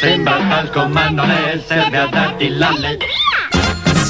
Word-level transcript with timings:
Sembra 0.00 0.38
talco 0.48 0.86
ma 0.88 1.10
non 1.10 1.30
è, 1.30 1.60
serve 1.62 1.98
a 1.98 2.06
darti 2.06 2.48
l'alle. 2.56 2.96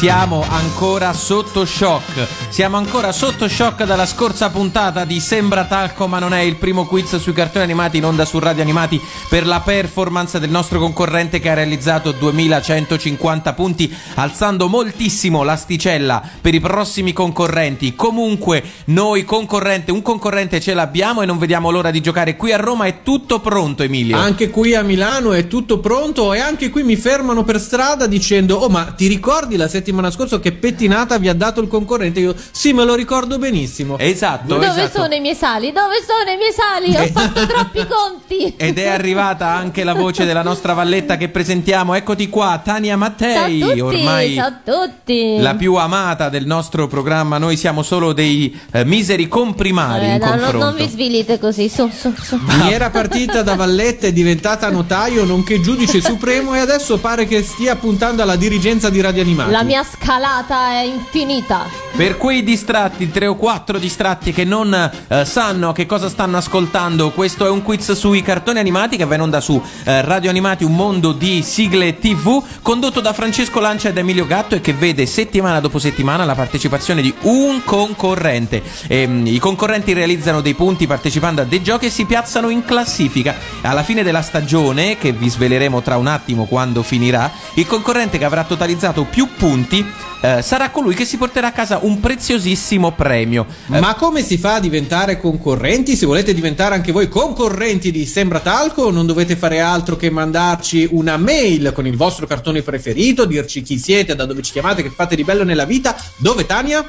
Siamo 0.00 0.42
ancora 0.48 1.12
sotto 1.12 1.66
shock. 1.66 2.26
Siamo 2.48 2.78
ancora 2.78 3.12
sotto 3.12 3.46
shock 3.46 3.84
dalla 3.84 4.06
scorsa 4.06 4.48
puntata 4.48 5.04
di 5.04 5.20
Sembra 5.20 5.66
Talco, 5.66 6.06
ma 6.06 6.18
non 6.18 6.32
è 6.32 6.40
il 6.40 6.56
primo 6.56 6.86
quiz 6.86 7.16
sui 7.18 7.34
cartoni 7.34 7.64
animati 7.64 7.98
in 7.98 8.06
onda 8.06 8.24
su 8.24 8.38
Radio 8.38 8.62
Animati 8.62 8.98
per 9.28 9.46
la 9.46 9.60
performance 9.60 10.40
del 10.40 10.48
nostro 10.48 10.78
concorrente 10.78 11.38
che 11.38 11.50
ha 11.50 11.54
realizzato 11.54 12.12
2150 12.12 13.52
punti, 13.52 13.94
alzando 14.14 14.68
moltissimo 14.68 15.42
l'asticella 15.42 16.22
per 16.40 16.54
i 16.54 16.60
prossimi 16.60 17.12
concorrenti. 17.12 17.94
Comunque, 17.94 18.62
noi 18.86 19.26
concorrente, 19.26 19.92
un 19.92 20.00
concorrente 20.00 20.62
ce 20.62 20.72
l'abbiamo 20.72 21.20
e 21.20 21.26
non 21.26 21.36
vediamo 21.36 21.68
l'ora 21.68 21.90
di 21.90 22.00
giocare 22.00 22.36
qui 22.36 22.52
a 22.52 22.56
Roma. 22.56 22.86
È 22.86 23.02
tutto 23.02 23.40
pronto, 23.40 23.82
Emilio. 23.82 24.16
Anche 24.16 24.48
qui 24.48 24.74
a 24.74 24.82
Milano 24.82 25.32
è 25.34 25.46
tutto 25.46 25.78
pronto 25.78 26.32
e 26.32 26.38
anche 26.38 26.70
qui 26.70 26.84
mi 26.84 26.96
fermano 26.96 27.44
per 27.44 27.60
strada 27.60 28.06
dicendo: 28.06 28.56
Oh, 28.56 28.70
ma 28.70 28.94
ti 28.96 29.06
ricordi 29.06 29.56
la 29.56 29.68
settimana 29.68 29.88
scorsa 30.10 30.40
che 30.40 30.52
pettinata 30.52 31.18
vi 31.18 31.28
ha 31.28 31.34
dato 31.34 31.60
il 31.60 31.68
concorrente? 31.68 32.20
Io 32.20 32.34
sì, 32.50 32.72
me 32.72 32.84
lo 32.84 32.94
ricordo 32.94 33.38
benissimo. 33.38 33.98
Esatto. 33.98 34.46
Dove 34.46 34.66
esatto. 34.66 35.02
sono 35.02 35.14
i 35.14 35.20
miei 35.20 35.34
sali? 35.34 35.72
Dove 35.72 35.94
sono 36.06 36.30
i 36.30 36.36
miei 36.36 36.52
sali? 36.52 36.96
Ho 36.96 37.12
fatto 37.12 37.46
troppi 37.46 37.86
conti. 37.86 38.54
Ed 38.58 38.78
è 38.78 38.88
arrivata 38.88 39.48
anche 39.48 39.84
la 39.84 39.94
voce 39.94 40.24
della 40.24 40.42
nostra 40.42 40.72
valletta 40.74 41.16
che 41.16 41.28
presentiamo. 41.28 41.94
Eccoti 41.94 42.28
qua, 42.28 42.60
Tania 42.62 42.96
Mattei. 42.96 43.60
Ciao 43.60 43.68
a 43.68 43.68
tutti, 43.70 43.80
ormai 43.80 44.34
ciao 44.34 44.46
a 44.46 44.60
tutti. 44.64 45.36
la 45.40 45.54
più 45.54 45.74
amata 45.74 46.28
del 46.28 46.46
nostro 46.46 46.86
programma. 46.86 47.38
Noi 47.38 47.56
siamo 47.56 47.82
solo 47.82 48.12
dei 48.12 48.58
eh, 48.72 48.84
miseri 48.84 49.28
comprimari 49.28 50.04
Eh, 50.06 50.14
in 50.14 50.18
no, 50.18 50.24
no, 50.26 50.30
confronto. 50.32 50.58
non 50.66 50.74
vi 50.74 50.88
svilite 50.88 51.38
così, 51.38 51.68
su, 51.68 51.88
su, 51.90 52.12
su. 52.20 52.36
Mi 52.36 52.72
era 52.72 52.90
partita 52.90 53.42
da 53.42 53.54
valletta, 53.54 54.06
è 54.06 54.12
diventata 54.12 54.70
notaio, 54.70 55.24
nonché 55.24 55.60
giudice 55.60 56.00
supremo 56.00 56.54
e 56.54 56.58
adesso 56.58 56.98
pare 56.98 57.26
che 57.26 57.42
stia 57.42 57.76
puntando 57.76 58.22
alla 58.22 58.36
dirigenza 58.36 58.90
di 58.90 59.00
Radio 59.00 59.22
Animati. 59.22 59.50
La 59.50 59.62
mia 59.62 59.79
scalata 59.84 60.70
è 60.70 60.82
infinita. 60.82 61.66
Per 61.96 62.16
quei 62.16 62.42
distratti, 62.42 63.10
tre 63.10 63.26
o 63.26 63.36
quattro 63.36 63.78
distratti 63.78 64.32
che 64.32 64.44
non 64.44 64.72
eh, 64.72 65.24
sanno 65.24 65.72
che 65.72 65.86
cosa 65.86 66.08
stanno 66.08 66.38
ascoltando, 66.38 67.10
questo 67.10 67.46
è 67.46 67.50
un 67.50 67.62
quiz 67.62 67.92
sui 67.92 68.22
cartoni 68.22 68.58
animati 68.58 68.96
che 68.96 69.04
va 69.04 69.16
in 69.16 69.22
onda 69.22 69.40
su 69.40 69.60
eh, 69.84 70.00
Radio 70.02 70.30
Animati, 70.30 70.64
un 70.64 70.74
mondo 70.74 71.12
di 71.12 71.42
sigle 71.42 71.98
TV, 71.98 72.42
condotto 72.62 73.00
da 73.00 73.12
Francesco 73.12 73.60
Lancia 73.60 73.88
ed 73.88 73.98
Emilio 73.98 74.26
Gatto 74.26 74.54
e 74.54 74.60
che 74.60 74.72
vede 74.72 75.04
settimana 75.06 75.60
dopo 75.60 75.78
settimana 75.78 76.24
la 76.24 76.34
partecipazione 76.34 77.02
di 77.02 77.12
un 77.22 77.62
concorrente. 77.64 78.62
Ehm, 78.86 79.26
I 79.26 79.38
concorrenti 79.38 79.92
realizzano 79.92 80.40
dei 80.40 80.54
punti 80.54 80.86
partecipando 80.86 81.42
a 81.42 81.44
dei 81.44 81.62
giochi 81.62 81.86
e 81.86 81.90
si 81.90 82.06
piazzano 82.06 82.48
in 82.48 82.64
classifica. 82.64 83.34
Alla 83.62 83.82
fine 83.82 84.02
della 84.02 84.22
stagione, 84.22 84.96
che 84.96 85.12
vi 85.12 85.28
sveleremo 85.28 85.82
tra 85.82 85.96
un 85.96 86.06
attimo 86.06 86.44
quando 86.44 86.82
finirà, 86.82 87.30
il 87.54 87.66
concorrente 87.66 88.16
che 88.16 88.24
avrà 88.24 88.44
totalizzato 88.44 89.04
più 89.04 89.28
punti 89.36 89.69
eh, 89.78 90.42
sarà 90.42 90.70
colui 90.70 90.94
che 90.94 91.04
si 91.04 91.16
porterà 91.16 91.48
a 91.48 91.52
casa 91.52 91.78
un 91.82 92.00
preziosissimo 92.00 92.92
premio. 92.92 93.46
Eh, 93.70 93.80
Ma 93.80 93.94
come 93.94 94.22
si 94.22 94.36
fa 94.38 94.54
a 94.54 94.60
diventare 94.60 95.18
concorrenti? 95.18 95.96
Se 95.96 96.06
volete 96.06 96.34
diventare 96.34 96.74
anche 96.74 96.92
voi 96.92 97.08
concorrenti 97.08 97.90
di 97.90 98.04
Sembra 98.06 98.40
Talco, 98.40 98.90
non 98.90 99.06
dovete 99.06 99.36
fare 99.36 99.60
altro 99.60 99.96
che 99.96 100.10
mandarci 100.10 100.88
una 100.92 101.16
mail 101.16 101.72
con 101.74 101.86
il 101.86 101.96
vostro 101.96 102.26
cartone 102.26 102.62
preferito, 102.62 103.24
dirci 103.24 103.62
chi 103.62 103.78
siete, 103.78 104.14
da 104.14 104.26
dove 104.26 104.42
ci 104.42 104.52
chiamate, 104.52 104.82
che 104.82 104.90
fate 104.90 105.16
di 105.16 105.24
bello 105.24 105.44
nella 105.44 105.64
vita. 105.64 105.96
Dove 106.16 106.46
Tania? 106.46 106.88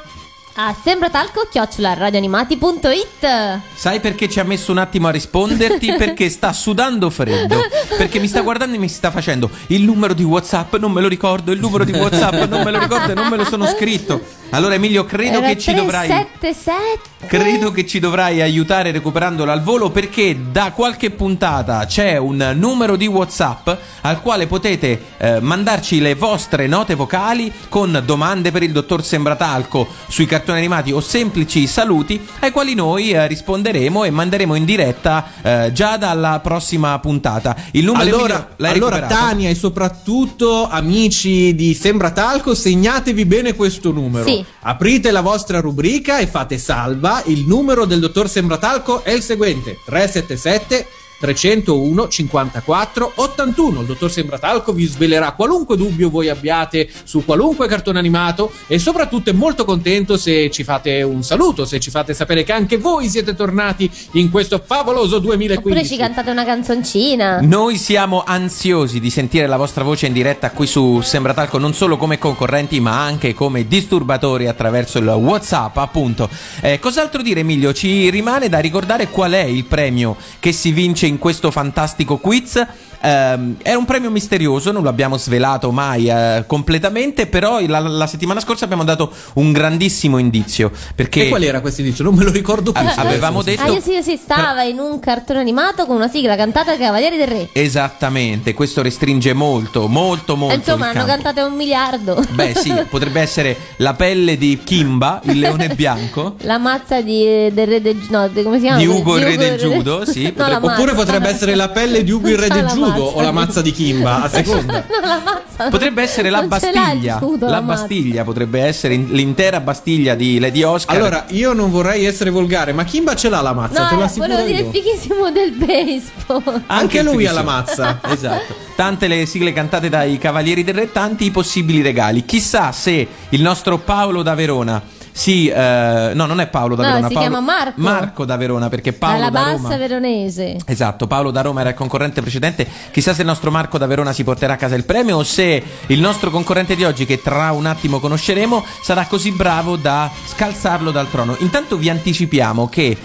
Ah, 0.54 0.76
sembra 0.80 1.08
talco 1.08 1.48
chiocciola 1.50 1.94
radioanimati.it. 1.94 3.60
sai 3.74 4.00
perché 4.00 4.28
ci 4.28 4.38
ha 4.38 4.44
messo 4.44 4.70
un 4.70 4.78
attimo 4.78 5.08
a 5.08 5.10
risponderti? 5.10 5.94
perché 5.96 6.28
sta 6.28 6.52
sudando 6.52 7.08
freddo. 7.08 7.56
Perché 7.96 8.18
mi 8.18 8.28
sta 8.28 8.42
guardando 8.42 8.76
e 8.76 8.78
mi 8.78 8.88
sta 8.88 9.10
facendo 9.10 9.48
il 9.68 9.82
numero 9.82 10.12
di 10.12 10.24
WhatsApp, 10.24 10.76
non 10.76 10.92
me 10.92 11.00
lo 11.00 11.08
ricordo, 11.08 11.52
il 11.52 11.60
numero 11.60 11.84
di 11.84 11.92
WhatsApp, 11.92 12.44
non 12.48 12.62
me 12.64 12.70
lo 12.70 12.80
ricordo 12.80 13.12
e 13.12 13.14
non 13.14 13.28
me 13.28 13.36
lo 13.36 13.44
sono 13.44 13.64
scritto. 13.66 14.41
Allora 14.52 14.74
Emilio, 14.74 15.06
credo 15.06 15.38
Era 15.38 15.48
che 15.48 15.58
ci 15.58 15.72
dovrai 15.72 16.06
377. 16.06 17.12
Credo 17.26 17.70
che 17.70 17.86
ci 17.86 18.00
dovrai 18.00 18.42
aiutare 18.42 18.90
recuperandolo 18.90 19.50
al 19.50 19.62
volo 19.62 19.90
perché 19.90 20.36
da 20.50 20.72
qualche 20.72 21.10
puntata 21.10 21.86
c'è 21.86 22.18
un 22.18 22.52
numero 22.56 22.96
di 22.96 23.06
WhatsApp 23.06 23.70
al 24.02 24.20
quale 24.20 24.46
potete 24.46 25.00
eh, 25.16 25.40
mandarci 25.40 26.00
le 26.00 26.14
vostre 26.14 26.66
note 26.66 26.94
vocali 26.94 27.50
con 27.68 28.02
domande 28.04 28.50
per 28.50 28.62
il 28.62 28.72
dottor 28.72 29.02
Sembratalco 29.04 29.86
sui 30.08 30.26
cartoni 30.26 30.58
animati 30.58 30.92
o 30.92 31.00
semplici 31.00 31.66
saluti 31.66 32.20
ai 32.40 32.50
quali 32.50 32.74
noi 32.74 33.12
eh, 33.12 33.26
risponderemo 33.28 34.04
e 34.04 34.10
manderemo 34.10 34.54
in 34.54 34.64
diretta 34.64 35.26
eh, 35.40 35.70
già 35.72 35.96
dalla 35.96 36.40
prossima 36.40 36.98
puntata. 36.98 37.56
Il 37.70 37.84
numero 37.84 38.02
Allora, 38.02 38.34
Emilio, 38.34 38.48
l'hai 38.56 38.74
allora? 38.74 39.06
Tania 39.06 39.48
e 39.48 39.54
soprattutto 39.54 40.68
amici 40.68 41.54
di 41.54 41.72
Sembra 41.72 42.10
Talco, 42.10 42.54
segnatevi 42.54 43.24
bene 43.24 43.54
questo 43.54 43.92
numero. 43.92 44.26
Sì. 44.26 44.41
Aprite 44.60 45.10
la 45.10 45.20
vostra 45.20 45.60
rubrica 45.60 46.18
e 46.18 46.26
fate 46.26 46.58
salva. 46.58 47.22
Il 47.26 47.46
numero 47.46 47.84
del 47.84 48.00
dottor 48.00 48.28
Sembratalco 48.28 49.02
è 49.02 49.10
il 49.10 49.22
seguente: 49.22 49.78
377 49.84 50.86
301 51.22 52.08
54 52.08 53.12
81. 53.14 53.80
Il 53.82 53.86
dottor 53.86 54.10
Sembratalco 54.10 54.72
vi 54.72 54.86
svelerà 54.86 55.30
qualunque 55.32 55.76
dubbio 55.76 56.10
voi 56.10 56.28
abbiate 56.28 56.88
su 57.04 57.24
qualunque 57.24 57.68
cartone 57.68 58.00
animato 58.00 58.50
e 58.66 58.80
soprattutto 58.80 59.30
è 59.30 59.32
molto 59.32 59.64
contento 59.64 60.16
se 60.16 60.50
ci 60.50 60.64
fate 60.64 61.02
un 61.02 61.22
saluto, 61.22 61.64
se 61.64 61.78
ci 61.78 61.90
fate 61.90 62.12
sapere 62.12 62.42
che 62.42 62.50
anche 62.50 62.76
voi 62.76 63.08
siete 63.08 63.36
tornati 63.36 63.88
in 64.12 64.32
questo 64.32 64.60
favoloso 64.66 65.20
2015. 65.20 65.58
Oppure 65.58 65.86
ci 65.86 65.96
cantate 65.96 66.30
una 66.32 66.44
canzoncina. 66.44 67.38
Noi 67.40 67.76
siamo 67.76 68.24
ansiosi 68.26 68.98
di 68.98 69.10
sentire 69.10 69.46
la 69.46 69.56
vostra 69.56 69.84
voce 69.84 70.06
in 70.06 70.12
diretta 70.12 70.50
qui 70.50 70.66
su 70.66 71.00
Sembratalco 71.02 71.58
non 71.58 71.72
solo 71.72 71.96
come 71.96 72.18
concorrenti 72.18 72.80
ma 72.80 73.04
anche 73.04 73.32
come 73.32 73.68
disturbatori 73.68 74.48
attraverso 74.48 74.98
il 74.98 75.06
Whatsapp 75.06 75.76
appunto. 75.76 76.28
Eh, 76.60 76.80
cos'altro 76.80 77.22
dire 77.22 77.40
Emilio? 77.40 77.72
Ci 77.72 78.10
rimane 78.10 78.48
da 78.48 78.58
ricordare 78.58 79.08
qual 79.08 79.32
è 79.32 79.44
il 79.44 79.64
premio 79.66 80.16
che 80.40 80.50
si 80.50 80.72
vince 80.72 81.06
in 81.06 81.11
questo 81.18 81.50
fantastico 81.50 82.18
quiz. 82.18 82.66
Ehm, 83.04 83.56
è 83.62 83.74
un 83.74 83.84
premio 83.84 84.10
misterioso, 84.10 84.70
non 84.70 84.82
lo 84.82 84.88
abbiamo 84.88 85.16
svelato 85.16 85.72
mai 85.72 86.06
eh, 86.08 86.44
completamente, 86.46 87.26
però 87.26 87.58
la, 87.66 87.80
la 87.80 88.06
settimana 88.06 88.40
scorsa 88.40 88.64
abbiamo 88.64 88.84
dato 88.84 89.10
un 89.34 89.50
grandissimo 89.52 90.18
indizio 90.18 90.70
perché 90.94 91.26
E 91.26 91.28
qual 91.28 91.42
era 91.42 91.60
questo 91.60 91.80
indizio? 91.80 92.04
Non 92.04 92.14
me 92.14 92.24
lo 92.24 92.30
ricordo 92.30 92.72
più. 92.72 92.86
Ah, 92.86 92.94
avevamo 92.96 93.42
detto 93.42 93.62
Ah, 93.62 93.68
io 93.68 93.80
sì, 93.80 93.92
io 93.92 94.02
sì, 94.02 94.16
stava 94.16 94.62
in 94.62 94.78
un 94.78 95.00
cartone 95.00 95.40
animato 95.40 95.84
con 95.86 95.96
una 95.96 96.08
sigla 96.08 96.36
cantata 96.36 96.70
dai 96.76 96.78
Cavalieri 96.78 97.16
del 97.16 97.26
Re. 97.28 97.48
Esattamente, 97.52 98.54
questo 98.54 98.82
restringe 98.82 99.32
molto, 99.32 99.88
molto, 99.88 100.36
molto. 100.36 100.54
Insomma, 100.54 100.86
hanno 100.90 101.04
campo. 101.04 101.12
cantate 101.22 101.40
un 101.42 101.54
miliardo. 101.54 102.24
Beh, 102.30 102.54
sì, 102.54 102.72
potrebbe 102.88 103.20
essere 103.20 103.56
la 103.78 103.94
pelle 103.94 104.36
di 104.38 104.60
Kimba, 104.62 105.20
il 105.24 105.38
leone 105.40 105.68
bianco. 105.74 106.36
La 106.42 106.58
mazza 106.58 107.00
di, 107.00 107.24
del 107.52 107.66
re 107.66 107.80
del 107.80 107.98
no, 108.10 108.28
di- 108.28 108.42
come 108.42 108.56
si 108.56 108.62
chiama? 108.62 108.78
Di 108.78 108.86
Ugo, 108.86 109.16
il 109.18 109.24
re 109.24 109.36
del 109.36 109.58
judo, 109.58 110.04
sì, 110.04 110.22
No, 110.36 110.44
potrebbe- 110.44 110.66
Oppure 110.66 110.94
potrebbe 110.94 111.28
essere 111.28 111.54
la 111.54 111.68
pelle 111.68 112.04
di 112.04 112.10
Ugo 112.10 112.28
il 112.28 112.38
re 112.38 112.48
del 112.48 112.64
la 112.64 112.74
judo 112.94 113.04
o 113.04 113.20
la 113.22 113.32
mazza 113.32 113.62
di 113.62 113.72
Kimba, 113.72 114.22
a 114.22 114.28
seconda. 114.28 114.84
No, 114.88 115.06
la 115.06 115.20
mazza. 115.24 115.68
Potrebbe 115.70 116.02
essere 116.02 116.30
la 116.30 116.42
Bastiglia. 116.42 117.18
judo, 117.18 117.46
La 117.48 117.60
mazza. 117.60 117.82
Bastiglia 117.82 118.24
potrebbe 118.24 118.60
essere 118.62 118.94
in- 118.94 119.08
l'intera 119.10 119.60
Bastiglia 119.60 120.14
di 120.14 120.38
Lady 120.38 120.62
Oscar. 120.62 120.96
Allora, 120.96 121.24
io 121.28 121.52
non 121.52 121.70
vorrei 121.70 122.04
essere 122.04 122.30
volgare, 122.30 122.72
ma 122.72 122.84
Kimba 122.84 123.14
ce 123.14 123.28
l'ha 123.28 123.40
la 123.40 123.52
mazza, 123.52 123.82
No, 123.82 123.88
te 123.88 123.94
lo 123.94 124.00
eh, 124.00 124.04
assicuro 124.04 124.26
volevo 124.28 124.46
dire 124.46 124.68
fighissimo 124.70 125.30
del 125.30 125.52
baseball. 125.52 126.62
Anche 126.66 127.02
lui 127.02 127.26
ha 127.26 127.32
la 127.32 127.42
mazza. 127.42 128.00
Esatto. 128.12 128.54
Tante 128.76 129.06
le 129.08 129.26
sigle 129.26 129.52
cantate 129.52 129.88
dai 129.88 130.18
Cavalieri 130.18 130.64
del 130.64 130.74
Re, 130.74 130.92
tanti 130.92 131.24
i 131.26 131.30
possibili 131.30 131.82
regali. 131.82 132.24
Chissà 132.24 132.72
se 132.72 133.06
il 133.30 133.42
nostro 133.42 133.78
Paolo 133.78 134.22
da 134.22 134.34
Verona. 134.34 134.82
Sì, 135.14 135.46
eh, 135.48 136.12
no, 136.14 136.24
non 136.26 136.40
è 136.40 136.46
Paolo 136.48 136.74
da 136.74 136.82
No, 136.82 136.88
Verona. 136.88 137.08
si 137.08 137.14
Paolo- 137.14 137.28
chiama 137.28 137.44
Marco. 137.44 137.80
Marco 137.80 138.24
da 138.24 138.36
Verona, 138.36 138.68
perché 138.68 138.92
Paolo 138.94 139.16
Alla 139.16 139.30
da 139.30 139.40
bassa 139.40 139.52
Roma. 139.56 139.76
veronese. 139.76 140.56
Esatto, 140.64 141.06
Paolo 141.06 141.30
da 141.30 141.42
Roma 141.42 141.60
era 141.60 141.68
il 141.70 141.74
concorrente 141.76 142.20
precedente. 142.22 142.66
Chissà 142.90 143.12
se 143.14 143.20
il 143.20 143.26
nostro 143.26 143.50
Marco 143.50 143.76
da 143.78 143.86
Verona 143.86 144.12
si 144.12 144.24
porterà 144.24 144.54
a 144.54 144.56
casa 144.56 144.74
il 144.74 144.84
premio 144.84 145.18
o 145.18 145.22
se 145.22 145.62
il 145.86 146.00
nostro 146.00 146.30
concorrente 146.30 146.74
di 146.74 146.84
oggi, 146.84 147.04
che 147.04 147.20
tra 147.20 147.52
un 147.52 147.66
attimo 147.66 148.00
conosceremo, 148.00 148.64
sarà 148.82 149.06
così 149.06 149.32
bravo 149.32 149.76
da 149.76 150.10
scalzarlo 150.26 150.90
dal 150.90 151.10
trono. 151.10 151.36
Intanto 151.40 151.76
vi 151.76 151.90
anticipiamo 151.90 152.68
che 152.68 152.96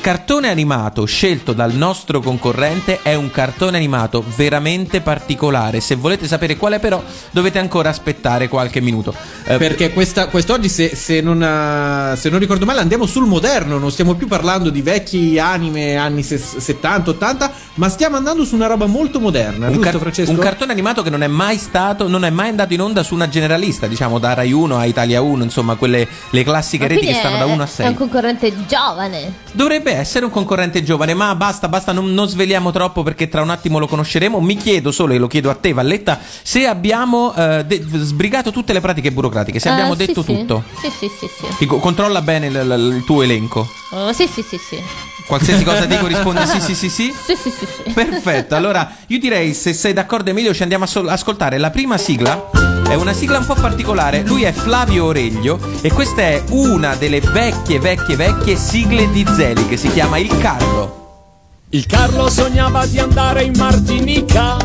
cartone 0.00 0.48
animato 0.48 1.04
scelto 1.04 1.52
dal 1.52 1.72
nostro 1.74 2.20
concorrente 2.20 3.00
è 3.02 3.14
un 3.14 3.30
cartone 3.30 3.76
animato 3.76 4.24
veramente 4.36 5.00
particolare. 5.00 5.80
Se 5.80 5.94
volete 5.94 6.26
sapere 6.26 6.56
qual 6.56 6.74
è, 6.74 6.78
però, 6.80 7.02
dovete 7.30 7.58
ancora 7.58 7.90
aspettare 7.90 8.48
qualche 8.48 8.80
minuto. 8.80 9.14
Eh, 9.44 9.56
Perché 9.58 9.92
questa, 9.92 10.28
quest'oggi, 10.28 10.68
se, 10.68 10.94
se 10.94 11.20
non, 11.20 11.42
eh, 11.42 12.16
se 12.16 12.30
non 12.30 12.38
ricordo 12.38 12.64
male, 12.64 12.80
andiamo 12.80 13.04
sul 13.06 13.26
moderno. 13.26 13.78
Non 13.78 13.90
stiamo 13.90 14.14
più 14.14 14.26
parlando 14.26 14.70
di 14.70 14.80
vecchi 14.82 15.38
anime 15.38 15.96
anni 15.96 16.22
ses- 16.22 16.56
70, 16.56 17.10
80, 17.10 17.52
ma 17.74 17.88
stiamo 17.88 18.16
andando 18.16 18.44
su 18.44 18.54
una 18.54 18.66
roba 18.66 18.86
molto 18.86 19.20
moderna. 19.20 19.66
un, 19.66 19.74
giusto, 19.74 19.90
car- 19.90 20.00
Francesco? 20.00 20.30
un 20.30 20.38
cartone 20.38 20.72
animato 20.72 21.02
che 21.02 21.10
non 21.10 21.22
è 21.22 21.26
mai 21.28 21.58
stato, 21.58 22.08
non 22.08 22.24
è 22.24 22.30
mai 22.30 22.48
andato 22.48 22.72
in 22.72 22.80
onda 22.80 23.02
su 23.02 23.14
una 23.14 23.28
generalista, 23.28 23.86
diciamo 23.86 24.18
da 24.18 24.32
Rai 24.34 24.52
1 24.52 24.78
a 24.78 24.84
Italia 24.86 25.20
1, 25.20 25.42
insomma, 25.44 25.74
quelle 25.74 26.06
le 26.30 26.42
classiche 26.44 26.84
Ma 26.86 26.94
reti 26.94 27.06
che 27.06 27.14
stanno 27.14 27.36
è- 27.36 27.38
da 27.40 27.46
1 27.46 27.62
a 27.62 27.66
È 27.66 27.68
6. 27.68 27.86
un 27.88 27.94
concorrente 27.94 28.52
giovane. 28.66 29.32
Dovrebbe 29.52 29.89
essere 29.92 30.24
un 30.24 30.30
concorrente 30.30 30.82
giovane, 30.82 31.14
ma 31.14 31.34
basta, 31.34 31.68
basta, 31.68 31.92
non, 31.92 32.12
non 32.14 32.28
sveliamo 32.28 32.70
troppo 32.72 33.02
perché 33.02 33.28
tra 33.28 33.42
un 33.42 33.50
attimo 33.50 33.78
lo 33.78 33.86
conosceremo. 33.86 34.40
Mi 34.40 34.56
chiedo 34.56 34.90
solo, 34.92 35.12
e 35.14 35.18
lo 35.18 35.26
chiedo 35.26 35.50
a 35.50 35.54
te, 35.54 35.72
Valletta, 35.72 36.18
se 36.42 36.66
abbiamo 36.66 37.34
eh, 37.34 37.64
de- 37.66 37.82
sbrigato 37.98 38.50
tutte 38.50 38.72
le 38.72 38.80
pratiche 38.80 39.12
burocratiche, 39.12 39.58
se 39.58 39.68
abbiamo 39.68 39.92
Eh, 39.94 39.96
sì, 39.96 40.06
detto 40.06 40.22
sì. 40.22 40.34
tutto. 40.36 40.62
Sì, 40.80 40.90
sì, 40.90 41.10
sì, 41.18 41.26
sì. 41.26 41.46
Dico, 41.58 41.78
controlla 41.78 42.22
bene 42.22 42.46
il, 42.46 42.54
il- 42.54 42.94
il 42.96 43.04
tuo 43.04 43.22
elenco. 43.22 43.68
Oh, 43.90 44.12
sì, 44.12 44.26
sì, 44.32 44.42
sì, 44.42 44.58
sì. 44.58 44.78
Qualsiasi 45.26 45.62
cosa 45.64 45.84
dico 45.86 46.06
rispondi 46.08 46.44
sì, 46.46 46.60
sì, 46.60 46.74
sì, 46.74 46.88
sì. 46.88 47.14
Sì, 47.24 47.36
sì, 47.36 47.50
sì, 47.50 47.66
sì. 47.84 47.92
Perfetto, 47.92 48.54
allora 48.56 48.96
io 49.06 49.18
direi 49.18 49.54
se 49.54 49.72
sei 49.74 49.92
d'accordo 49.92 50.30
Emilio 50.30 50.52
ci 50.54 50.62
andiamo 50.62 50.84
a 50.84 50.86
sol- 50.88 51.08
ascoltare 51.08 51.58
la 51.58 51.70
prima 51.70 51.96
sigla. 51.98 52.79
È 52.90 52.96
una 52.96 53.12
sigla 53.12 53.38
un 53.38 53.46
po' 53.46 53.54
particolare, 53.54 54.24
lui 54.26 54.42
è 54.42 54.50
Flavio 54.50 55.04
Oreglio 55.04 55.60
e 55.80 55.92
questa 55.92 56.22
è 56.22 56.42
una 56.50 56.96
delle 56.96 57.20
vecchie, 57.20 57.78
vecchie, 57.78 58.16
vecchie 58.16 58.56
sigle 58.56 59.08
di 59.12 59.24
Zeli 59.32 59.68
che 59.68 59.76
si 59.76 59.92
chiama 59.92 60.18
Il 60.18 60.36
Carlo. 60.38 61.28
Il 61.68 61.86
Carlo 61.86 62.28
sognava 62.28 62.84
di 62.86 62.98
andare 62.98 63.44
in 63.44 63.52
Martinica 63.56 64.56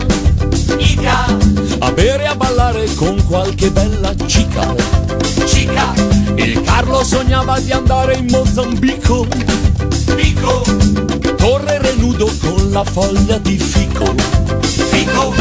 A 1.79 1.91
bere 1.91 2.23
e 2.23 2.25
a 2.25 2.35
ballare 2.35 2.91
con 2.95 3.23
qualche 3.27 3.69
bella 3.69 4.11
cica. 4.25 4.73
Cica. 5.45 5.93
Il 6.33 6.61
Carlo 6.61 7.03
sognava 7.03 7.59
di 7.59 7.71
andare 7.71 8.15
in 8.15 8.25
Mozambico. 8.31 9.27
Bico 10.15 10.63
Correre 11.39 11.93
nudo 11.97 12.31
con 12.41 12.71
la 12.71 12.83
foglia 12.83 13.37
di 13.37 13.59
fico. 13.59 14.15
Fico 14.61 15.31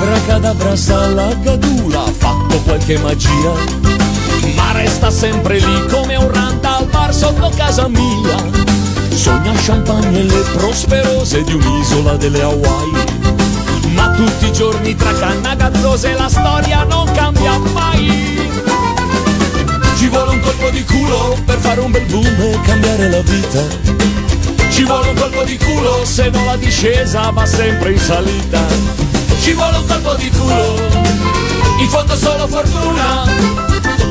Abracadabra 0.00 0.76
salagadula 0.76 2.04
Ha 2.04 2.12
fatto 2.12 2.58
qualche 2.60 2.98
magia 2.98 3.52
Ma 4.54 4.72
resta 4.72 5.10
sempre 5.10 5.58
lì 5.58 5.86
come 5.90 6.16
un 6.16 6.30
ranta 6.32 6.78
al 6.78 6.86
bar 6.86 7.14
sotto 7.14 7.50
casa 7.54 7.86
mia 7.88 8.70
Sogna 9.20 9.52
champagne 9.52 10.20
e 10.20 10.22
le 10.22 10.42
prosperose 10.54 11.44
di 11.44 11.52
un'isola 11.52 12.16
delle 12.16 12.40
Hawaii. 12.40 12.92
Ma 13.92 14.12
tutti 14.12 14.46
i 14.46 14.52
giorni 14.52 14.96
tra 14.96 15.12
canna 15.12 15.54
gazzose 15.54 16.14
la 16.14 16.26
storia 16.26 16.84
non 16.84 17.04
cambia 17.12 17.58
mai. 17.58 18.48
Ci 19.98 20.08
vuole 20.08 20.30
un 20.30 20.40
colpo 20.40 20.70
di 20.70 20.82
culo 20.84 21.36
per 21.44 21.58
fare 21.58 21.80
un 21.80 21.90
bel 21.90 22.06
boom 22.06 22.24
e 22.24 22.58
cambiare 22.62 23.10
la 23.10 23.20
vita. 23.20 23.62
Ci 24.70 24.84
vuole 24.84 25.10
un 25.10 25.16
colpo 25.16 25.42
di 25.42 25.58
culo 25.58 26.02
se 26.04 26.30
no 26.30 26.42
la 26.46 26.56
discesa 26.56 27.28
va 27.28 27.44
sempre 27.44 27.92
in 27.92 27.98
salita. 27.98 29.09
Ci 29.38 29.52
vuole 29.52 29.76
un 29.76 29.86
colpo 29.86 30.14
di 30.14 30.30
culo, 30.30 30.74
in 31.78 31.88
fondo 31.88 32.16
solo 32.16 32.46
fortuna. 32.46 33.24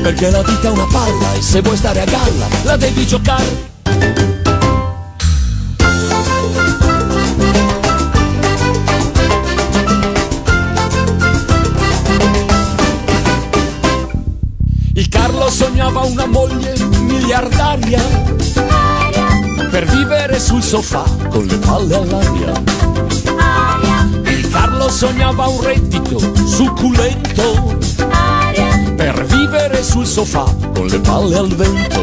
Perché 0.02 0.30
la 0.30 0.42
vita 0.42 0.68
è 0.68 0.70
una 0.70 0.86
palla 0.86 1.34
e 1.34 1.42
se 1.42 1.60
vuoi 1.60 1.76
stare 1.76 2.00
a 2.00 2.04
galla 2.04 2.48
la 2.62 2.76
devi 2.76 3.06
giocare. 3.06 3.68
Il 14.94 15.08
Carlo 15.08 15.50
sognava 15.50 16.00
una 16.00 16.26
moglie 16.26 16.74
miliardaria 17.00 18.02
per 19.70 19.84
vivere 19.86 20.40
sul 20.40 20.62
sofà 20.62 21.04
con 21.28 21.44
le 21.44 21.56
palle 21.58 21.94
all'aria. 21.94 23.79
Sognava 24.90 25.46
un 25.46 25.62
reddito 25.62 26.18
succulento 26.46 27.78
per 28.96 29.24
vivere 29.24 29.82
sul 29.82 30.06
sofà 30.06 30.44
con 30.74 30.86
le 30.88 30.98
palle 30.98 31.36
al 31.38 31.48
vento. 31.48 32.02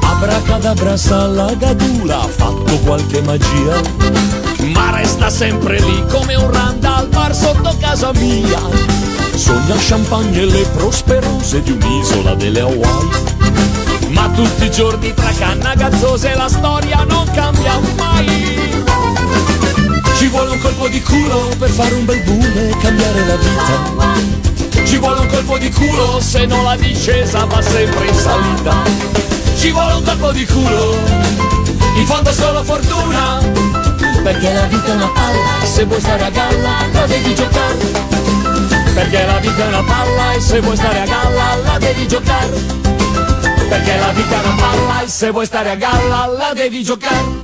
Abracadabra 0.00 0.96
salagadula 0.96 2.22
ha 2.22 2.26
fatto 2.26 2.78
qualche 2.84 3.20
magia, 3.20 3.82
ma 4.72 4.96
resta 4.96 5.28
sempre 5.28 5.78
lì 5.78 6.04
come 6.10 6.36
un 6.36 6.50
randa 6.50 6.96
al 6.96 7.08
bar 7.08 7.34
sotto 7.34 7.76
casa 7.78 8.10
mia. 8.14 8.60
Sogna 9.34 9.74
champagne 9.76 10.40
e 10.40 10.46
le 10.46 10.66
prosperose 10.74 11.60
di 11.62 11.72
un'isola 11.72 12.34
delle 12.34 12.60
Hawaii. 12.60 13.08
Ma 14.08 14.30
tutti 14.30 14.64
i 14.64 14.70
giorni 14.70 15.12
tra 15.12 15.32
canna 15.36 15.74
gazzose 15.74 16.34
la 16.34 16.48
storia 16.48 17.04
non 17.04 17.28
cambia 17.34 17.78
mai. 17.96 18.72
Ci 20.24 20.30
vuole 20.30 20.52
un 20.52 20.58
colpo 20.58 20.88
di 20.88 21.02
culo 21.02 21.50
per 21.58 21.68
fare 21.68 21.92
un 21.92 22.06
bel 22.06 22.18
boom 22.22 22.40
e 22.40 22.74
cambiare 22.80 23.26
la 23.26 23.36
vita. 23.36 24.82
Ci 24.82 24.96
vuole 24.96 25.20
un 25.20 25.26
colpo 25.26 25.58
di 25.58 25.70
culo 25.70 26.18
se 26.18 26.46
no 26.46 26.62
la 26.62 26.76
discesa 26.76 27.44
va 27.44 27.60
sempre 27.60 28.06
in 28.06 28.14
salita. 28.14 28.74
Ci 29.54 29.70
vuole 29.70 29.92
un 29.92 30.02
colpo 30.02 30.32
di 30.32 30.46
culo, 30.46 30.96
in 31.96 32.06
fondo 32.06 32.32
solo 32.32 32.64
fortuna. 32.64 33.38
Perché 34.22 34.50
la 34.54 34.62
vita 34.62 34.92
è 34.92 34.94
una 34.94 35.08
palla 35.08 35.62
e 35.62 35.66
se 35.66 35.84
vuoi 35.84 36.00
stare 36.00 36.24
a 36.24 36.30
galla 36.30 36.86
la 36.90 37.06
devi 37.06 37.34
giocare. 37.34 37.76
Perché 38.94 39.26
la 39.26 39.38
vita 39.40 39.62
è 39.62 39.66
una 39.66 39.82
palla 39.82 40.32
e 40.32 40.40
se 40.40 40.60
vuoi 40.60 40.76
stare 40.76 41.00
a 41.00 41.04
galla 41.04 41.56
la 41.64 41.78
devi 41.78 42.08
giocare. 42.08 42.48
Perché 43.68 43.98
la 43.98 44.12
vita 44.12 44.40
è 44.40 44.46
una 44.46 44.54
palla 44.54 45.02
e 45.02 45.06
se 45.06 45.30
vuoi 45.30 45.44
stare 45.44 45.68
a 45.68 45.74
galla 45.74 46.26
la 46.28 46.52
devi 46.54 46.82
giocare. 46.82 47.43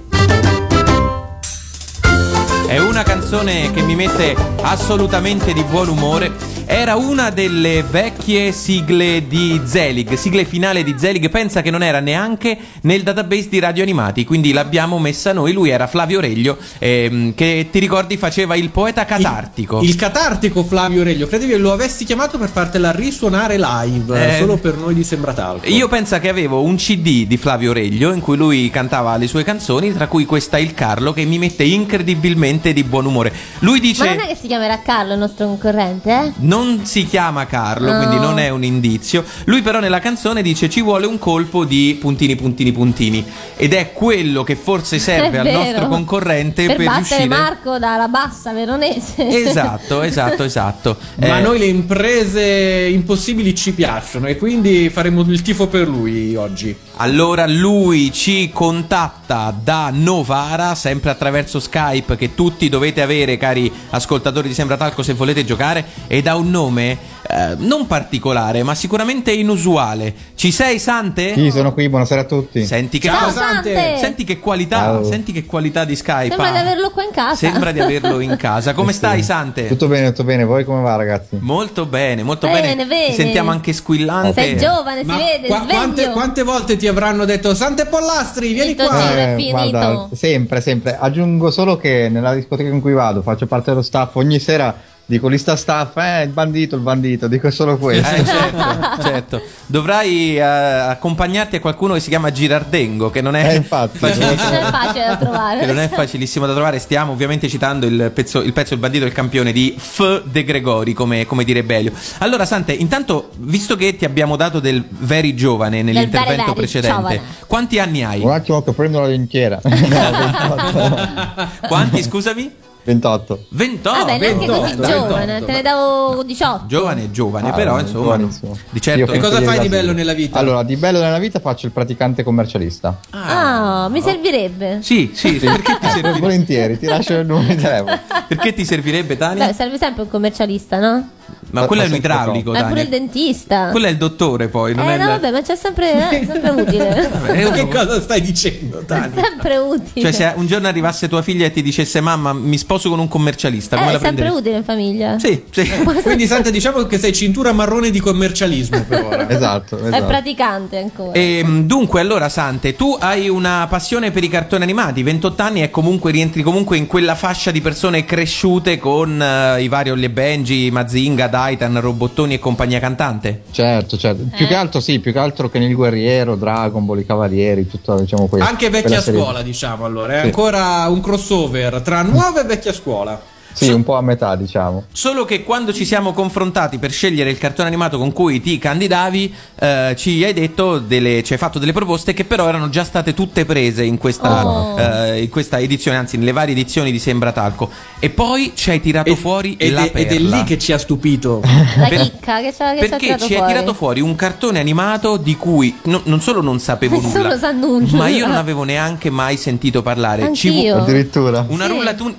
È 2.70 2.78
una 2.78 3.02
canzone 3.02 3.72
che 3.72 3.82
mi 3.82 3.96
mette 3.96 4.36
assolutamente 4.62 5.52
di 5.52 5.64
buon 5.64 5.88
umore. 5.88 6.30
Era 6.72 6.94
una 6.94 7.30
delle 7.30 7.82
vecchie 7.82 8.52
sigle 8.52 9.26
di 9.26 9.60
Zelig, 9.64 10.14
sigle 10.14 10.44
finale 10.44 10.84
di 10.84 10.94
Zelig. 10.96 11.28
Pensa 11.28 11.62
che 11.62 11.70
non 11.70 11.82
era 11.82 11.98
neanche 11.98 12.56
nel 12.82 13.02
database 13.02 13.48
di 13.48 13.58
Radio 13.58 13.82
Animati, 13.82 14.24
quindi 14.24 14.52
l'abbiamo 14.52 15.00
messa 15.00 15.32
noi. 15.32 15.52
Lui 15.52 15.70
era 15.70 15.88
Flavio 15.88 16.18
Oreglio, 16.18 16.56
ehm, 16.78 17.34
che 17.34 17.66
ti 17.72 17.80
ricordi 17.80 18.16
faceva 18.16 18.54
il 18.54 18.70
poeta 18.70 19.04
catartico. 19.04 19.80
Il, 19.80 19.88
il 19.88 19.96
catartico 19.96 20.62
Flavio 20.62 21.00
Oreglio, 21.00 21.26
credevi 21.26 21.50
che 21.50 21.58
lo 21.58 21.72
avessi 21.72 22.04
chiamato 22.04 22.38
per 22.38 22.48
fartela 22.48 22.92
risuonare 22.92 23.58
live, 23.58 24.36
Eh. 24.36 24.38
solo 24.38 24.56
per 24.56 24.76
noi 24.76 24.94
di 24.94 25.02
Sembratalco. 25.02 25.66
Io 25.66 25.88
penso 25.88 26.20
che 26.20 26.28
avevo 26.28 26.62
un 26.62 26.76
CD 26.76 27.26
di 27.26 27.36
Flavio 27.36 27.70
Oreglio 27.70 28.12
in 28.12 28.20
cui 28.20 28.36
lui 28.36 28.70
cantava 28.70 29.16
le 29.16 29.26
sue 29.26 29.42
canzoni, 29.42 29.92
tra 29.92 30.06
cui 30.06 30.24
questa 30.24 30.56
Il 30.56 30.72
Carlo, 30.72 31.12
che 31.12 31.24
mi 31.24 31.38
mette 31.38 31.64
incredibilmente 31.64 32.72
di 32.72 32.84
buon 32.84 33.06
umore. 33.06 33.32
Lui 33.58 33.80
dice. 33.80 34.04
Ma 34.04 34.14
non 34.14 34.24
è 34.24 34.28
che 34.28 34.36
si 34.40 34.46
chiamerà 34.46 34.80
Carlo 34.82 35.14
il 35.14 35.18
nostro 35.18 35.46
concorrente, 35.46 36.10
eh? 36.10 36.32
Non 36.36 36.58
si 36.82 37.04
chiama 37.06 37.46
Carlo, 37.46 37.92
No. 37.92 37.96
quindi 37.98 38.16
non 38.16 38.38
è 38.38 38.48
un 38.48 38.64
indizio. 38.64 39.24
Lui 39.44 39.62
però 39.62 39.80
nella 39.80 39.98
canzone 40.00 40.42
dice 40.42 40.68
ci 40.68 40.82
vuole 40.82 41.06
un 41.06 41.18
colpo 41.18 41.64
di 41.64 41.96
puntini 42.00 42.36
puntini 42.36 42.72
puntini 42.72 43.24
ed 43.56 43.72
è 43.74 43.92
quello 43.92 44.42
che 44.42 44.56
forse 44.56 44.98
serve 45.00 45.38
al 45.38 45.48
nostro 45.48 45.88
concorrente 45.88 46.66
per, 46.66 46.76
per, 46.76 46.88
riuscire 46.88 47.26
Marco 47.26 47.78
dalla 47.78 48.08
bassa 48.08 48.52
veronese. 48.52 49.28
Esatto, 49.50 50.02
esatto, 50.02 50.44
esatto. 50.44 50.96
Ma 51.16 51.38
Eh, 51.38 51.42
noi 51.42 51.58
le 51.58 51.66
imprese 51.66 52.88
impossibili 52.90 53.54
ci 53.54 53.72
piacciono 53.72 54.26
e 54.26 54.36
quindi 54.36 54.90
faremo 54.90 55.22
il 55.22 55.42
tifo 55.42 55.66
per 55.66 55.88
lui 55.88 56.36
oggi. 56.36 56.76
Allora 56.96 57.46
lui 57.46 58.12
ci 58.12 58.50
contatta 58.52 59.54
da 59.62 59.90
Novara, 59.92 60.74
sempre 60.74 61.10
attraverso 61.10 61.60
Skype 61.60 62.16
che 62.16 62.34
tutti 62.34 62.68
dovete 62.68 63.00
avere, 63.00 63.36
cari 63.38 63.72
ascoltatori 63.90 64.48
di 64.48 64.54
Sembratalco, 64.54 65.02
se 65.02 65.14
volete 65.14 65.44
giocare, 65.44 65.84
ed 66.06 66.26
ha 66.26 66.36
un 66.36 66.49
nome 66.50 66.98
eh, 67.30 67.54
non 67.58 67.86
particolare, 67.86 68.62
ma 68.62 68.74
sicuramente 68.74 69.30
inusuale. 69.32 70.12
Ci 70.34 70.50
sei, 70.50 70.78
Sante? 70.78 71.34
Sì, 71.34 71.50
sono 71.50 71.72
qui, 71.72 71.88
buonasera 71.88 72.22
a 72.22 72.24
tutti. 72.24 72.64
Senti 72.66 72.98
che, 72.98 73.08
Ciao, 73.08 73.30
Sante. 73.30 73.96
Senti 73.98 74.24
che 74.24 74.38
qualità, 74.40 74.76
Ciao. 74.78 75.04
senti 75.04 75.32
che 75.32 75.44
qualità 75.46 75.84
di 75.84 75.94
Skype. 75.96 76.28
Sembra 76.34 76.48
ha. 76.48 76.52
di 76.52 76.58
averlo 76.58 76.90
qua 76.90 77.04
in 77.04 77.10
casa. 77.12 77.34
Sembra 77.36 77.70
di 77.72 77.80
averlo 77.80 78.18
in 78.20 78.36
casa. 78.38 78.74
Come 78.74 78.90
Sì. 78.92 78.98
stai, 78.98 79.22
Sante? 79.22 79.68
Tutto 79.68 79.86
bene, 79.86 80.08
tutto 80.08 80.24
bene. 80.24 80.44
Voi 80.44 80.64
come 80.64 80.82
va, 80.82 80.96
ragazzi? 80.96 81.36
Molto 81.40 81.86
bene, 81.86 82.22
molto 82.24 82.46
Bene, 82.48 82.60
bene. 82.60 82.86
bene. 82.86 83.06
Ti 83.06 83.14
sentiamo 83.14 83.50
anche 83.50 83.72
squillante. 83.72 84.32
Sei 84.42 84.56
giovane, 84.56 85.00
si 85.02 85.06
Ma 85.06 85.16
vede, 85.16 85.46
qua- 85.46 85.64
quante, 85.68 86.10
quante 86.10 86.42
volte 86.42 86.76
ti 86.76 86.88
avranno 86.88 87.24
detto 87.24 87.54
Sante 87.54 87.86
Pollastri, 87.86 88.52
vieni 88.52 88.74
tuo 88.74 88.86
qua? 88.88 88.98
giro 89.06 89.36
finito. 89.36 89.50
guarda, 89.70 90.08
sempre, 90.12 90.60
sempre. 90.60 90.96
Aggiungo 90.98 91.50
solo 91.52 91.76
che 91.76 92.08
nella 92.10 92.34
discoteca 92.34 92.68
in 92.68 92.80
cui 92.80 92.92
vado, 92.92 93.22
faccio 93.22 93.46
parte 93.46 93.70
dello 93.70 93.82
staff, 93.82 94.16
ogni 94.16 94.38
sera 94.40 94.74
Dico 95.10 95.26
lista 95.26 95.56
staff, 95.56 95.96
eh, 95.96 96.22
il 96.22 96.28
bandito, 96.28 96.76
il 96.76 96.82
bandito, 96.82 97.26
dico 97.26 97.50
solo 97.50 97.76
questo. 97.78 98.14
Eh, 98.14 98.24
certo, 98.24 99.02
certo. 99.02 99.42
Dovrai 99.66 100.36
eh, 100.36 100.40
accompagnarti 100.40 101.56
a 101.56 101.60
qualcuno 101.60 101.94
che 101.94 102.00
si 102.00 102.10
chiama 102.10 102.30
Girardengo, 102.30 103.10
che 103.10 103.20
non 103.20 103.34
è 103.34 103.50
Eh, 103.50 103.56
infatti. 103.56 103.98
facilissimo. 103.98 104.50
Non 104.50 104.62
è 104.62 104.70
facile 104.70 105.06
da 105.06 105.16
Che 105.16 105.24
trovare. 105.24 105.66
non 105.66 105.78
è 105.80 105.88
facilissimo 105.88 106.46
da 106.46 106.52
trovare, 106.52 106.78
stiamo 106.78 107.10
ovviamente 107.10 107.48
citando 107.48 107.86
il 107.86 108.12
pezzo, 108.14 108.40
il 108.40 108.52
pezzo 108.52 108.74
Il 108.74 108.78
bandito 108.78 109.02
del 109.02 109.12
campione 109.12 109.50
di 109.50 109.74
F. 109.76 110.22
De 110.22 110.44
Gregori, 110.44 110.92
come, 110.92 111.26
come 111.26 111.42
dire 111.42 111.64
Belio. 111.64 111.90
Allora, 112.18 112.44
Sante, 112.44 112.70
intanto, 112.72 113.30
visto 113.38 113.74
che 113.74 113.96
ti 113.96 114.04
abbiamo 114.04 114.36
dato 114.36 114.60
del 114.60 114.84
very 114.90 115.34
giovane 115.34 115.82
nell'intervento 115.82 116.28
very, 116.28 116.42
very 116.44 116.54
precedente, 116.56 116.96
giovane. 116.96 117.20
quanti 117.48 117.80
anni 117.80 118.04
hai? 118.04 118.20
Un 118.20 118.30
attimo 118.30 118.62
che 118.62 118.70
prendo 118.70 119.00
la 119.00 119.08
28. 119.08 119.68
Quanti, 121.66 122.00
scusami? 122.00 122.68
28. 122.82 123.44
28. 123.50 123.98
Vabbè, 123.98 124.18
neanche 124.18 124.46
28, 124.46 124.60
così 124.60 124.74
28. 124.76 124.92
giovane, 124.98 125.44
te 125.44 125.52
ne 125.52 125.62
davo 125.62 126.22
18. 126.22 126.66
Giovane, 126.66 127.10
giovane, 127.10 127.48
Ah, 127.50 127.52
però 127.52 127.78
insomma, 127.80 128.02
giovanissimo. 128.16 128.58
di 128.70 128.80
certo. 128.80 129.12
E 129.12 129.18
cosa 129.18 129.40
fai 129.42 129.58
di 129.60 129.68
bello 129.68 129.92
nella 129.92 130.12
vita? 130.14 130.38
Allora, 130.38 130.62
di 130.62 130.76
bello 130.76 131.00
nella 131.00 131.18
vita 131.18 131.40
faccio 131.40 131.66
il 131.66 131.72
praticante 131.72 132.22
commercialista. 132.22 132.98
Ah, 133.10 133.88
mi 133.90 134.00
servirebbe. 134.00 134.78
Sì, 134.82 135.10
sì, 135.14 135.32
perché 135.34 135.78
ti, 135.80 135.86
servirebbe, 135.90 136.18
Volentieri, 136.20 136.78
ti 136.78 136.86
lascio 136.86 137.14
il 137.18 137.26
numero 137.26 137.48
di 137.54 137.56
telefono. 137.60 137.98
perché 138.28 138.54
ti 138.54 138.64
servirebbe 138.64 139.16
Tania? 139.16 139.46
Beh, 139.46 139.52
serve 139.52 139.78
sempre 139.78 140.02
un 140.02 140.08
commercialista, 140.10 140.78
no? 140.78 141.08
Ma 141.52 141.66
quello 141.66 141.82
è 141.82 141.84
un 141.84 141.90
Ma 141.92 141.96
idraulico, 141.96 142.50
Ma 142.52 142.64
pure 142.64 142.82
il 142.82 142.88
dentista. 142.88 143.68
Quello 143.70 143.86
è 143.86 143.90
il 143.90 143.96
dottore 143.96 144.48
poi, 144.48 144.74
non 144.74 144.88
eh 144.88 144.94
è 144.94 144.98
no, 144.98 145.06
vabbè, 145.06 145.30
ma 145.30 145.42
c'è 145.42 145.54
sempre, 145.56 146.20
eh, 146.20 146.26
sempre 146.30 146.50
utile. 146.50 147.28
Eh, 147.28 147.50
che 147.52 147.68
cosa 147.68 148.00
stai 148.00 148.20
dicendo, 148.20 148.82
Tania? 148.84 149.10
sempre 149.22 149.56
utile. 149.56 150.00
Cioè, 150.00 150.12
se 150.12 150.32
un 150.36 150.46
giorno 150.46 150.66
arrivasse 150.68 151.08
tua 151.08 151.22
figlia 151.22 151.46
e 151.46 151.50
ti 151.52 151.62
dicesse 151.62 152.00
mamma, 152.00 152.32
mi 152.32 152.58
sposo 152.70 152.88
con 152.88 153.00
un 153.00 153.08
commercialista, 153.08 153.76
come 153.76 153.88
eh, 153.88 153.92
la 153.94 153.98
è 153.98 154.00
sempre 154.00 154.28
utile 154.28 154.56
in 154.58 154.64
famiglia. 154.64 155.18
Sì, 155.18 155.42
sì. 155.50 155.68
Quindi, 156.02 156.26
Santa, 156.28 156.50
diciamo 156.50 156.84
che 156.84 156.98
sei 156.98 157.12
cintura 157.12 157.50
marrone 157.52 157.90
di 157.90 157.98
commercialismo 157.98 158.84
per 158.84 159.04
ora. 159.04 159.28
Esatto, 159.40 159.78
È 159.78 159.86
esatto. 159.86 160.06
praticante 160.06 160.78
ancora. 160.78 161.12
Ehm, 161.12 161.64
dunque, 161.64 162.00
allora, 162.00 162.28
Sante, 162.28 162.76
tu 162.76 162.96
hai 163.00 163.28
una 163.28 163.66
passione 163.68 164.10
per 164.10 164.22
i 164.22 164.28
cartoni 164.28 164.62
animati, 164.62 165.02
28 165.02 165.42
anni 165.42 165.62
e 165.62 165.70
comunque 165.70 166.10
rientri 166.10 166.42
comunque 166.42 166.76
in 166.76 166.86
quella 166.86 167.14
fascia 167.14 167.50
di 167.50 167.60
persone 167.60 168.04
cresciute 168.04 168.78
con 168.78 169.20
eh, 169.20 169.62
i 169.62 169.68
vari 169.68 169.90
Ollie 169.90 170.06
e 170.06 170.10
Benji, 170.10 170.70
Mazinga, 170.70 171.26
Daitan, 171.28 171.80
Robottoni 171.80 172.34
e 172.34 172.38
compagnia 172.38 172.78
cantante. 172.80 173.42
Certo, 173.50 173.96
certo. 173.96 174.24
Più 174.36 174.44
Eh. 174.44 174.48
che 174.48 174.54
altro 174.54 174.80
sì, 174.80 174.98
più 175.00 175.12
che 175.12 175.18
altro 175.18 175.48
che 175.48 175.58
nel 175.58 175.74
guerriero, 175.74 176.36
Dragon 176.36 176.84
Ball, 176.84 176.98
i 177.00 177.06
cavalieri, 177.06 177.66
tutto 177.66 177.98
diciamo 177.98 178.26
questo. 178.26 178.48
Anche 178.48 178.68
vecchia 178.70 179.00
scuola, 179.00 179.42
diciamo 179.42 179.84
allora. 179.84 180.14
È 180.14 180.20
Sì. 180.20 180.26
ancora 180.26 180.86
un 180.88 181.00
crossover 181.00 181.80
tra 181.80 182.02
nuova 182.02 182.42
e 182.42 182.44
vecchia 182.60 182.72
scuola. 182.74 183.39
Sì, 183.52 183.70
un 183.70 183.82
po' 183.84 183.96
a 183.96 184.02
metà, 184.02 184.36
diciamo. 184.36 184.84
Solo 184.92 185.24
che 185.24 185.42
quando 185.44 185.72
ci 185.72 185.84
siamo 185.84 186.12
confrontati 186.12 186.78
per 186.78 186.90
scegliere 186.92 187.30
il 187.30 187.38
cartone 187.38 187.68
animato 187.68 187.98
con 187.98 188.12
cui 188.12 188.40
ti 188.40 188.58
candidavi, 188.58 189.34
eh, 189.58 189.94
ci 189.96 190.22
hai 190.24 190.32
detto 190.32 190.78
delle, 190.78 191.22
ci 191.22 191.32
hai 191.32 191.38
fatto 191.38 191.58
delle 191.58 191.72
proposte 191.72 192.12
che 192.14 192.24
però 192.24 192.48
erano 192.48 192.68
già 192.68 192.84
state 192.84 193.14
tutte 193.14 193.44
prese 193.44 193.84
in 193.84 193.98
questa, 193.98 194.46
Oh. 194.46 194.78
eh, 194.78 195.22
in 195.22 195.28
questa 195.28 195.58
edizione, 195.58 195.96
anzi 195.98 196.16
nelle 196.16 196.32
varie 196.32 196.52
edizioni 196.52 196.90
di 196.92 196.98
Sembra 196.98 197.32
Talco. 197.32 197.70
E 197.98 198.10
poi 198.10 198.52
ci 198.54 198.70
hai 198.70 198.80
tirato 198.80 199.10
E- 199.10 199.16
fuori 199.16 199.56
ed, 199.56 199.72
la 199.72 199.82
è, 199.84 199.90
ed 199.94 200.06
è 200.06 200.16
perla. 200.16 200.36
lì 200.36 200.44
che 200.44 200.58
ci 200.58 200.72
ha 200.72 200.78
stupito. 200.78 201.40
La 201.76 201.86
per- 201.88 202.00
chicca 202.00 202.40
che 202.40 202.52
ci 202.54 202.62
ha 202.62 202.72
ci 202.72 202.88
Perché 202.88 203.18
ci 203.18 203.34
hai 203.34 203.46
tirato 203.46 203.74
fuori 203.74 204.00
un 204.00 204.14
cartone 204.14 204.58
animato 204.58 205.16
di 205.16 205.36
cui 205.36 205.76
no- 205.84 206.00
non 206.04 206.20
solo 206.20 206.40
non 206.40 206.58
sapevo 206.58 207.00
Nessuno 207.00 207.28
nulla, 207.52 207.96
ma 207.96 208.08
io 208.08 208.26
non 208.26 208.36
avevo 208.36 208.62
neanche 208.64 209.10
mai 209.10 209.36
sentito 209.36 209.82
parlare. 209.82 210.32
Ci 210.34 210.48
Anch'io. 210.48 210.76
Addirittura. 210.76 211.44
una 211.48 211.66
Sì. 211.66 211.72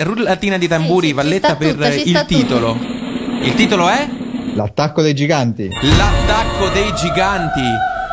rullatina 0.04 0.58
di 0.58 0.68
tamburi, 0.68 1.08
Sì, 1.08 1.14
ci- 1.14 1.20
ci 1.20 1.21
Valletta, 1.22 1.56
per 1.56 1.74
tutta, 1.74 1.88
il 1.88 2.04
tutta. 2.04 2.24
titolo. 2.26 2.78
Il 3.42 3.54
titolo 3.56 3.88
è 3.90 4.08
L'attacco 4.54 5.02
dei 5.02 5.14
giganti. 5.14 5.70
L'attacco 5.70 6.68
dei 6.74 6.94
giganti. 6.94 7.62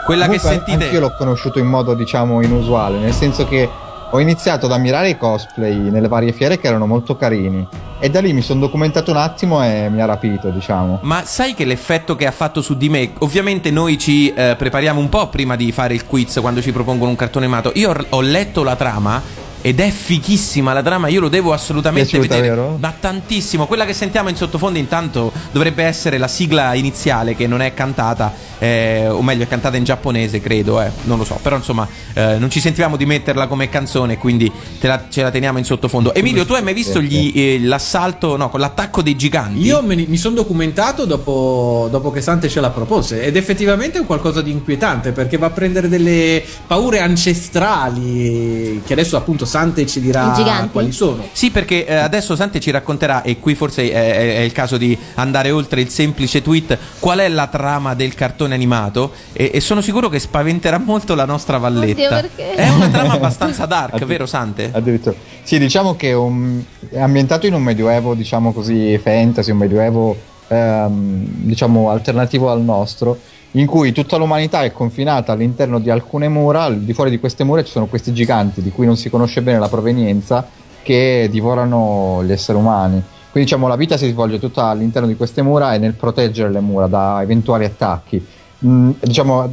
Quella 0.05 0.27
Comunque, 0.27 0.49
che 0.49 0.55
sentite. 0.55 0.85
Anch'io 0.85 1.01
l'ho 1.01 1.15
conosciuto 1.19 1.59
in 1.59 1.67
modo, 1.67 1.95
diciamo, 1.95 2.41
inusuale, 2.43 2.99
nel 2.99 3.13
senso 3.13 3.47
che 3.47 3.69
ho 4.11 4.21
iniziato 4.21 4.67
ad 4.67 4.73
ammirare 4.73 5.11
i 5.11 5.19
cosplay 5.19 5.77
nelle 5.77 6.09
varie 6.09 6.33
fiere 6.33 6.59
che 6.59 6.67
erano 6.69 6.87
molto 6.87 7.17
carini. 7.17 7.67
E 7.99 8.09
da 8.09 8.21
lì 8.21 8.33
mi 8.33 8.41
sono 8.41 8.61
documentato 8.61 9.11
un 9.11 9.17
attimo 9.17 9.63
e 9.63 9.89
mi 9.91 10.01
ha 10.01 10.07
rapito, 10.07 10.49
diciamo. 10.51 11.01
Ma 11.03 11.25
sai 11.25 11.55
che 11.55 11.65
l'effetto 11.65 12.15
che 12.15 12.27
ha 12.27 12.31
fatto 12.31 12.63
su 12.63 12.77
di 12.77 12.89
me? 12.89 13.13
Ovviamente 13.19 13.71
noi 13.73 13.99
ci 13.99 14.33
eh, 14.33 14.55
prepariamo 14.57 15.01
un 15.01 15.09
po' 15.09 15.29
prima 15.29 15.57
di 15.57 15.73
fare 15.73 15.95
il 15.95 16.07
quiz 16.07 16.39
quando 16.41 16.63
ci 16.63 16.71
propongono 16.73 17.11
un 17.11 17.17
cartone 17.17 17.47
animato. 17.47 17.73
Io 17.75 17.95
ho 18.09 18.21
letto 18.21 18.63
la 18.63 18.77
trama 18.77 19.21
ed 19.69 19.81
è 19.81 19.91
fighissima 19.91 20.73
la 20.73 20.83
trama, 20.83 21.09
io 21.09 21.21
lo 21.21 21.29
devo 21.29 21.53
assolutamente 21.53 22.09
Piaciuta, 22.09 22.37
vedere. 22.37 22.55
vero? 22.55 22.77
Ma 22.81 22.95
tantissimo. 22.99 23.67
Quella 23.67 23.85
che 23.85 23.93
sentiamo 23.93 24.31
in 24.31 24.37
sottofondo 24.37 24.79
intanto 24.79 25.31
dovrebbe 25.53 25.83
essere 25.85 26.17
la 26.17 26.27
sigla 26.27 26.73
iniziale 26.73 27.37
che 27.37 27.47
non 27.47 27.61
è 27.61 27.75
cantata, 27.75 28.33
eh, 28.59 29.07
o 29.09 29.21
meglio 29.23 29.43
è 29.43 29.47
cantata 29.47 29.77
in 29.77 29.85
giapponese, 29.85 30.41
credo, 30.41 30.81
eh, 30.81 30.91
non 31.05 31.19
lo 31.19 31.25
so. 31.25 31.39
Però 31.43 31.55
insomma 31.55 31.87
eh, 32.15 32.37
non 32.39 32.49
ci 32.51 32.61
sentivamo 32.61 32.97
di 32.97 33.05
metterla 33.05 33.47
come 33.47 33.69
canzone, 33.69 34.17
quindi 34.17 34.51
te 34.81 34.87
la- 34.87 35.05
ce 35.11 35.21
la 35.21 35.31
teniamo 35.31 35.59
in 35.59 35.65
sottofondo. 35.65 36.15
Emilio, 36.15 36.47
tu 36.47 36.55
hai 36.55 36.63
mai 36.63 36.73
visto 36.73 36.99
gli, 37.03 37.33
eh, 37.35 37.61
l'assalto, 37.61 38.39
no, 38.39 38.49
con 38.49 38.61
l'attacco 38.61 39.03
dei 39.03 39.17
giganti? 39.17 39.61
Io 39.61 39.83
me 39.83 39.95
ne- 39.97 40.07
mi 40.09 40.17
sono 40.17 40.35
documentato 40.35 41.05
dopo, 41.05 41.89
dopo 41.91 42.11
che 42.11 42.23
Sante 42.23 42.49
ce 42.49 42.61
la 42.61 42.71
propose 42.71 43.23
ed 43.23 43.37
effettivamente 43.37 43.99
è 43.99 44.01
un 44.01 44.07
qualcosa 44.07 44.41
di 44.41 44.51
inquietante 44.51 45.13
perché 45.13 45.37
va 45.37 45.49
a 45.49 45.51
prendere 45.51 45.89
delle 45.91 46.43
paure 46.67 47.01
ancestrali 47.01 48.81
che 48.87 48.93
adesso 48.95 49.17
appunto 49.17 49.45
Sante 49.45 49.57
ci 49.87 49.99
I 49.99 50.33
dirà 50.43 50.69
quali 50.71 50.93
sono. 50.93 51.27
Sì, 51.33 51.51
perché 51.51 51.87
eh, 51.87 51.95
adesso 51.95 52.37
Sante 52.37 52.61
ci 52.61 52.71
racconterà, 52.71 53.23
e 53.23 53.39
qui 53.39 53.55
forse 53.55 53.91
è, 53.91 53.93
è- 53.93 54.37
è 54.37 54.41
il 54.41 54.53
caso 54.53 54.77
di 54.77 54.97
andare 55.15 55.51
oltre 55.51 55.81
il 55.81 55.89
semplice 55.89 56.43
tweet, 56.43 56.77
qual 56.99 57.19
è 57.19 57.29
la 57.29 57.47
trama 57.47 57.95
del 57.95 58.15
cartone 58.15 58.55
animato. 58.55 59.13
E, 59.33 59.51
e 59.55 59.61
sono 59.61 59.81
sicuro 59.81 60.09
che 60.09 60.19
spaventerà 60.19 60.79
molto 60.79 61.15
la 61.15 61.25
nostra 61.25 61.59
Valletta. 61.59 61.93
Oddio, 61.93 62.09
perché? 62.09 62.55
È 62.55 62.69
una 62.69 62.89
trama 62.89 63.13
abbastanza 63.15 63.65
dark, 63.67 64.05
vero 64.05 64.27
Sante? 64.27 64.71
Addirittura. 64.73 65.15
Sì, 65.43 65.59
diciamo 65.59 65.97
che 65.97 66.11
è, 66.11 66.15
un- 66.15 66.63
è 66.91 67.01
ambientato 67.01 67.47
in 67.47 67.55
un 67.55 67.63
medioevo, 67.63 68.15
diciamo 68.15 68.53
così, 68.53 68.99
fantasy, 68.99 69.51
un 69.51 69.59
medioevo, 69.59 70.17
ehm, 70.49 71.25
diciamo, 71.45 71.91
alternativo 71.91 72.51
al 72.51 72.61
nostro, 72.63 73.19
in 73.53 73.67
cui 73.67 73.93
tutta 73.93 74.17
l'umanità 74.17 74.63
è 74.63 74.73
confinata 74.73 75.33
all'interno 75.33 75.79
di 75.79 75.91
alcune 75.91 76.29
mura, 76.29 76.65
al 76.65 76.81
di 76.81 76.93
fuori 76.93 77.11
di 77.11 77.19
queste 77.19 77.45
mura 77.45 77.63
ci 77.63 77.71
sono 77.71 77.87
questi 77.87 78.13
giganti 78.13 78.63
di 78.63 78.71
cui 78.71 78.87
non 78.87 78.97
si 78.97 79.09
conosce 79.09 79.43
bene 79.43 79.59
la 79.59 79.69
provenienza, 79.69 80.47
che 80.83 81.29
divorano 81.31 82.23
gli 82.25 82.33
esseri 82.33 82.59
umani. 82.59 83.03
Quindi 83.31 83.51
diciamo 83.51 83.69
la 83.69 83.77
vita 83.77 83.97
si 83.97 84.09
svolge 84.09 84.39
tutta 84.39 84.67
all'interno 84.67 85.07
di 85.07 85.17
queste 85.17 85.43
mura 85.43 85.75
e 85.75 85.79
nel 85.79 85.95
proteggere 85.95 86.51
le 86.51 86.61
mura 86.61 86.87
da 86.87 87.21
eventuali 87.23 87.65
attacchi. 87.65 88.25
Mm, 88.65 88.91
diciamo, 89.01 89.51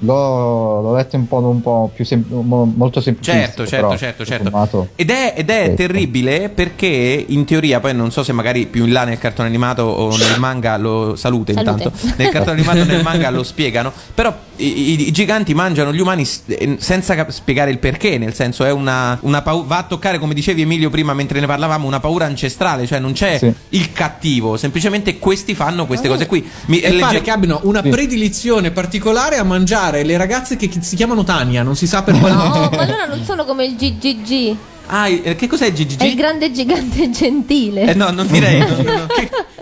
l'ho, 0.00 0.80
l'ho 0.80 0.94
letto 0.94 1.16
un 1.16 1.26
po', 1.28 1.38
un 1.38 1.60
po' 1.60 1.90
più 1.94 2.04
sem- 2.04 2.24
mo- 2.28 2.70
molto 2.76 3.00
semplice. 3.00 3.32
Certo, 3.32 3.66
certo, 3.66 3.96
certo, 3.96 4.24
certo. 4.24 4.88
Ed 4.96 5.10
è, 5.10 5.34
ed 5.36 5.50
è 5.50 5.74
terribile 5.74 6.48
perché 6.48 7.24
in 7.26 7.44
teoria, 7.44 7.80
poi 7.80 7.94
non 7.94 8.10
so 8.10 8.22
se 8.22 8.32
magari 8.32 8.66
più 8.66 8.84
in 8.84 8.92
là 8.92 9.04
nel 9.04 9.18
cartone 9.18 9.48
animato 9.48 9.82
o 9.82 10.16
nel 10.16 10.38
manga 10.38 10.76
lo 10.76 11.16
salute, 11.16 11.52
Salute. 11.52 11.70
intanto, 11.82 11.98
nel 12.16 12.28
cartone 12.30 12.56
animato 12.60 12.84
nel 12.84 13.02
manga 13.04 13.30
lo 13.30 13.42
spiegano, 13.42 13.92
però 14.14 14.34
i, 14.56 14.90
i- 14.92 15.08
i 15.08 15.10
giganti 15.12 15.54
mangiano 15.54 15.92
gli 15.92 16.00
umani 16.00 16.26
eh, 16.46 16.76
senza 16.78 17.14
cap- 17.14 17.30
spiegare 17.30 17.70
il 17.70 17.78
perché, 17.78 18.18
nel 18.18 18.34
senso 18.34 18.64
è 18.64 18.70
una, 18.70 19.18
una 19.22 19.42
pau- 19.42 19.64
va 19.66 19.78
a 19.78 19.82
toccare, 19.84 20.18
come 20.18 20.34
dicevi 20.34 20.62
Emilio 20.62 20.90
prima 20.90 21.14
mentre 21.14 21.40
ne 21.40 21.46
parlavamo, 21.46 21.86
una 21.86 22.00
paura 22.00 22.26
ancestrale, 22.26 22.86
cioè 22.86 22.98
non 22.98 23.12
c'è 23.12 23.38
Sì. 23.38 23.52
il 23.70 23.92
cattivo, 23.92 24.56
semplicemente 24.56 25.18
questi 25.18 25.54
fanno 25.54 25.86
queste 25.86 26.08
cose 26.08 26.26
qui. 26.26 26.46
Mi, 26.66 26.80
E 26.80 26.88
legge- 26.90 27.00
pare 27.00 27.20
che 27.20 27.30
abbiano 27.30 27.60
una 27.64 27.82
Sì. 27.82 27.88
predilizione 27.88 28.70
particolare 28.70 29.36
a 29.38 29.42
mangiare 29.44 29.86
le 29.90 30.16
ragazze 30.16 30.56
che 30.56 30.70
si 30.80 30.96
chiamano 30.96 31.24
Tania, 31.24 31.62
non 31.62 31.76
si 31.76 31.86
sa 31.86 32.02
per 32.02 32.18
quale 32.18 32.34
No, 32.34 32.44
motivo. 32.44 32.76
ma 32.76 32.82
allora 32.82 33.06
non 33.06 33.24
sono 33.24 33.44
come 33.46 33.64
il 33.64 33.76
GGG. 33.76 34.56
Ah, 34.86 35.06
che 35.08 35.46
cos'è 35.46 35.70
GGG? 35.72 36.00
È 36.00 36.04
il 36.06 36.14
grande 36.14 36.50
gigante 36.50 37.10
gentile. 37.12 37.82
Eh, 37.90 37.94
no, 37.94 38.10
non 38.10 38.26
direi. 38.26 38.58
no, 38.60 38.68
no, 38.68 38.82
no. 38.82 39.06